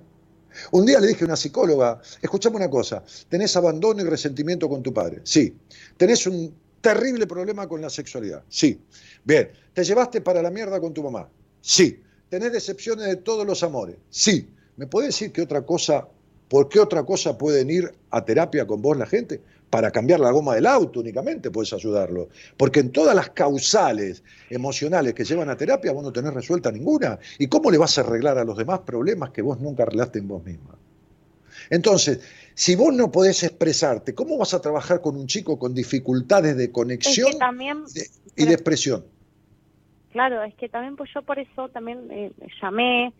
[0.71, 4.83] Un día le dije a una psicóloga, escuchame una cosa, tenés abandono y resentimiento con
[4.83, 5.55] tu padre, sí.
[5.97, 8.79] Tenés un terrible problema con la sexualidad, sí.
[9.23, 11.27] Bien, ¿te llevaste para la mierda con tu mamá?
[11.61, 11.99] Sí.
[12.29, 13.95] ¿Tenés decepciones de todos los amores?
[14.09, 14.49] Sí.
[14.75, 16.07] ¿Me puede decir que otra cosa
[16.53, 19.41] ¿Por qué otra cosa pueden ir a terapia con vos la gente?
[19.71, 22.29] Para cambiar la goma del auto únicamente puedes ayudarlo.
[22.57, 27.17] Porque en todas las causales emocionales que llevan a terapia vos no tenés resuelta ninguna.
[27.39, 30.27] ¿Y cómo le vas a arreglar a los demás problemas que vos nunca arreglaste en
[30.27, 30.75] vos misma?
[31.71, 32.19] Entonces,
[32.53, 36.71] si vos no podés expresarte, ¿cómo vas a trabajar con un chico con dificultades de
[36.71, 37.33] conexión
[38.35, 39.03] y de expresión?
[40.11, 42.31] Claro, es que también pues yo por eso también eh,
[42.61, 43.11] llamé,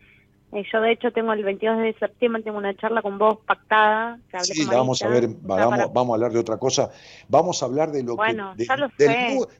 [0.54, 4.20] eh, yo de hecho tengo el 22 de septiembre tengo una charla con vos pactada.
[4.42, 6.92] sí, vamos a ver, vamos, vamos, a hablar de otra cosa.
[7.28, 8.34] Vamos a hablar de lo que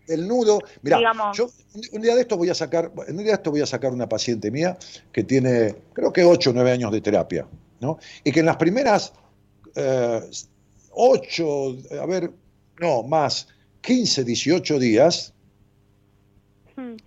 [0.08, 1.00] del, Nudo, Mira,
[1.34, 1.48] yo
[1.92, 4.08] un día de esto voy a sacar, un día de esto voy a sacar una
[4.08, 4.78] paciente mía
[5.12, 7.48] que tiene, creo que 8 o 9 años de terapia,
[7.80, 7.98] ¿no?
[8.24, 9.14] Y que en las primeras
[9.76, 10.22] eh,
[10.92, 12.32] 8, a ver,
[12.80, 13.48] no, más
[13.82, 15.34] 15, 18 días.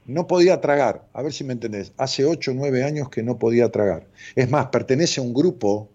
[0.05, 3.38] No podía tragar, a ver si me entendés, hace 8 o 9 años que no
[3.38, 4.06] podía tragar.
[4.34, 5.88] Es más, pertenece a un grupo,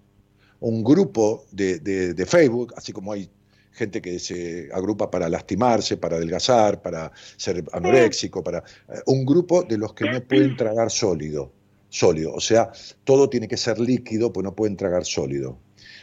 [0.60, 3.30] un grupo de, Facebook, así como hay
[3.72, 9.64] gente que se agrupa para lastimarse, para adelgazar, para ser anoréxico, para eh, un grupo
[9.64, 11.52] de los que no pueden tragar sólido,
[11.88, 12.72] sólido, o sea,
[13.06, 15.57] todo tiene que ser líquido, pues no pueden tragar sólido.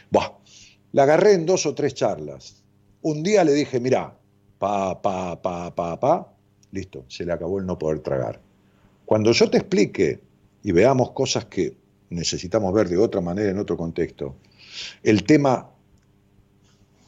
[0.09, 0.39] Bah,
[0.91, 2.63] la agarré en dos o tres charlas.
[3.01, 4.17] Un día le dije, mira,
[4.57, 6.38] pa, pa, pa, pa, pa,
[6.71, 8.39] listo, se le acabó el no poder tragar.
[9.05, 10.19] Cuando yo te explique
[10.63, 11.73] y veamos cosas que
[12.09, 14.35] necesitamos ver de otra manera en otro contexto,
[15.03, 15.69] el tema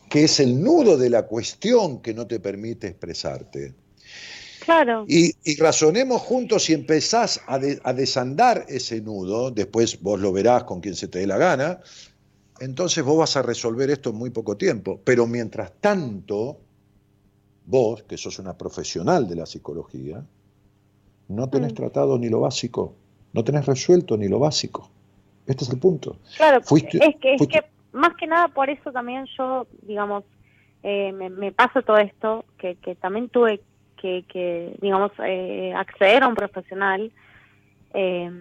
[0.10, 3.74] que es el nudo de la cuestión que no te permite expresarte.
[4.66, 5.06] Claro.
[5.08, 10.82] Y, razonemos juntos si empezás a, a desandar ese nudo, después vos lo verás con
[10.82, 11.80] quien se te dé la gana,
[12.60, 15.00] entonces vos vas a resolver esto en muy poco tiempo.
[15.04, 16.60] Pero mientras tanto,
[17.66, 20.24] vos, que sos una profesional de la psicología,
[21.28, 21.76] no tenés mm.
[21.76, 22.96] tratado ni lo básico,
[23.34, 24.90] no tenés resuelto ni lo básico.
[25.48, 26.18] Este es el punto.
[26.38, 27.64] Claro, es, que, es que
[27.94, 30.24] más que nada por eso también yo, digamos,
[30.84, 33.62] eh, me, pasa todo esto, que, que también tuve
[33.98, 37.12] que, que digamos, eh, acceder a un profesional.
[37.94, 38.32] Eh,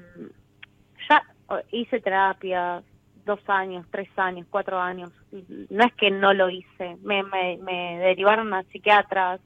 [1.09, 1.23] ya
[1.71, 2.83] hice terapia,
[3.25, 5.11] dos años, tres años, cuatro años.
[5.71, 9.41] No es que no lo hice, me, me, me derivaron a psiquiatras,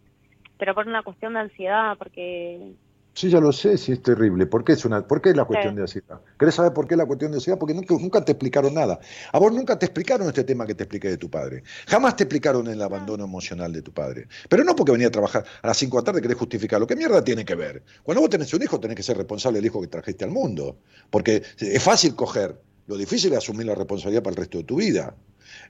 [0.58, 2.74] pero por una cuestión de ansiedad, porque
[3.14, 4.44] Sí, ya lo sé, sí es terrible.
[4.46, 6.20] ¿Por qué es, una, por qué es la cuestión de ansiedad?
[6.36, 7.56] ¿Querés saber por qué es la cuestión de ansiedad?
[7.56, 8.98] Porque nunca, nunca, te explicaron nada.
[9.32, 11.62] A vos nunca te explicaron este tema que te expliqué de tu padre.
[11.86, 14.26] Jamás te explicaron el abandono emocional de tu padre.
[14.48, 16.88] Pero no porque venía a trabajar a las 5 de la tarde querés justificarlo.
[16.88, 17.84] ¿Qué mierda tiene que ver?
[18.02, 20.78] Cuando vos tenés un hijo tenés que ser responsable del hijo que trajiste al mundo.
[21.08, 24.76] Porque es fácil coger, lo difícil es asumir la responsabilidad para el resto de tu
[24.76, 25.14] vida.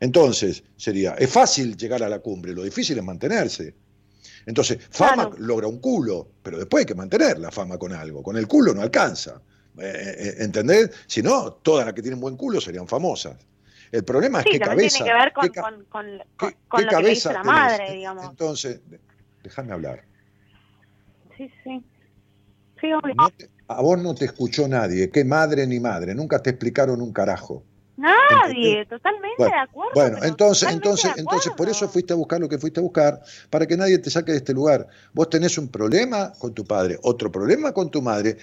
[0.00, 3.74] Entonces, sería, es fácil llegar a la cumbre, lo difícil es mantenerse.
[4.46, 8.22] Entonces, fama logra un culo, pero después hay que mantener la fama con algo.
[8.22, 9.40] Con el culo no alcanza.
[9.78, 10.90] Eh, eh, eh, ¿Entendés?
[11.06, 13.36] Si no, todas las que tienen buen culo serían famosas.
[13.90, 15.04] El problema es que cabeza.
[15.04, 18.28] Tiene que ver con, con, con, lo que dice la madre, digamos.
[18.28, 18.80] Entonces,
[19.42, 20.04] déjame hablar.
[21.36, 21.82] Sí, sí.
[22.80, 22.88] sí
[23.68, 25.10] a vos no te escuchó nadie.
[25.10, 26.14] ¿Qué madre ni madre?
[26.14, 27.62] Nunca te explicaron un carajo.
[27.96, 29.92] Nadie, totalmente de acuerdo.
[29.94, 33.66] Bueno, entonces, entonces, entonces, por eso fuiste a buscar lo que fuiste a buscar, para
[33.66, 34.88] que nadie te saque de este lugar.
[35.12, 38.36] Vos tenés un problema con tu padre, otro problema con tu madre,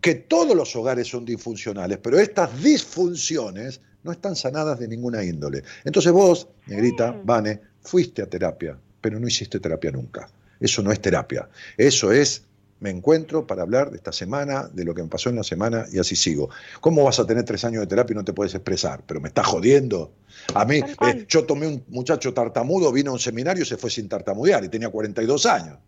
[0.00, 5.62] que todos los hogares son disfuncionales, pero estas disfunciones no están sanadas de ninguna índole.
[5.84, 7.26] Entonces vos, negrita, mm.
[7.26, 10.28] Vane, fuiste a terapia, pero no hiciste terapia nunca.
[10.60, 11.48] Eso no es terapia.
[11.76, 12.44] Eso es
[12.80, 15.86] me encuentro para hablar de esta semana, de lo que me pasó en la semana
[15.92, 16.50] y así sigo.
[16.80, 19.02] ¿Cómo vas a tener tres años de terapia y no te puedes expresar?
[19.06, 20.12] Pero me estás jodiendo.
[20.54, 23.90] A mí, eh, yo tomé un muchacho tartamudo, vino a un seminario y se fue
[23.90, 25.78] sin tartamudear y tenía 42 años.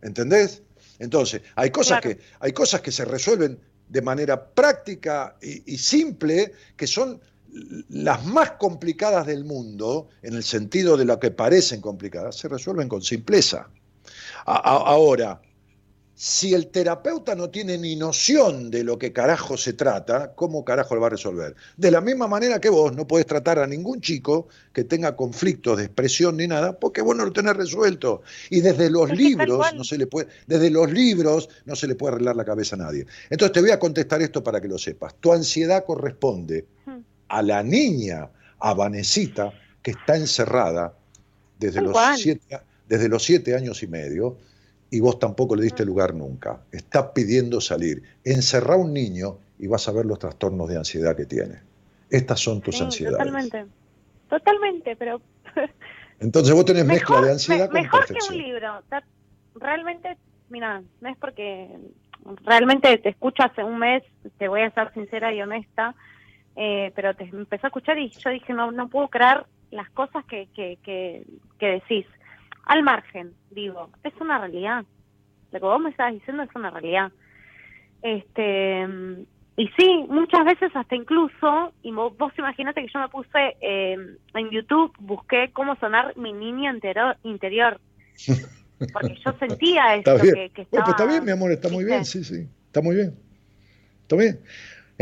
[0.00, 0.62] ¿Entendés?
[0.98, 6.86] Entonces, hay cosas, que, hay cosas que se resuelven de manera práctica y, simple, que
[6.86, 7.20] son
[7.90, 12.88] las más complicadas del mundo, en el sentido de lo que parecen complicadas, se resuelven
[12.88, 13.68] con simpleza.
[14.46, 15.40] ahora,
[16.22, 20.94] si el terapeuta no tiene ni noción de lo que carajo se trata, ¿cómo carajo
[20.94, 21.56] lo va a resolver?
[21.76, 25.78] De la misma manera que vos no podés tratar a ningún chico que tenga conflictos
[25.78, 28.22] de expresión ni nada, porque vos no lo tenés resuelto.
[28.50, 32.14] Y desde los libros no se le puede, desde los libros no se le puede
[32.14, 33.04] arreglar la cabeza a nadie.
[33.28, 35.16] Entonces te voy a contestar esto para que lo sepas.
[35.18, 36.66] Tu ansiedad corresponde
[37.26, 38.30] a la niña,
[38.60, 40.94] a Vanesita, que está encerrada
[41.58, 44.36] desde los, siete, desde los siete años y medio
[44.92, 46.60] y vos tampoco le diste lugar nunca.
[46.70, 48.02] Está pidiendo salir.
[48.24, 51.60] Encerrá a un niño y vas a ver los trastornos de ansiedad que tiene.
[52.10, 53.16] Estas son tus ansiedades.
[53.16, 53.64] Totalmente.
[54.28, 55.22] Totalmente, pero...
[56.20, 58.82] Entonces vos tenés mezcla de ansiedad con Mejor que un libro.
[59.54, 60.18] Realmente,
[60.50, 61.70] mira, no es porque
[62.44, 64.02] realmente te escucho hace un mes,
[64.36, 65.94] te voy a ser sincera y honesta,
[66.54, 70.22] eh, pero te empecé a escuchar y yo dije, no, no puedo creer las cosas
[70.26, 71.24] que, que, que,
[71.58, 72.06] que decís
[72.64, 74.84] al margen, digo, es una realidad.
[75.50, 77.12] Lo que vos me estás diciendo es una realidad.
[78.02, 78.86] Este,
[79.56, 83.96] y sí, muchas veces hasta incluso, y vos, vos imaginate que yo me puse eh,
[84.34, 87.80] en YouTube, busqué cómo sonar mi niña interior, interior
[88.92, 90.90] porque yo sentía esto que, que, estaba...
[90.90, 93.14] está bien, mi amor, está muy bien, sí, sí, está muy bien.
[94.02, 94.40] Está bien.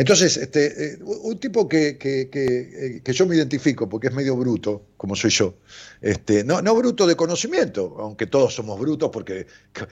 [0.01, 4.87] Entonces, este, eh, un tipo que, eh, que, yo me identifico porque es medio bruto,
[4.97, 5.57] como soy yo,
[6.01, 9.47] este, no, no bruto de conocimiento, aunque todos somos brutos porque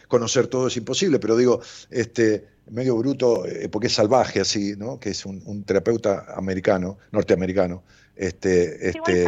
[0.08, 1.60] conocer todo es imposible, pero digo,
[1.90, 4.98] este, medio bruto eh, porque es salvaje así, ¿no?
[4.98, 7.82] que es un, terapeuta americano, norteamericano,
[8.16, 9.26] este, este,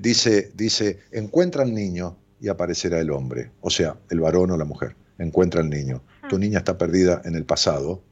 [0.00, 4.64] dice, dice, encuentra al niño y aparecerá el hombre, o sea, el varón o la
[4.64, 6.02] mujer, encuentra al niño.
[6.28, 6.38] Tu ah.
[6.40, 8.02] niña está perdida en el pasado,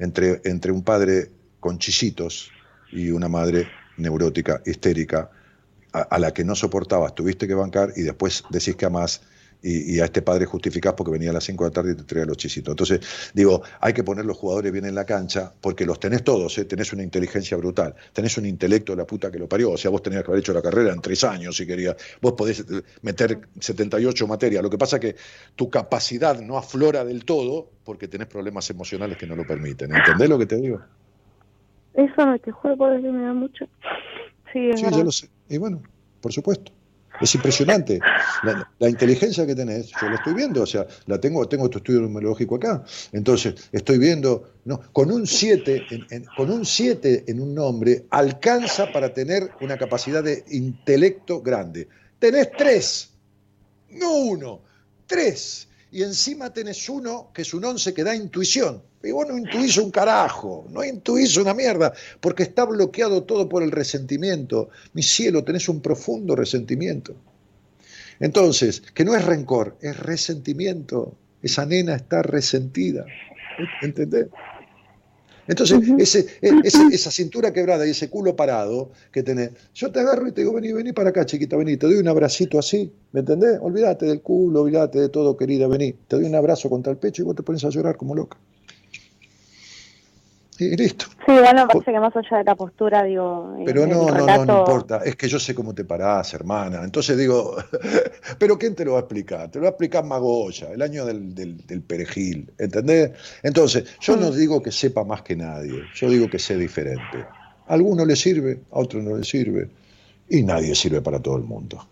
[0.00, 2.50] entre, entre un padre con chisitos
[2.90, 5.30] y una madre neurótica, histérica,
[5.92, 9.22] a, la que no soportabas, tuviste que bancar y después decís que amás
[9.62, 12.04] y, a este padre justificás porque venía a las 5 de la tarde y te
[12.04, 12.72] traía los chisitos.
[12.72, 16.56] Entonces, digo, hay que poner los jugadores bien en la cancha porque los tenés todos,
[16.58, 16.64] ¿eh?
[16.64, 19.90] tenés una inteligencia brutal, tenés un intelecto de la puta que lo parió, o sea,
[19.90, 22.64] vos tenías que haber hecho la carrera en tres años si querías, vos podés
[23.02, 25.16] meter 78 materias, lo que pasa es que
[25.56, 29.94] tu capacidad no aflora del todo porque tenés problemas emocionales que no lo permiten.
[29.94, 30.80] ¿Entendés lo que te digo?
[31.94, 33.66] Eso no te juro por me da mucho.
[34.52, 35.28] Sí, sí ya lo sé.
[35.48, 35.82] Y bueno,
[36.20, 36.72] por supuesto.
[37.20, 38.00] Es impresionante.
[38.78, 42.00] La, inteligencia que tenés, yo la estoy viendo, o sea, la tengo, tengo tu estudio
[42.00, 42.82] numerológico acá.
[43.12, 45.86] Entonces, estoy viendo, no, con un 7,
[46.36, 51.88] con un 7 en un nombre, alcanza para tener una capacidad de intelecto grande.
[52.18, 53.10] Tenés tres,
[53.90, 54.60] no uno,
[55.06, 55.69] tres.
[55.92, 58.82] Y encima tenés uno que es un 11 que da intuición.
[59.02, 63.62] Y vos no intuís un carajo, no intuís una mierda, porque está bloqueado todo por
[63.62, 64.68] el resentimiento.
[64.92, 67.14] Mi cielo, tenés un profundo resentimiento.
[68.20, 71.16] Entonces, que no es rencor, es resentimiento.
[71.42, 73.06] Esa nena está resentida.
[73.80, 74.26] ¿Entendés?
[75.48, 80.28] Entonces, ese, e, esa cintura quebrada y ese culo parado que tenés, yo te agarro
[80.28, 83.20] y te digo, vení, vení para acá, chiquita, vení, te doy un abracito así, ¿me
[83.20, 83.58] entendés?
[83.60, 85.92] Olvídate del culo, olvídate de todo, querida, vení.
[85.92, 88.36] Te doy un abrazo contra el pecho y vos te pones a llorar como loca
[90.64, 91.06] y listo.
[91.26, 93.56] Sí, bueno, parece que más allá de la postura, digo.
[93.64, 95.02] Pero no, no, no, no importa.
[95.04, 96.82] Es que yo sé cómo te parás, hermana.
[96.84, 97.56] Entonces digo,
[98.38, 99.50] ¿pero quién te lo va a explicar?
[99.50, 102.52] Te lo va a explicar Magoya, el año del, del, perejil.
[102.58, 103.12] ¿Entendés?
[103.42, 105.82] Entonces, yo no digo que sepa más que nadie.
[105.94, 107.18] Yo digo que sé diferente.
[107.66, 109.68] A alguno le sirve, a otro no le sirve.
[110.28, 111.86] Y nadie sirve para todo el mundo.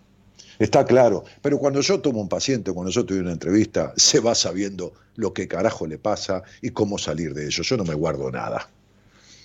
[0.59, 4.35] Está claro, pero cuando yo tomo un paciente, cuando yo tuve una entrevista, se va
[4.35, 7.62] sabiendo lo que carajo le pasa y cómo salir de ello.
[7.62, 8.68] Yo no me guardo nada.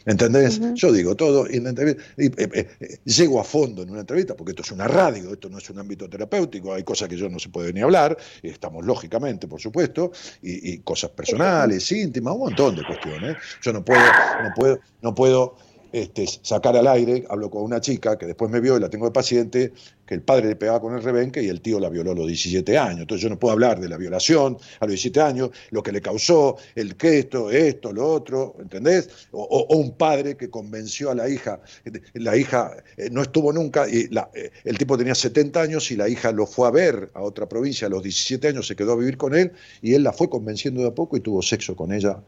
[0.06, 0.60] ¿Entendés?
[0.74, 4.52] Yo digo todo y, en eh, eh, eh, llego a fondo en una entrevista, porque
[4.52, 7.40] esto es una radio, esto no es un ámbito terapéutico, hay cosas que yo no
[7.40, 10.12] se puede ni hablar, estamos lógicamente, por supuesto,
[10.42, 13.38] y, y cosas personales, íntimas, un montón de cuestiones.
[13.62, 14.02] Yo no puedo,
[14.44, 15.56] no puedo, no puedo
[15.94, 19.06] este, sacar al aire, hablo con una chica que después me vio y la tengo
[19.06, 19.74] de paciente,
[20.08, 22.26] que el padre le pegaba con el rebenque y el tío la violó a los
[22.26, 23.02] 17 años.
[23.02, 26.02] Entonces yo no puedo hablar de la violación a los 17 años, lo que le
[26.02, 29.08] causó, el que esto, esto, lo otro, ¿entendés?
[29.32, 31.62] O, un padre que convenció a la hija,
[32.14, 36.10] la hija eh, no estuvo nunca, y eh, el tipo tenía 70 años y la
[36.10, 38.96] hija lo fue a ver a otra provincia a los 17 años, se quedó a
[38.96, 39.52] vivir con él
[39.84, 42.20] y él la fue convenciendo de a poco y tuvo sexo con ella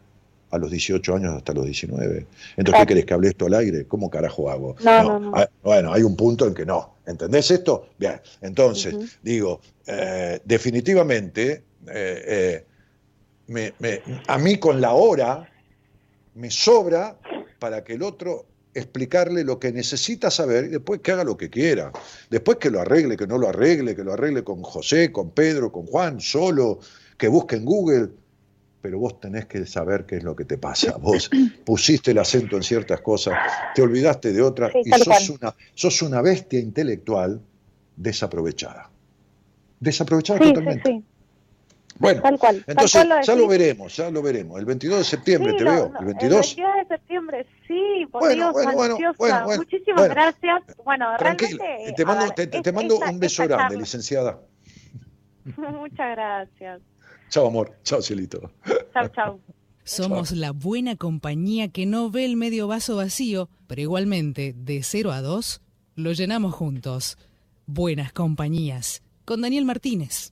[0.55, 2.25] a los 18 años hasta los 19.
[2.57, 3.85] Entonces, ¿qué querés que hable esto al aire?
[3.85, 4.75] ¿Cómo carajo hago?
[4.83, 6.95] No, ah, Bueno, hay un punto en que no.
[7.05, 7.89] ¿Entendés esto?
[7.97, 12.65] Bien, entonces, digo, eh, definitivamente, eh,
[13.47, 15.47] eh, a mí con la hora
[16.33, 17.17] me sobra
[17.59, 21.49] para que el otro explicarle lo que necesita saber y después que haga lo que
[21.49, 21.91] quiera.
[22.29, 25.71] Después que lo arregle, que no lo arregle, que lo arregle con José, con Pedro,
[25.71, 26.79] con Juan, solo,
[27.17, 28.09] que busque en Google
[28.85, 30.97] pero vos tenés que saber qué es lo que te pasa.
[30.99, 31.31] Vos
[31.65, 33.33] pusiste el acento en ciertas cosas,
[33.73, 37.41] te olvidaste de otras y sos una, sos una bestia intelectual
[37.95, 38.91] desaprovechada.
[39.79, 41.01] Desaprovechada totalmente.
[41.97, 42.21] Bueno,
[42.67, 44.59] entonces ya lo veremos, ya lo veremos.
[44.59, 45.91] El 22 de septiembre te veo.
[45.99, 46.55] el 22.
[46.55, 48.97] de septiembre, sí, por Dios, bueno,
[49.57, 50.61] Muchísimas gracias.
[50.83, 51.91] Bueno, realmente.
[51.97, 54.39] Te mando, te, mando un beso grande, licenciada.
[55.57, 56.81] Muchas gracias.
[57.35, 57.77] Chao, amor.
[57.83, 58.49] Chao, cielito.
[58.93, 59.41] Chao, chao.
[59.83, 65.11] Somos la buena compañía que no ve el medio vaso vacío, pero igualmente, de 0
[65.11, 65.61] a 2,
[65.95, 67.17] lo llenamos juntos.
[67.65, 69.03] Buenas compañías.
[69.25, 70.31] Con Daniel Martínez.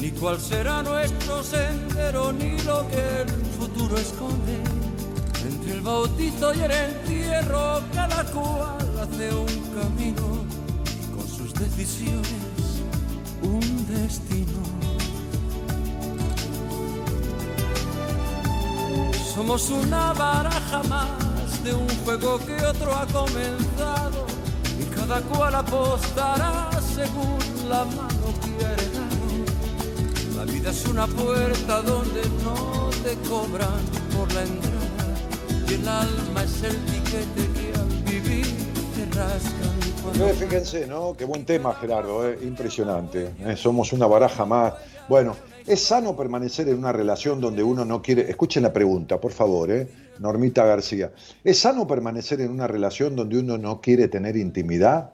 [0.00, 4.62] ni cuál será nuestro sendero, ni lo que el futuro esconde.
[5.44, 9.46] Entre el bautizo y el entierro, cada cual hace un
[9.78, 10.44] camino
[11.14, 12.58] con sus decisiones
[13.42, 14.62] un destino.
[19.34, 24.26] Somos una baraja más de un juego que otro ha comenzado
[24.80, 27.38] y cada cual apostará según
[27.68, 29.07] la mano quiere
[30.58, 33.80] vida es una puerta donde no te cobran
[34.16, 38.46] por la entrada y el alma es el tiquete que al vivir
[38.94, 40.34] te rascan.
[40.34, 41.14] fíjense, ¿no?
[41.16, 42.38] Qué buen tema, Gerardo, ¿eh?
[42.42, 43.34] impresionante.
[43.40, 43.56] ¿eh?
[43.56, 44.74] Somos una baraja más.
[45.08, 45.36] Bueno,
[45.66, 48.28] ¿es sano permanecer en una relación donde uno no quiere...
[48.28, 49.88] Escuchen la pregunta, por favor, ¿eh?
[50.18, 51.12] Normita García.
[51.44, 55.12] ¿Es sano permanecer en una relación donde uno no quiere tener intimidad?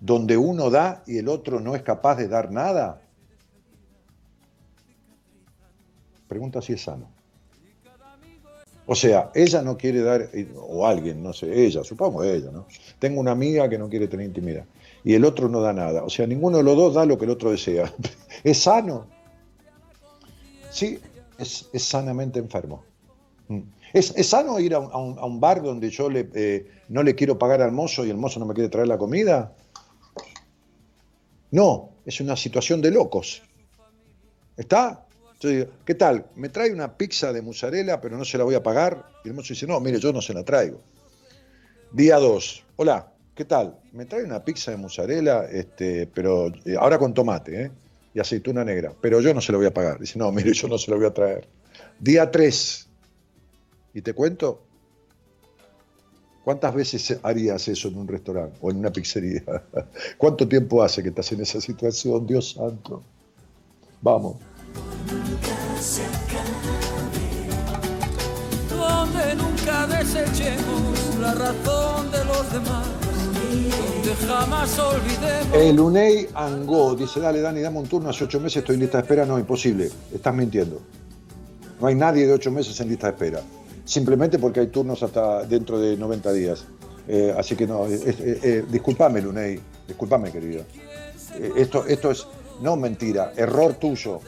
[0.00, 3.00] ¿Donde uno da y el otro no es capaz de dar nada?
[6.28, 7.08] Pregunta si es sano.
[8.86, 12.66] O sea, ella no quiere dar, o alguien, no sé, ella, supongo ella, ¿no?
[13.00, 14.64] Tengo una amiga que no quiere tener intimidad
[15.06, 16.02] y el otro no da nada.
[16.02, 17.92] O sea, ninguno de los dos da lo que el otro desea.
[18.42, 19.06] ¿Es sano?
[20.68, 20.98] Sí,
[21.38, 22.82] es, sanamente enfermo.
[23.46, 23.60] Mm.
[23.92, 27.70] ¿Es, sano ir a un, bar donde yo le, eh, no le quiero pagar al
[27.70, 29.54] mozo y el mozo no me quiere traer la comida?
[31.52, 33.44] No, es una situación de locos.
[34.56, 35.05] ¿Está?
[35.40, 36.26] Yo digo, ¿qué tal?
[36.34, 39.06] Me trae una pizza de mozzarella, pero no se la voy a pagar.
[39.24, 40.80] Y el mozo dice, no, mire, yo no se la traigo.
[41.92, 42.64] Día 2.
[42.76, 43.78] Hola, ¿qué tal?
[43.92, 47.70] Me trae una pizza de mozzarella, este, pero eh, ahora con tomate, ¿eh?
[48.14, 50.00] Y aceituna negra, pero yo no se la voy a pagar.
[50.00, 51.46] Dice, no, mire, yo no se la voy a traer.
[52.00, 52.88] Día 3.
[53.92, 54.62] Y te cuento,
[56.44, 59.42] ¿cuántas veces harías eso en un restaurante o en una pizzería?
[60.16, 63.02] ¿Cuánto tiempo hace que estás en esa situación, Dios santo?
[64.00, 64.36] Vamos.
[68.70, 72.86] Donde nunca desechemos la razón de los demás.
[75.52, 78.98] El UNEI Angó dice, dale Dani, dame un turno, hace ocho meses estoy en lista
[78.98, 79.24] de espera.
[79.26, 80.80] No, imposible, estás mintiendo.
[81.80, 83.40] No hay nadie de ocho meses en lista de espera.
[83.84, 86.64] Simplemente porque hay turnos hasta dentro de 90 días.
[87.08, 90.62] Eh, así que no, es- eh, eh, disculpame Luney, disculpame querido.
[91.38, 92.26] Eh, esto, esto es,
[92.60, 94.20] no mentira, error tuyo.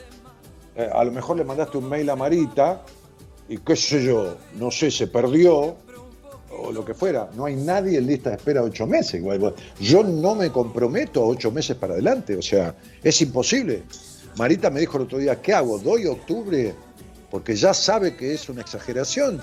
[0.78, 2.82] Eh, a lo mejor le mandaste un mail a Marita
[3.48, 5.74] y qué sé yo, no sé, se perdió
[6.56, 7.28] o lo que fuera.
[7.34, 9.14] No hay nadie en lista de espera ocho meses.
[9.14, 9.54] igual.
[9.80, 13.82] Yo no me comprometo a ocho meses para adelante, o sea, es imposible.
[14.36, 15.78] Marita me dijo el otro día, ¿qué hago?
[15.80, 16.72] ¿Doy octubre?
[17.28, 19.40] Porque ya sabe que es una exageración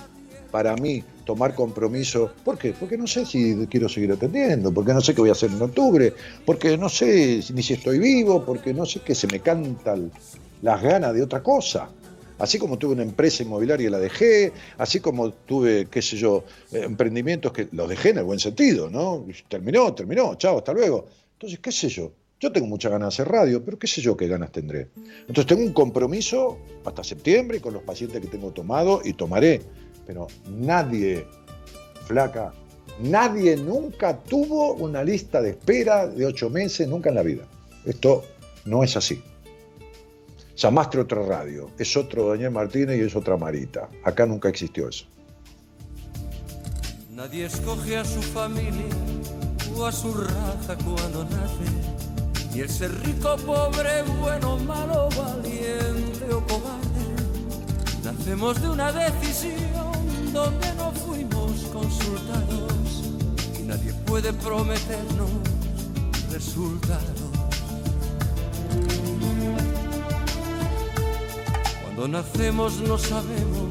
[0.52, 2.32] para mí tomar compromiso.
[2.46, 2.72] ¿Por qué?
[2.72, 5.62] Porque no sé si quiero seguir atendiendo, porque no sé qué voy a hacer en
[5.62, 6.14] octubre,
[6.46, 10.12] porque no sé ni si estoy vivo, porque no sé que se me cantan
[10.62, 11.90] las ganas de otra cosa.
[12.38, 16.44] Así como tuve una empresa inmobiliaria y la dejé, así como tuve, qué sé yo,
[16.72, 19.26] eh, emprendimientos que los dejé en el buen sentido, ¿no?
[19.48, 21.06] Terminó, terminó, chao, hasta luego.
[21.34, 24.18] Entonces, qué sé yo, yo tengo muchas ganas de hacer radio, pero qué sé yo
[24.18, 24.90] qué ganas tendré.
[25.22, 29.62] Entonces tengo un compromiso hasta septiembre con los pacientes que tengo tomado y tomaré,
[30.06, 31.26] pero nadie,
[32.06, 32.54] flaca,
[33.00, 37.48] nadie nunca tuvo una lista de espera de ocho meses, nunca en la vida.
[37.86, 38.24] Esto
[38.66, 39.22] no es así.
[40.56, 43.90] Llamaste otra radio, es otro Daniel Martínez y es otra Marita.
[44.06, 45.06] Acá nunca existió eso.
[47.12, 48.88] Nadie escoge a su familia
[49.76, 52.54] o a su raza cuando nace.
[52.54, 57.06] Ni el ser rico, pobre, bueno, malo, valiente o cobarde.
[58.04, 63.04] Nacemos de una decisión donde no fuimos consultados.
[63.60, 65.32] Y nadie puede prometernos
[66.32, 67.26] resultados.
[71.96, 73.70] Cuando nacemos no sabemos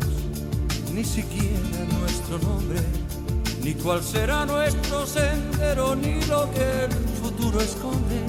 [0.94, 2.80] ni siquiera nuestro nombre,
[3.62, 6.92] ni cuál será nuestro sendero, ni lo que el
[7.22, 8.24] futuro esconde.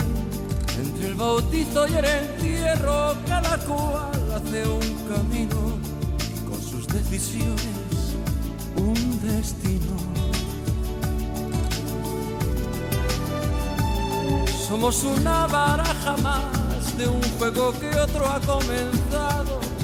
[0.77, 5.79] Entre el bautizo y el entierro, cada cual hace un camino
[6.19, 8.17] y con sus decisiones
[8.75, 9.95] un destino.
[14.67, 19.74] Somos una baraja más de un juego que otro ha comenzado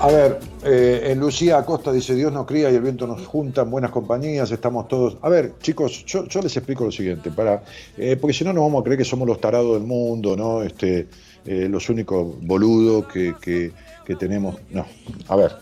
[0.00, 3.62] A ver, eh, en Lucía Acosta dice, Dios nos cría y el viento nos junta
[3.62, 5.16] en buenas compañías, estamos todos...
[5.22, 7.62] A ver, chicos, yo, les explico lo siguiente, para,
[7.96, 10.62] eh, porque si no nos vamos a creer que somos los tarados del mundo, ¿no?
[10.62, 11.06] Este,
[11.46, 13.70] eh, los únicos boludos que, que-
[14.04, 14.56] que tenemos...
[14.70, 14.84] No,
[15.28, 15.52] a ver.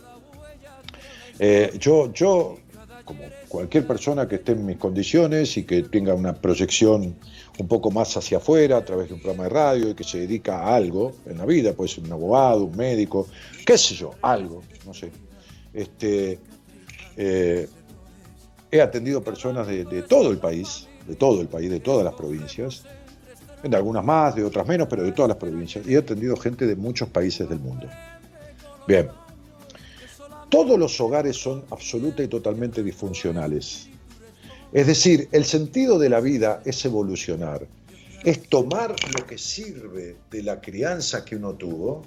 [1.78, 2.56] Yo, yo,
[3.04, 7.16] como cualquier persona que esté en mis condiciones y que tenga una proyección
[7.60, 10.18] un poco más hacia afuera a través de un programa de radio y que se
[10.18, 13.26] dedica a algo en la vida, puede ser un abogado, un médico,
[13.66, 15.10] qué sé yo, algo, no sé.
[15.72, 16.38] Este,
[17.16, 17.68] eh,
[18.70, 22.14] he atendido personas de, de todo el país, de todo el país, de todas las
[22.14, 22.84] provincias,
[23.62, 26.66] de algunas más, de otras menos, pero de todas las provincias, y he atendido gente
[26.66, 27.88] de muchos países del mundo.
[28.88, 29.08] Bien,
[30.48, 33.89] todos los hogares son absoluta y totalmente disfuncionales.
[34.72, 37.66] Es decir, el sentido de la vida es evolucionar,
[38.24, 42.02] es tomar lo que sirve de la crianza que uno tuvo,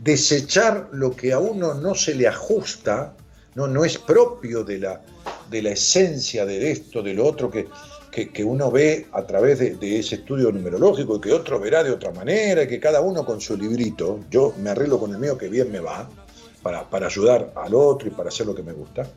[0.00, 3.16] desechar lo que a uno no se le ajusta,
[3.54, 5.02] no, no es propio de la,
[5.50, 7.66] de la esencia de esto, de lo otro que,
[8.12, 11.90] que, que uno ve a través de, ese estudio numerológico y que otro verá de
[11.90, 15.36] otra manera, y que cada uno con su librito, yo me arreglo con el mío
[15.36, 16.08] que bien me va,
[16.62, 19.08] para, para ayudar al otro y para hacer lo que me gusta,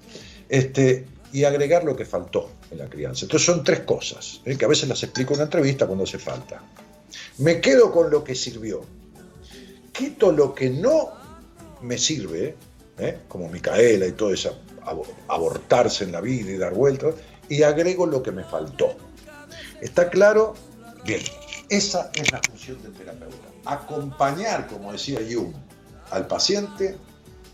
[0.47, 3.25] este, y agregar lo que faltó en la crianza.
[3.25, 4.57] Entonces son tres cosas, ¿eh?
[4.57, 6.61] que a veces las explico en una entrevista cuando hace falta.
[7.37, 8.81] Me quedo con lo que sirvió,
[9.91, 11.09] quito lo que no
[11.81, 12.55] me sirve,
[12.97, 13.19] ¿eh?
[13.27, 17.15] como Micaela y todo eso, abo- abortarse en la vida y dar vueltas,
[17.47, 18.95] y agrego lo que me faltó.
[19.81, 20.53] ¿Está claro?
[21.05, 21.21] Bien,
[21.69, 23.35] esa es la función del terapeuta.
[23.65, 25.53] Acompañar, como decía Jung,
[26.11, 26.97] al paciente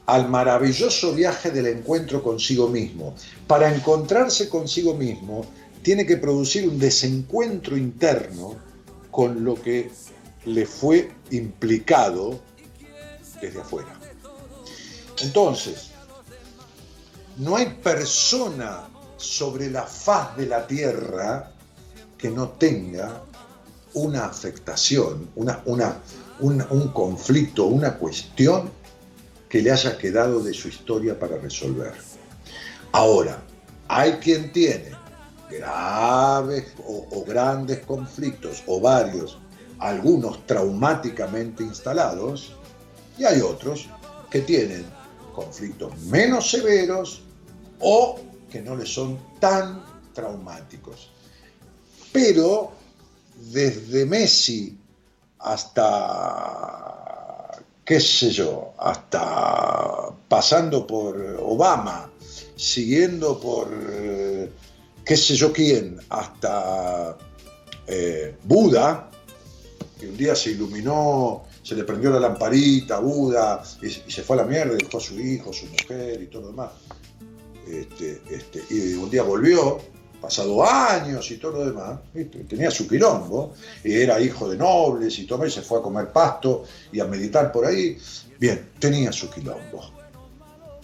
[0.05, 3.15] al maravilloso viaje del encuentro consigo mismo,
[3.47, 5.45] para encontrarse consigo mismo
[5.81, 8.55] tiene que producir un desencuentro interno
[9.11, 9.91] con lo que
[10.45, 12.39] le fue implicado
[13.41, 13.99] desde afuera.
[15.21, 15.91] Entonces,
[17.37, 18.87] no hay persona
[19.17, 21.51] sobre la faz de la tierra
[22.17, 23.23] que no tenga
[23.93, 26.01] una afectación, una, una,
[26.39, 28.69] un conflicto, una cuestión
[29.55, 31.93] que le haya quedado de su historia para resolver.
[32.91, 33.41] Ahora,
[33.87, 34.91] hay quien tiene
[35.49, 39.37] graves o, grandes conflictos, o varios,
[39.79, 42.51] algunos traumáticamente instalados,
[43.17, 43.87] y hay otros
[44.29, 44.85] que tienen
[45.33, 47.21] conflictos menos severos
[47.79, 48.19] o
[48.51, 51.13] que no les son tan traumáticos.
[52.11, 52.73] Pero
[53.53, 54.77] desde Messi
[55.39, 56.84] hasta,
[57.85, 62.09] qué sé yo, hasta pasando por Obama,
[62.55, 64.49] siguiendo por eh,
[65.05, 67.15] qué sé yo quién, hasta
[67.85, 69.11] eh, Buda,
[69.99, 74.35] que un día se iluminó, se le prendió la lamparita a Buda y, se fue
[74.35, 76.71] a la mierda, dejó a su hijo, su mujer y todo lo demás.
[77.67, 79.79] Este, este, y un día volvió,
[80.25, 81.99] pasado años y todo lo demás,
[82.49, 83.53] tenía su quilombo,
[83.83, 87.05] y era hijo de nobles y todo, y se fue a comer pasto y a
[87.05, 87.97] meditar por ahí.
[88.39, 89.91] Bien, tenía su quilombo,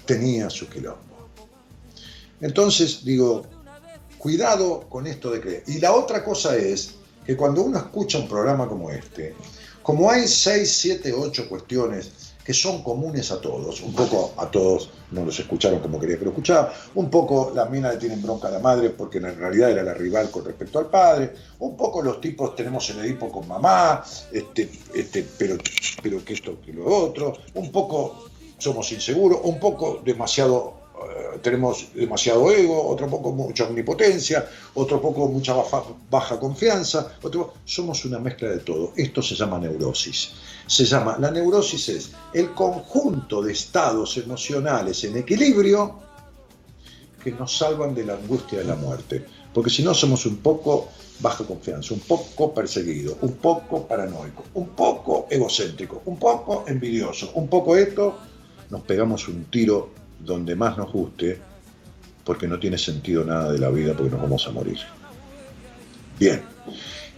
[0.06, 1.30] tenía su quilombo.
[2.40, 3.44] Entonces digo,
[4.20, 5.64] cuidado con esto de creer.
[5.66, 6.94] Y la otra cosa es
[7.26, 9.34] que cuando uno escucha un programa como este,
[9.82, 12.12] como hay 6, 7, 8 cuestiones
[12.52, 16.26] que son comunes a todos, un poco a todos no los escucharon como quería que
[16.26, 19.72] lo escuchara, un poco la mina le tienen bronca a la madre porque en realidad
[19.72, 23.48] era la rival con respecto al padre, un poco los tipos tenemos el Edipo con
[23.48, 24.04] mamá,
[24.34, 25.56] este, este, pero,
[26.04, 28.26] pero que esto, que lo otro, un poco
[28.58, 30.81] somos inseguros, un poco demasiado
[31.42, 38.06] tenemos demasiado ego, otro poco mucha omnipotencia, otro poco mucha baja, baja confianza, otro, somos
[38.06, 38.94] una mezcla de todo.
[38.96, 40.32] Esto se llama neurosis.
[40.68, 46.00] Se llama, la neurosis es el conjunto de estados emocionales en equilibrio
[47.24, 49.26] que nos salvan de la angustia de la muerte.
[49.54, 54.70] Porque si no somos un poco baja confianza, un poco perseguido, un poco paranoico, un
[54.70, 58.18] poco egocéntrico, un poco envidioso, un poco esto,
[58.70, 61.40] nos pegamos un tiro donde más nos guste,
[62.24, 64.80] porque no tiene sentido nada de la vida porque nos vamos a morir.
[66.20, 66.42] Bien,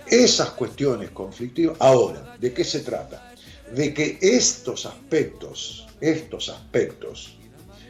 [0.07, 3.33] esas cuestiones conflictivas, ahora, ¿de qué se trata?
[3.75, 7.37] De que estos aspectos, estos aspectos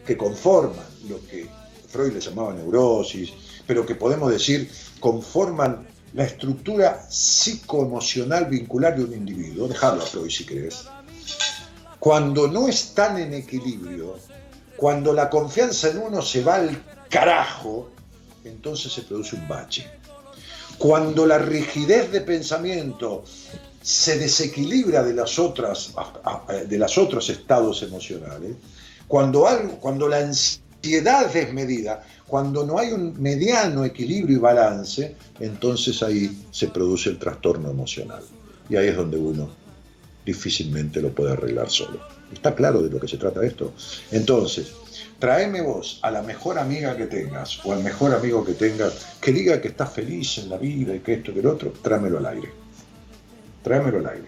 [0.06, 1.48] que conforman lo que
[1.88, 3.31] Freud le llamaba neurosis,
[3.68, 4.69] pero que podemos decir
[4.99, 10.85] conforman la estructura psicoemocional vincular de un individuo, dejarlo a Freud si querés,
[11.99, 14.18] cuando no están en equilibrio,
[14.84, 17.89] cuando la confianza en uno se va al carajo,
[18.43, 19.89] entonces se produce un bache.
[20.77, 23.23] Cuando la rigidez de pensamiento
[23.81, 25.93] se desequilibra de las otras
[26.68, 28.57] de los otros estados emocionales,
[29.07, 35.15] cuando, algo, cuando la ansiedad es desmedida, cuando no hay un mediano equilibrio y balance,
[35.39, 38.23] entonces ahí se produce el trastorno emocional.
[38.69, 39.49] Y ahí es donde uno
[40.26, 42.01] difícilmente lo puede arreglar solo.
[42.34, 43.73] ¿Está claro de lo que se trata esto?
[44.11, 44.73] Entonces,
[45.19, 49.31] tráeme vos a la mejor amiga que tengas o al mejor amigo que tengas que
[49.31, 52.26] diga que está feliz en la vida y que esto, que el otro, tráemelo al
[52.26, 52.49] aire.
[53.61, 54.27] Tráemelo al aire.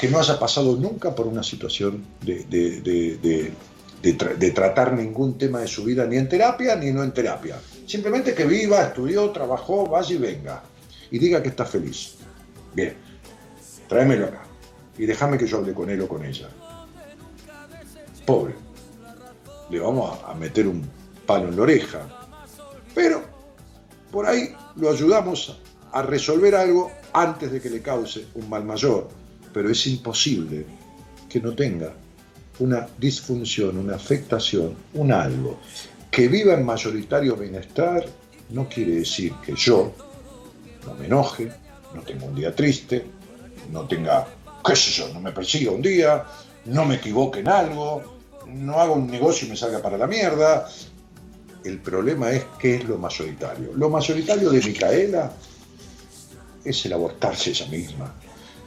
[0.00, 2.44] Que no haya pasado nunca por una situación de,
[4.02, 7.60] de, tratar ningún tema de su vida, ni en terapia ni no en terapia.
[7.86, 10.62] Simplemente que viva, estudió, trabajó, vaya y venga.
[11.10, 12.14] Y diga que está feliz.
[12.74, 12.94] Bien,
[13.88, 14.44] tráemelo acá.
[14.96, 16.48] Y déjame que yo hable con él o con ella
[18.28, 18.54] pobre.
[19.70, 20.82] Le vamos a, meter un
[21.24, 22.00] palo en la oreja.
[22.94, 23.22] Pero
[24.12, 25.58] por ahí lo ayudamos
[25.92, 29.08] a resolver algo antes de que le cause un mal mayor.
[29.54, 30.66] Pero es imposible
[31.26, 31.94] que no tenga
[32.58, 35.58] una disfunción, una afectación, un algo.
[36.10, 38.04] Que viva en mayoritario bienestar
[38.50, 39.90] no quiere decir que yo
[40.84, 41.50] no me enoje,
[41.94, 43.06] no tenga un día triste,
[43.72, 44.26] no tenga,
[44.62, 46.26] qué sé yo, no me persiga un día,
[46.66, 48.17] no me equivoque en algo,
[48.48, 50.68] no hago un negocio y me salga para la mierda.
[51.64, 53.72] El problema es qué es lo mayoritario.
[53.74, 55.32] Lo mayoritario de Micaela
[56.64, 58.14] es el abortarse ella misma.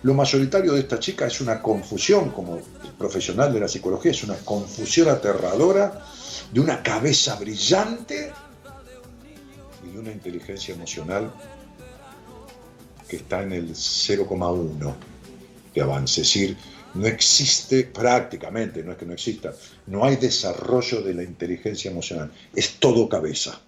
[0.03, 2.59] Lo mayoritario de esta chica es una confusión, como
[2.97, 6.03] profesional de la psicología, es una confusión aterradora
[6.51, 8.31] de una cabeza brillante
[9.83, 11.31] y de una inteligencia emocional
[13.07, 14.93] que está en el 0,1
[15.75, 16.21] de avance.
[16.21, 16.57] Es decir,
[16.93, 19.53] no existe prácticamente, no es que no exista,
[19.88, 23.59] no hay desarrollo de la inteligencia emocional, es todo cabeza.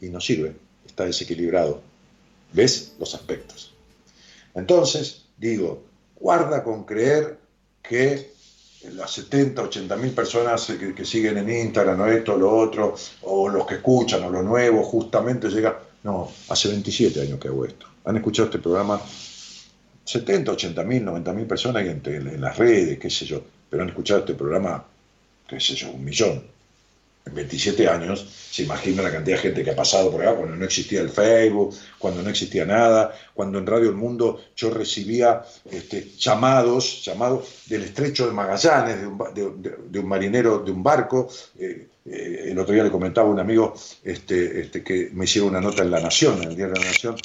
[0.00, 0.54] Y no sirve,
[0.86, 1.80] está desequilibrado.
[2.52, 3.74] ¿Ves los aspectos?
[4.54, 5.84] Entonces, digo,
[6.18, 7.38] guarda con creer
[7.82, 8.34] que
[8.92, 13.66] las 70, 80 mil personas que, siguen en Instagram, o esto, lo otro, o los
[13.66, 15.80] que escuchan, o lo nuevo, justamente llega.
[16.02, 17.86] No, hace 27 años que hago esto.
[18.04, 19.00] Han escuchado este programa
[20.06, 23.88] 70, 80 mil, 90 mil personas en, en, las redes, qué sé yo, pero han
[23.88, 24.84] escuchado este programa,
[25.48, 26.42] qué sé yo, un millón.
[27.26, 30.54] En 27 años, se imagina la cantidad de gente que ha pasado por acá cuando
[30.54, 35.42] no existía el Facebook, cuando no existía nada, cuando en Radio El Mundo yo recibía
[35.68, 40.84] este, llamados, llamados del estrecho de Magallanes, de un, de, de un marinero de un
[40.84, 41.28] barco.
[41.58, 43.74] Eh, eh, el otro día le comentaba a un amigo
[44.04, 46.86] este, este, que me hicieron una nota en La Nación, en el Diario de la
[46.86, 47.16] Nación,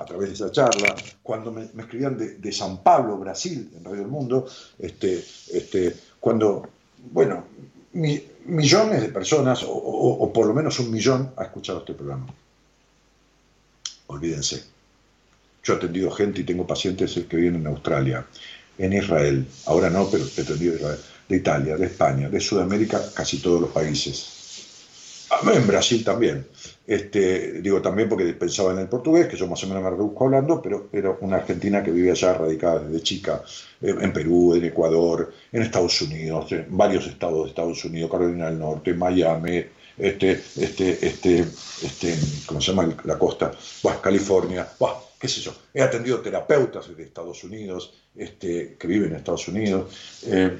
[0.00, 4.02] a través de esa charla, cuando me, escribían de, de, San Pablo, Brasil, en Radio
[4.02, 4.46] El Mundo,
[4.78, 5.22] este,
[5.52, 6.68] este, cuando,
[7.12, 7.44] bueno,
[7.92, 12.26] mi, millones de personas, o, por lo menos un millón, ha escuchado este programa.
[14.06, 14.64] Olvídense.
[15.62, 18.26] Yo he atendido gente y tengo pacientes que viven en Australia,
[18.78, 20.98] en Israel, ahora no, pero he atendido Israel,
[21.28, 24.39] de Italia, de España, de Sudamérica, casi todos los países.
[25.54, 26.46] En Brasil también.
[26.86, 30.24] Este, digo también porque pensaba en el portugués, que yo más o menos me reduzco
[30.24, 33.42] hablando, pero, pero una argentina que vive allá, radicada desde chica,
[33.80, 38.58] en Perú, en Ecuador, en Estados Unidos, en varios estados de Estados Unidos, Carolina del
[38.58, 39.64] Norte, Miami,
[39.96, 43.52] este, este, este, este, ¿cómo se llama la costa?
[44.02, 44.66] California,
[45.18, 45.54] qué sé yo.
[45.72, 49.94] He atendido terapeutas de Estados Unidos, este, que viven en Estados Unidos,
[50.26, 50.58] eh,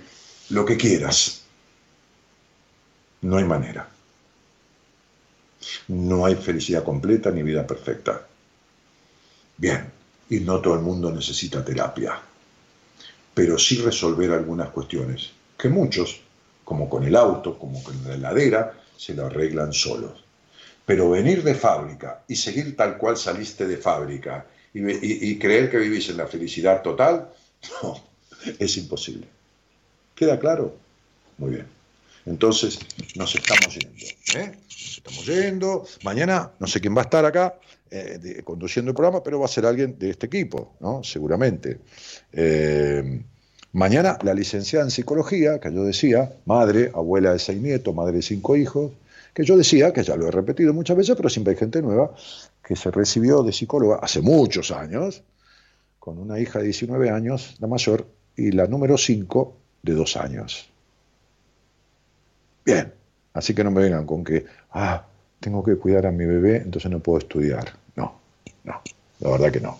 [0.51, 1.43] lo que quieras.
[3.23, 3.89] No hay manera.
[5.89, 8.27] No hay felicidad completa ni vida perfecta.
[9.57, 9.91] Bien,
[10.31, 12.19] y no todo el mundo necesita terapia,
[13.35, 16.21] pero sí resolver algunas cuestiones que muchos,
[16.65, 20.25] como con el auto, como con la heladera, se lo arreglan solos.
[20.87, 25.71] Pero venir de fábrica y seguir tal cual saliste de fábrica y, y, y creer
[25.71, 27.29] que vivís en la felicidad total,
[27.83, 28.03] no,
[28.59, 29.27] es imposible.
[30.15, 30.75] ¿Queda claro?
[31.39, 31.80] Muy bien.
[32.31, 32.79] Entonces
[33.17, 34.07] nos estamos yendo.
[34.37, 34.53] ¿eh?
[34.63, 35.87] Nos estamos yendo.
[36.05, 37.57] Mañana no sé quién va a estar acá
[37.91, 41.03] eh, conduciendo el programa, pero va a ser alguien de este equipo, ¿no?
[41.03, 41.81] Seguramente.
[42.33, 43.23] Eh,
[43.73, 48.23] mañana la licenciada en psicología, que yo decía, madre, abuela de seis nietos, madre de
[48.23, 48.93] cinco hijos,
[49.35, 52.15] que yo decía, que ya lo he repetido muchas veces, pero siempre hay gente nueva,
[52.65, 55.25] que se recibió de psicóloga hace muchos años,
[55.99, 60.70] con una hija de 19 años, la mayor, y la número 5 de dos años.
[62.73, 62.93] Bien,
[63.35, 65.05] así que no me vengan con que, ah,
[65.41, 67.73] tengo que cuidar a mi bebé, entonces no puedo estudiar.
[67.97, 68.21] No,
[68.63, 68.81] no,
[69.19, 69.77] la verdad que no.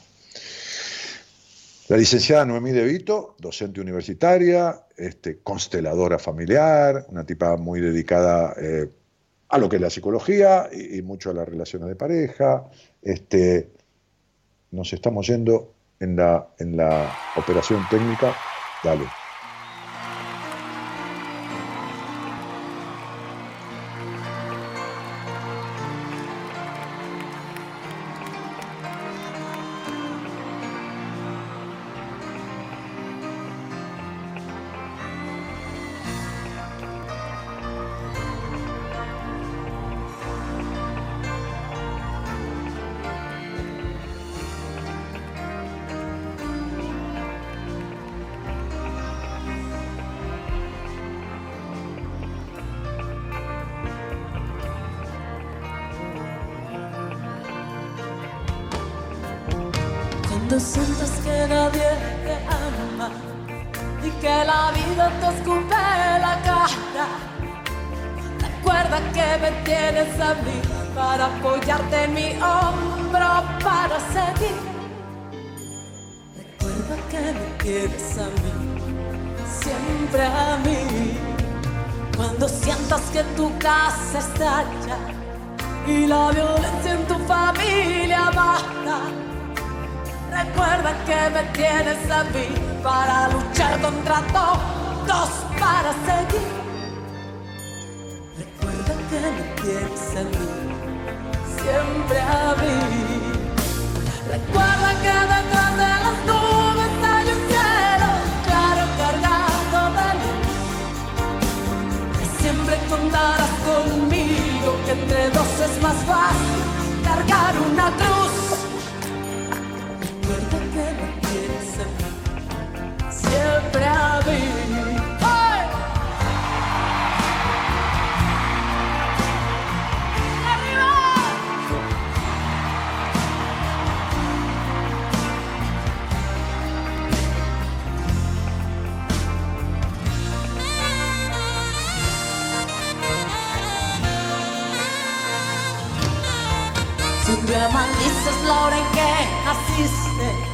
[1.87, 8.89] La licenciada Noemí De Vito, docente universitaria, este, consteladora familiar, una tipa muy dedicada eh,
[9.51, 12.65] a lo que es la psicología y, mucho a las relaciones de pareja.
[13.03, 13.71] Este,
[14.73, 18.35] nos estamos yendo en la, en la operación técnica.
[18.83, 19.20] Dale.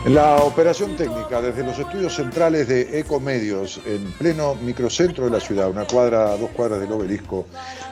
[0.07, 5.69] La operación técnica desde los estudios centrales de Ecomedios, en pleno microcentro de la ciudad,
[5.69, 7.47] una cuadra, dos cuadras del obelisco,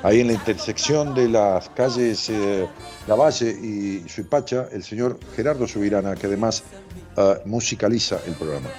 [0.04, 2.68] ahí en la intersección de las calles eh,
[3.08, 6.62] Lavalle y Suipacha, el señor Gerardo Subirana, que además
[7.16, 8.70] eh, musicaliza el programa.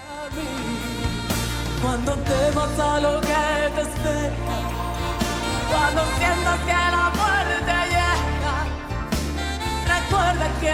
[1.81, 2.15] Cuando
[6.65, 8.65] que la muerte llega,
[9.93, 10.71] recuerda que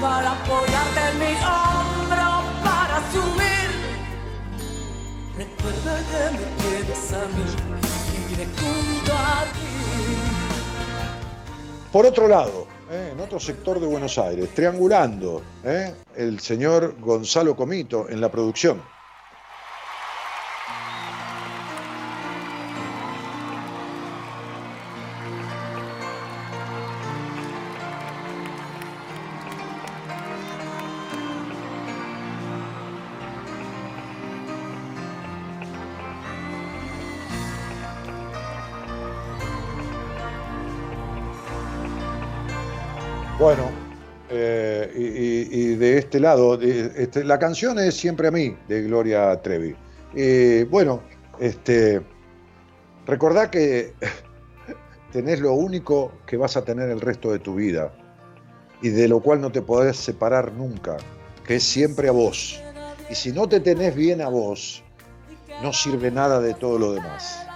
[0.00, 3.68] para apoyarte en mi hombro para subir.
[5.36, 7.44] Recuerda que me tienes a mí,
[8.32, 9.70] iré junto a ti.
[11.92, 17.54] Por otro lado, eh, en otro sector de Buenos Aires, triangulando, eh, el señor Gonzalo
[17.54, 18.82] Comito en la producción.
[46.20, 49.74] Este lado, este, la canción es Siempre a mí, de Gloria Trevi.
[50.14, 51.00] Y bueno,
[51.38, 52.02] este,
[53.06, 53.94] recordá que
[55.12, 57.90] tenés lo único que vas a tener el resto de tu vida
[58.82, 60.98] y de lo cual no te podés separar nunca,
[61.46, 62.60] que es siempre a vos.
[63.08, 64.82] Y si no te tenés bien a vos,
[65.62, 67.46] no sirve nada de todo lo demás.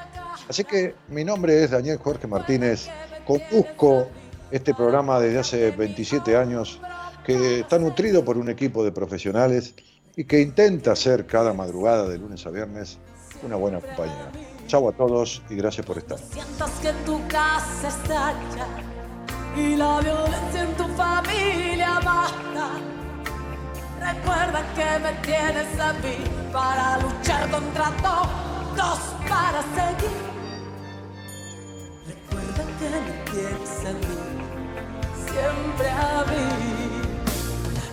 [0.48, 2.88] Así que mi nombre es Daniel Jorge Martínez,
[3.26, 4.08] conduzco
[4.50, 6.80] este programa desde hace 27 años,
[7.24, 9.74] que está nutrido por un equipo de profesionales
[10.16, 12.98] y que intenta hacer cada madrugada de lunes a viernes
[13.42, 14.30] una buena compañía.
[14.66, 16.18] Chau a todos y gracias por estar.
[16.18, 18.66] Sientas que tu casa estalla
[19.56, 22.70] y la violencia en tu familia mata.
[24.00, 26.16] Recuerda que me tienes a mí
[26.52, 28.98] para luchar contra todos,
[29.28, 30.18] para seguir.
[32.06, 34.16] Recuerda que me tienes a mí,
[35.26, 36.83] siempre a mí.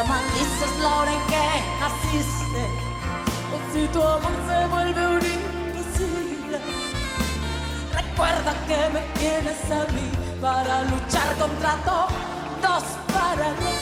[0.00, 1.46] Día maldices la hora en que
[1.78, 2.64] naciste,
[3.52, 6.58] o si tu amor se vuelve un imposible,
[7.92, 10.08] recuerda que me tienes a mí
[10.40, 13.74] para luchar contra todos, para mí.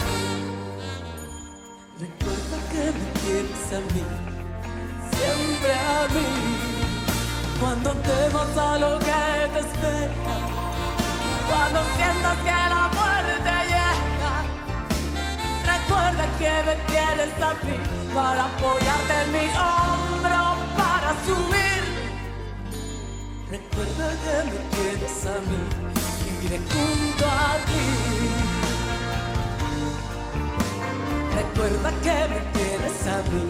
[2.00, 4.04] Recuerda que me tienes a mí,
[5.12, 6.28] siempre a mí,
[7.60, 9.22] cuando temas a lo que
[9.52, 10.36] te espera,
[11.48, 13.87] cuando sientas que la muerte llega
[15.98, 17.76] recuerda que me tienes a mí
[18.14, 20.40] para apoyarte en mi hombro
[20.76, 21.82] para subir.
[23.50, 25.60] Recuerda que me tienes a mí
[26.24, 27.86] y iré junto a ti.
[31.34, 33.42] Recuerda que me tienes a mí,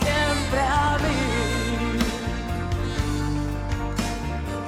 [0.00, 1.18] siempre a mí.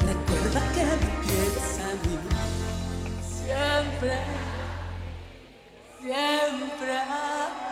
[0.07, 2.17] Recuerda que me tienes a mí,
[3.21, 4.50] siempre a mí
[6.03, 7.70] siempre.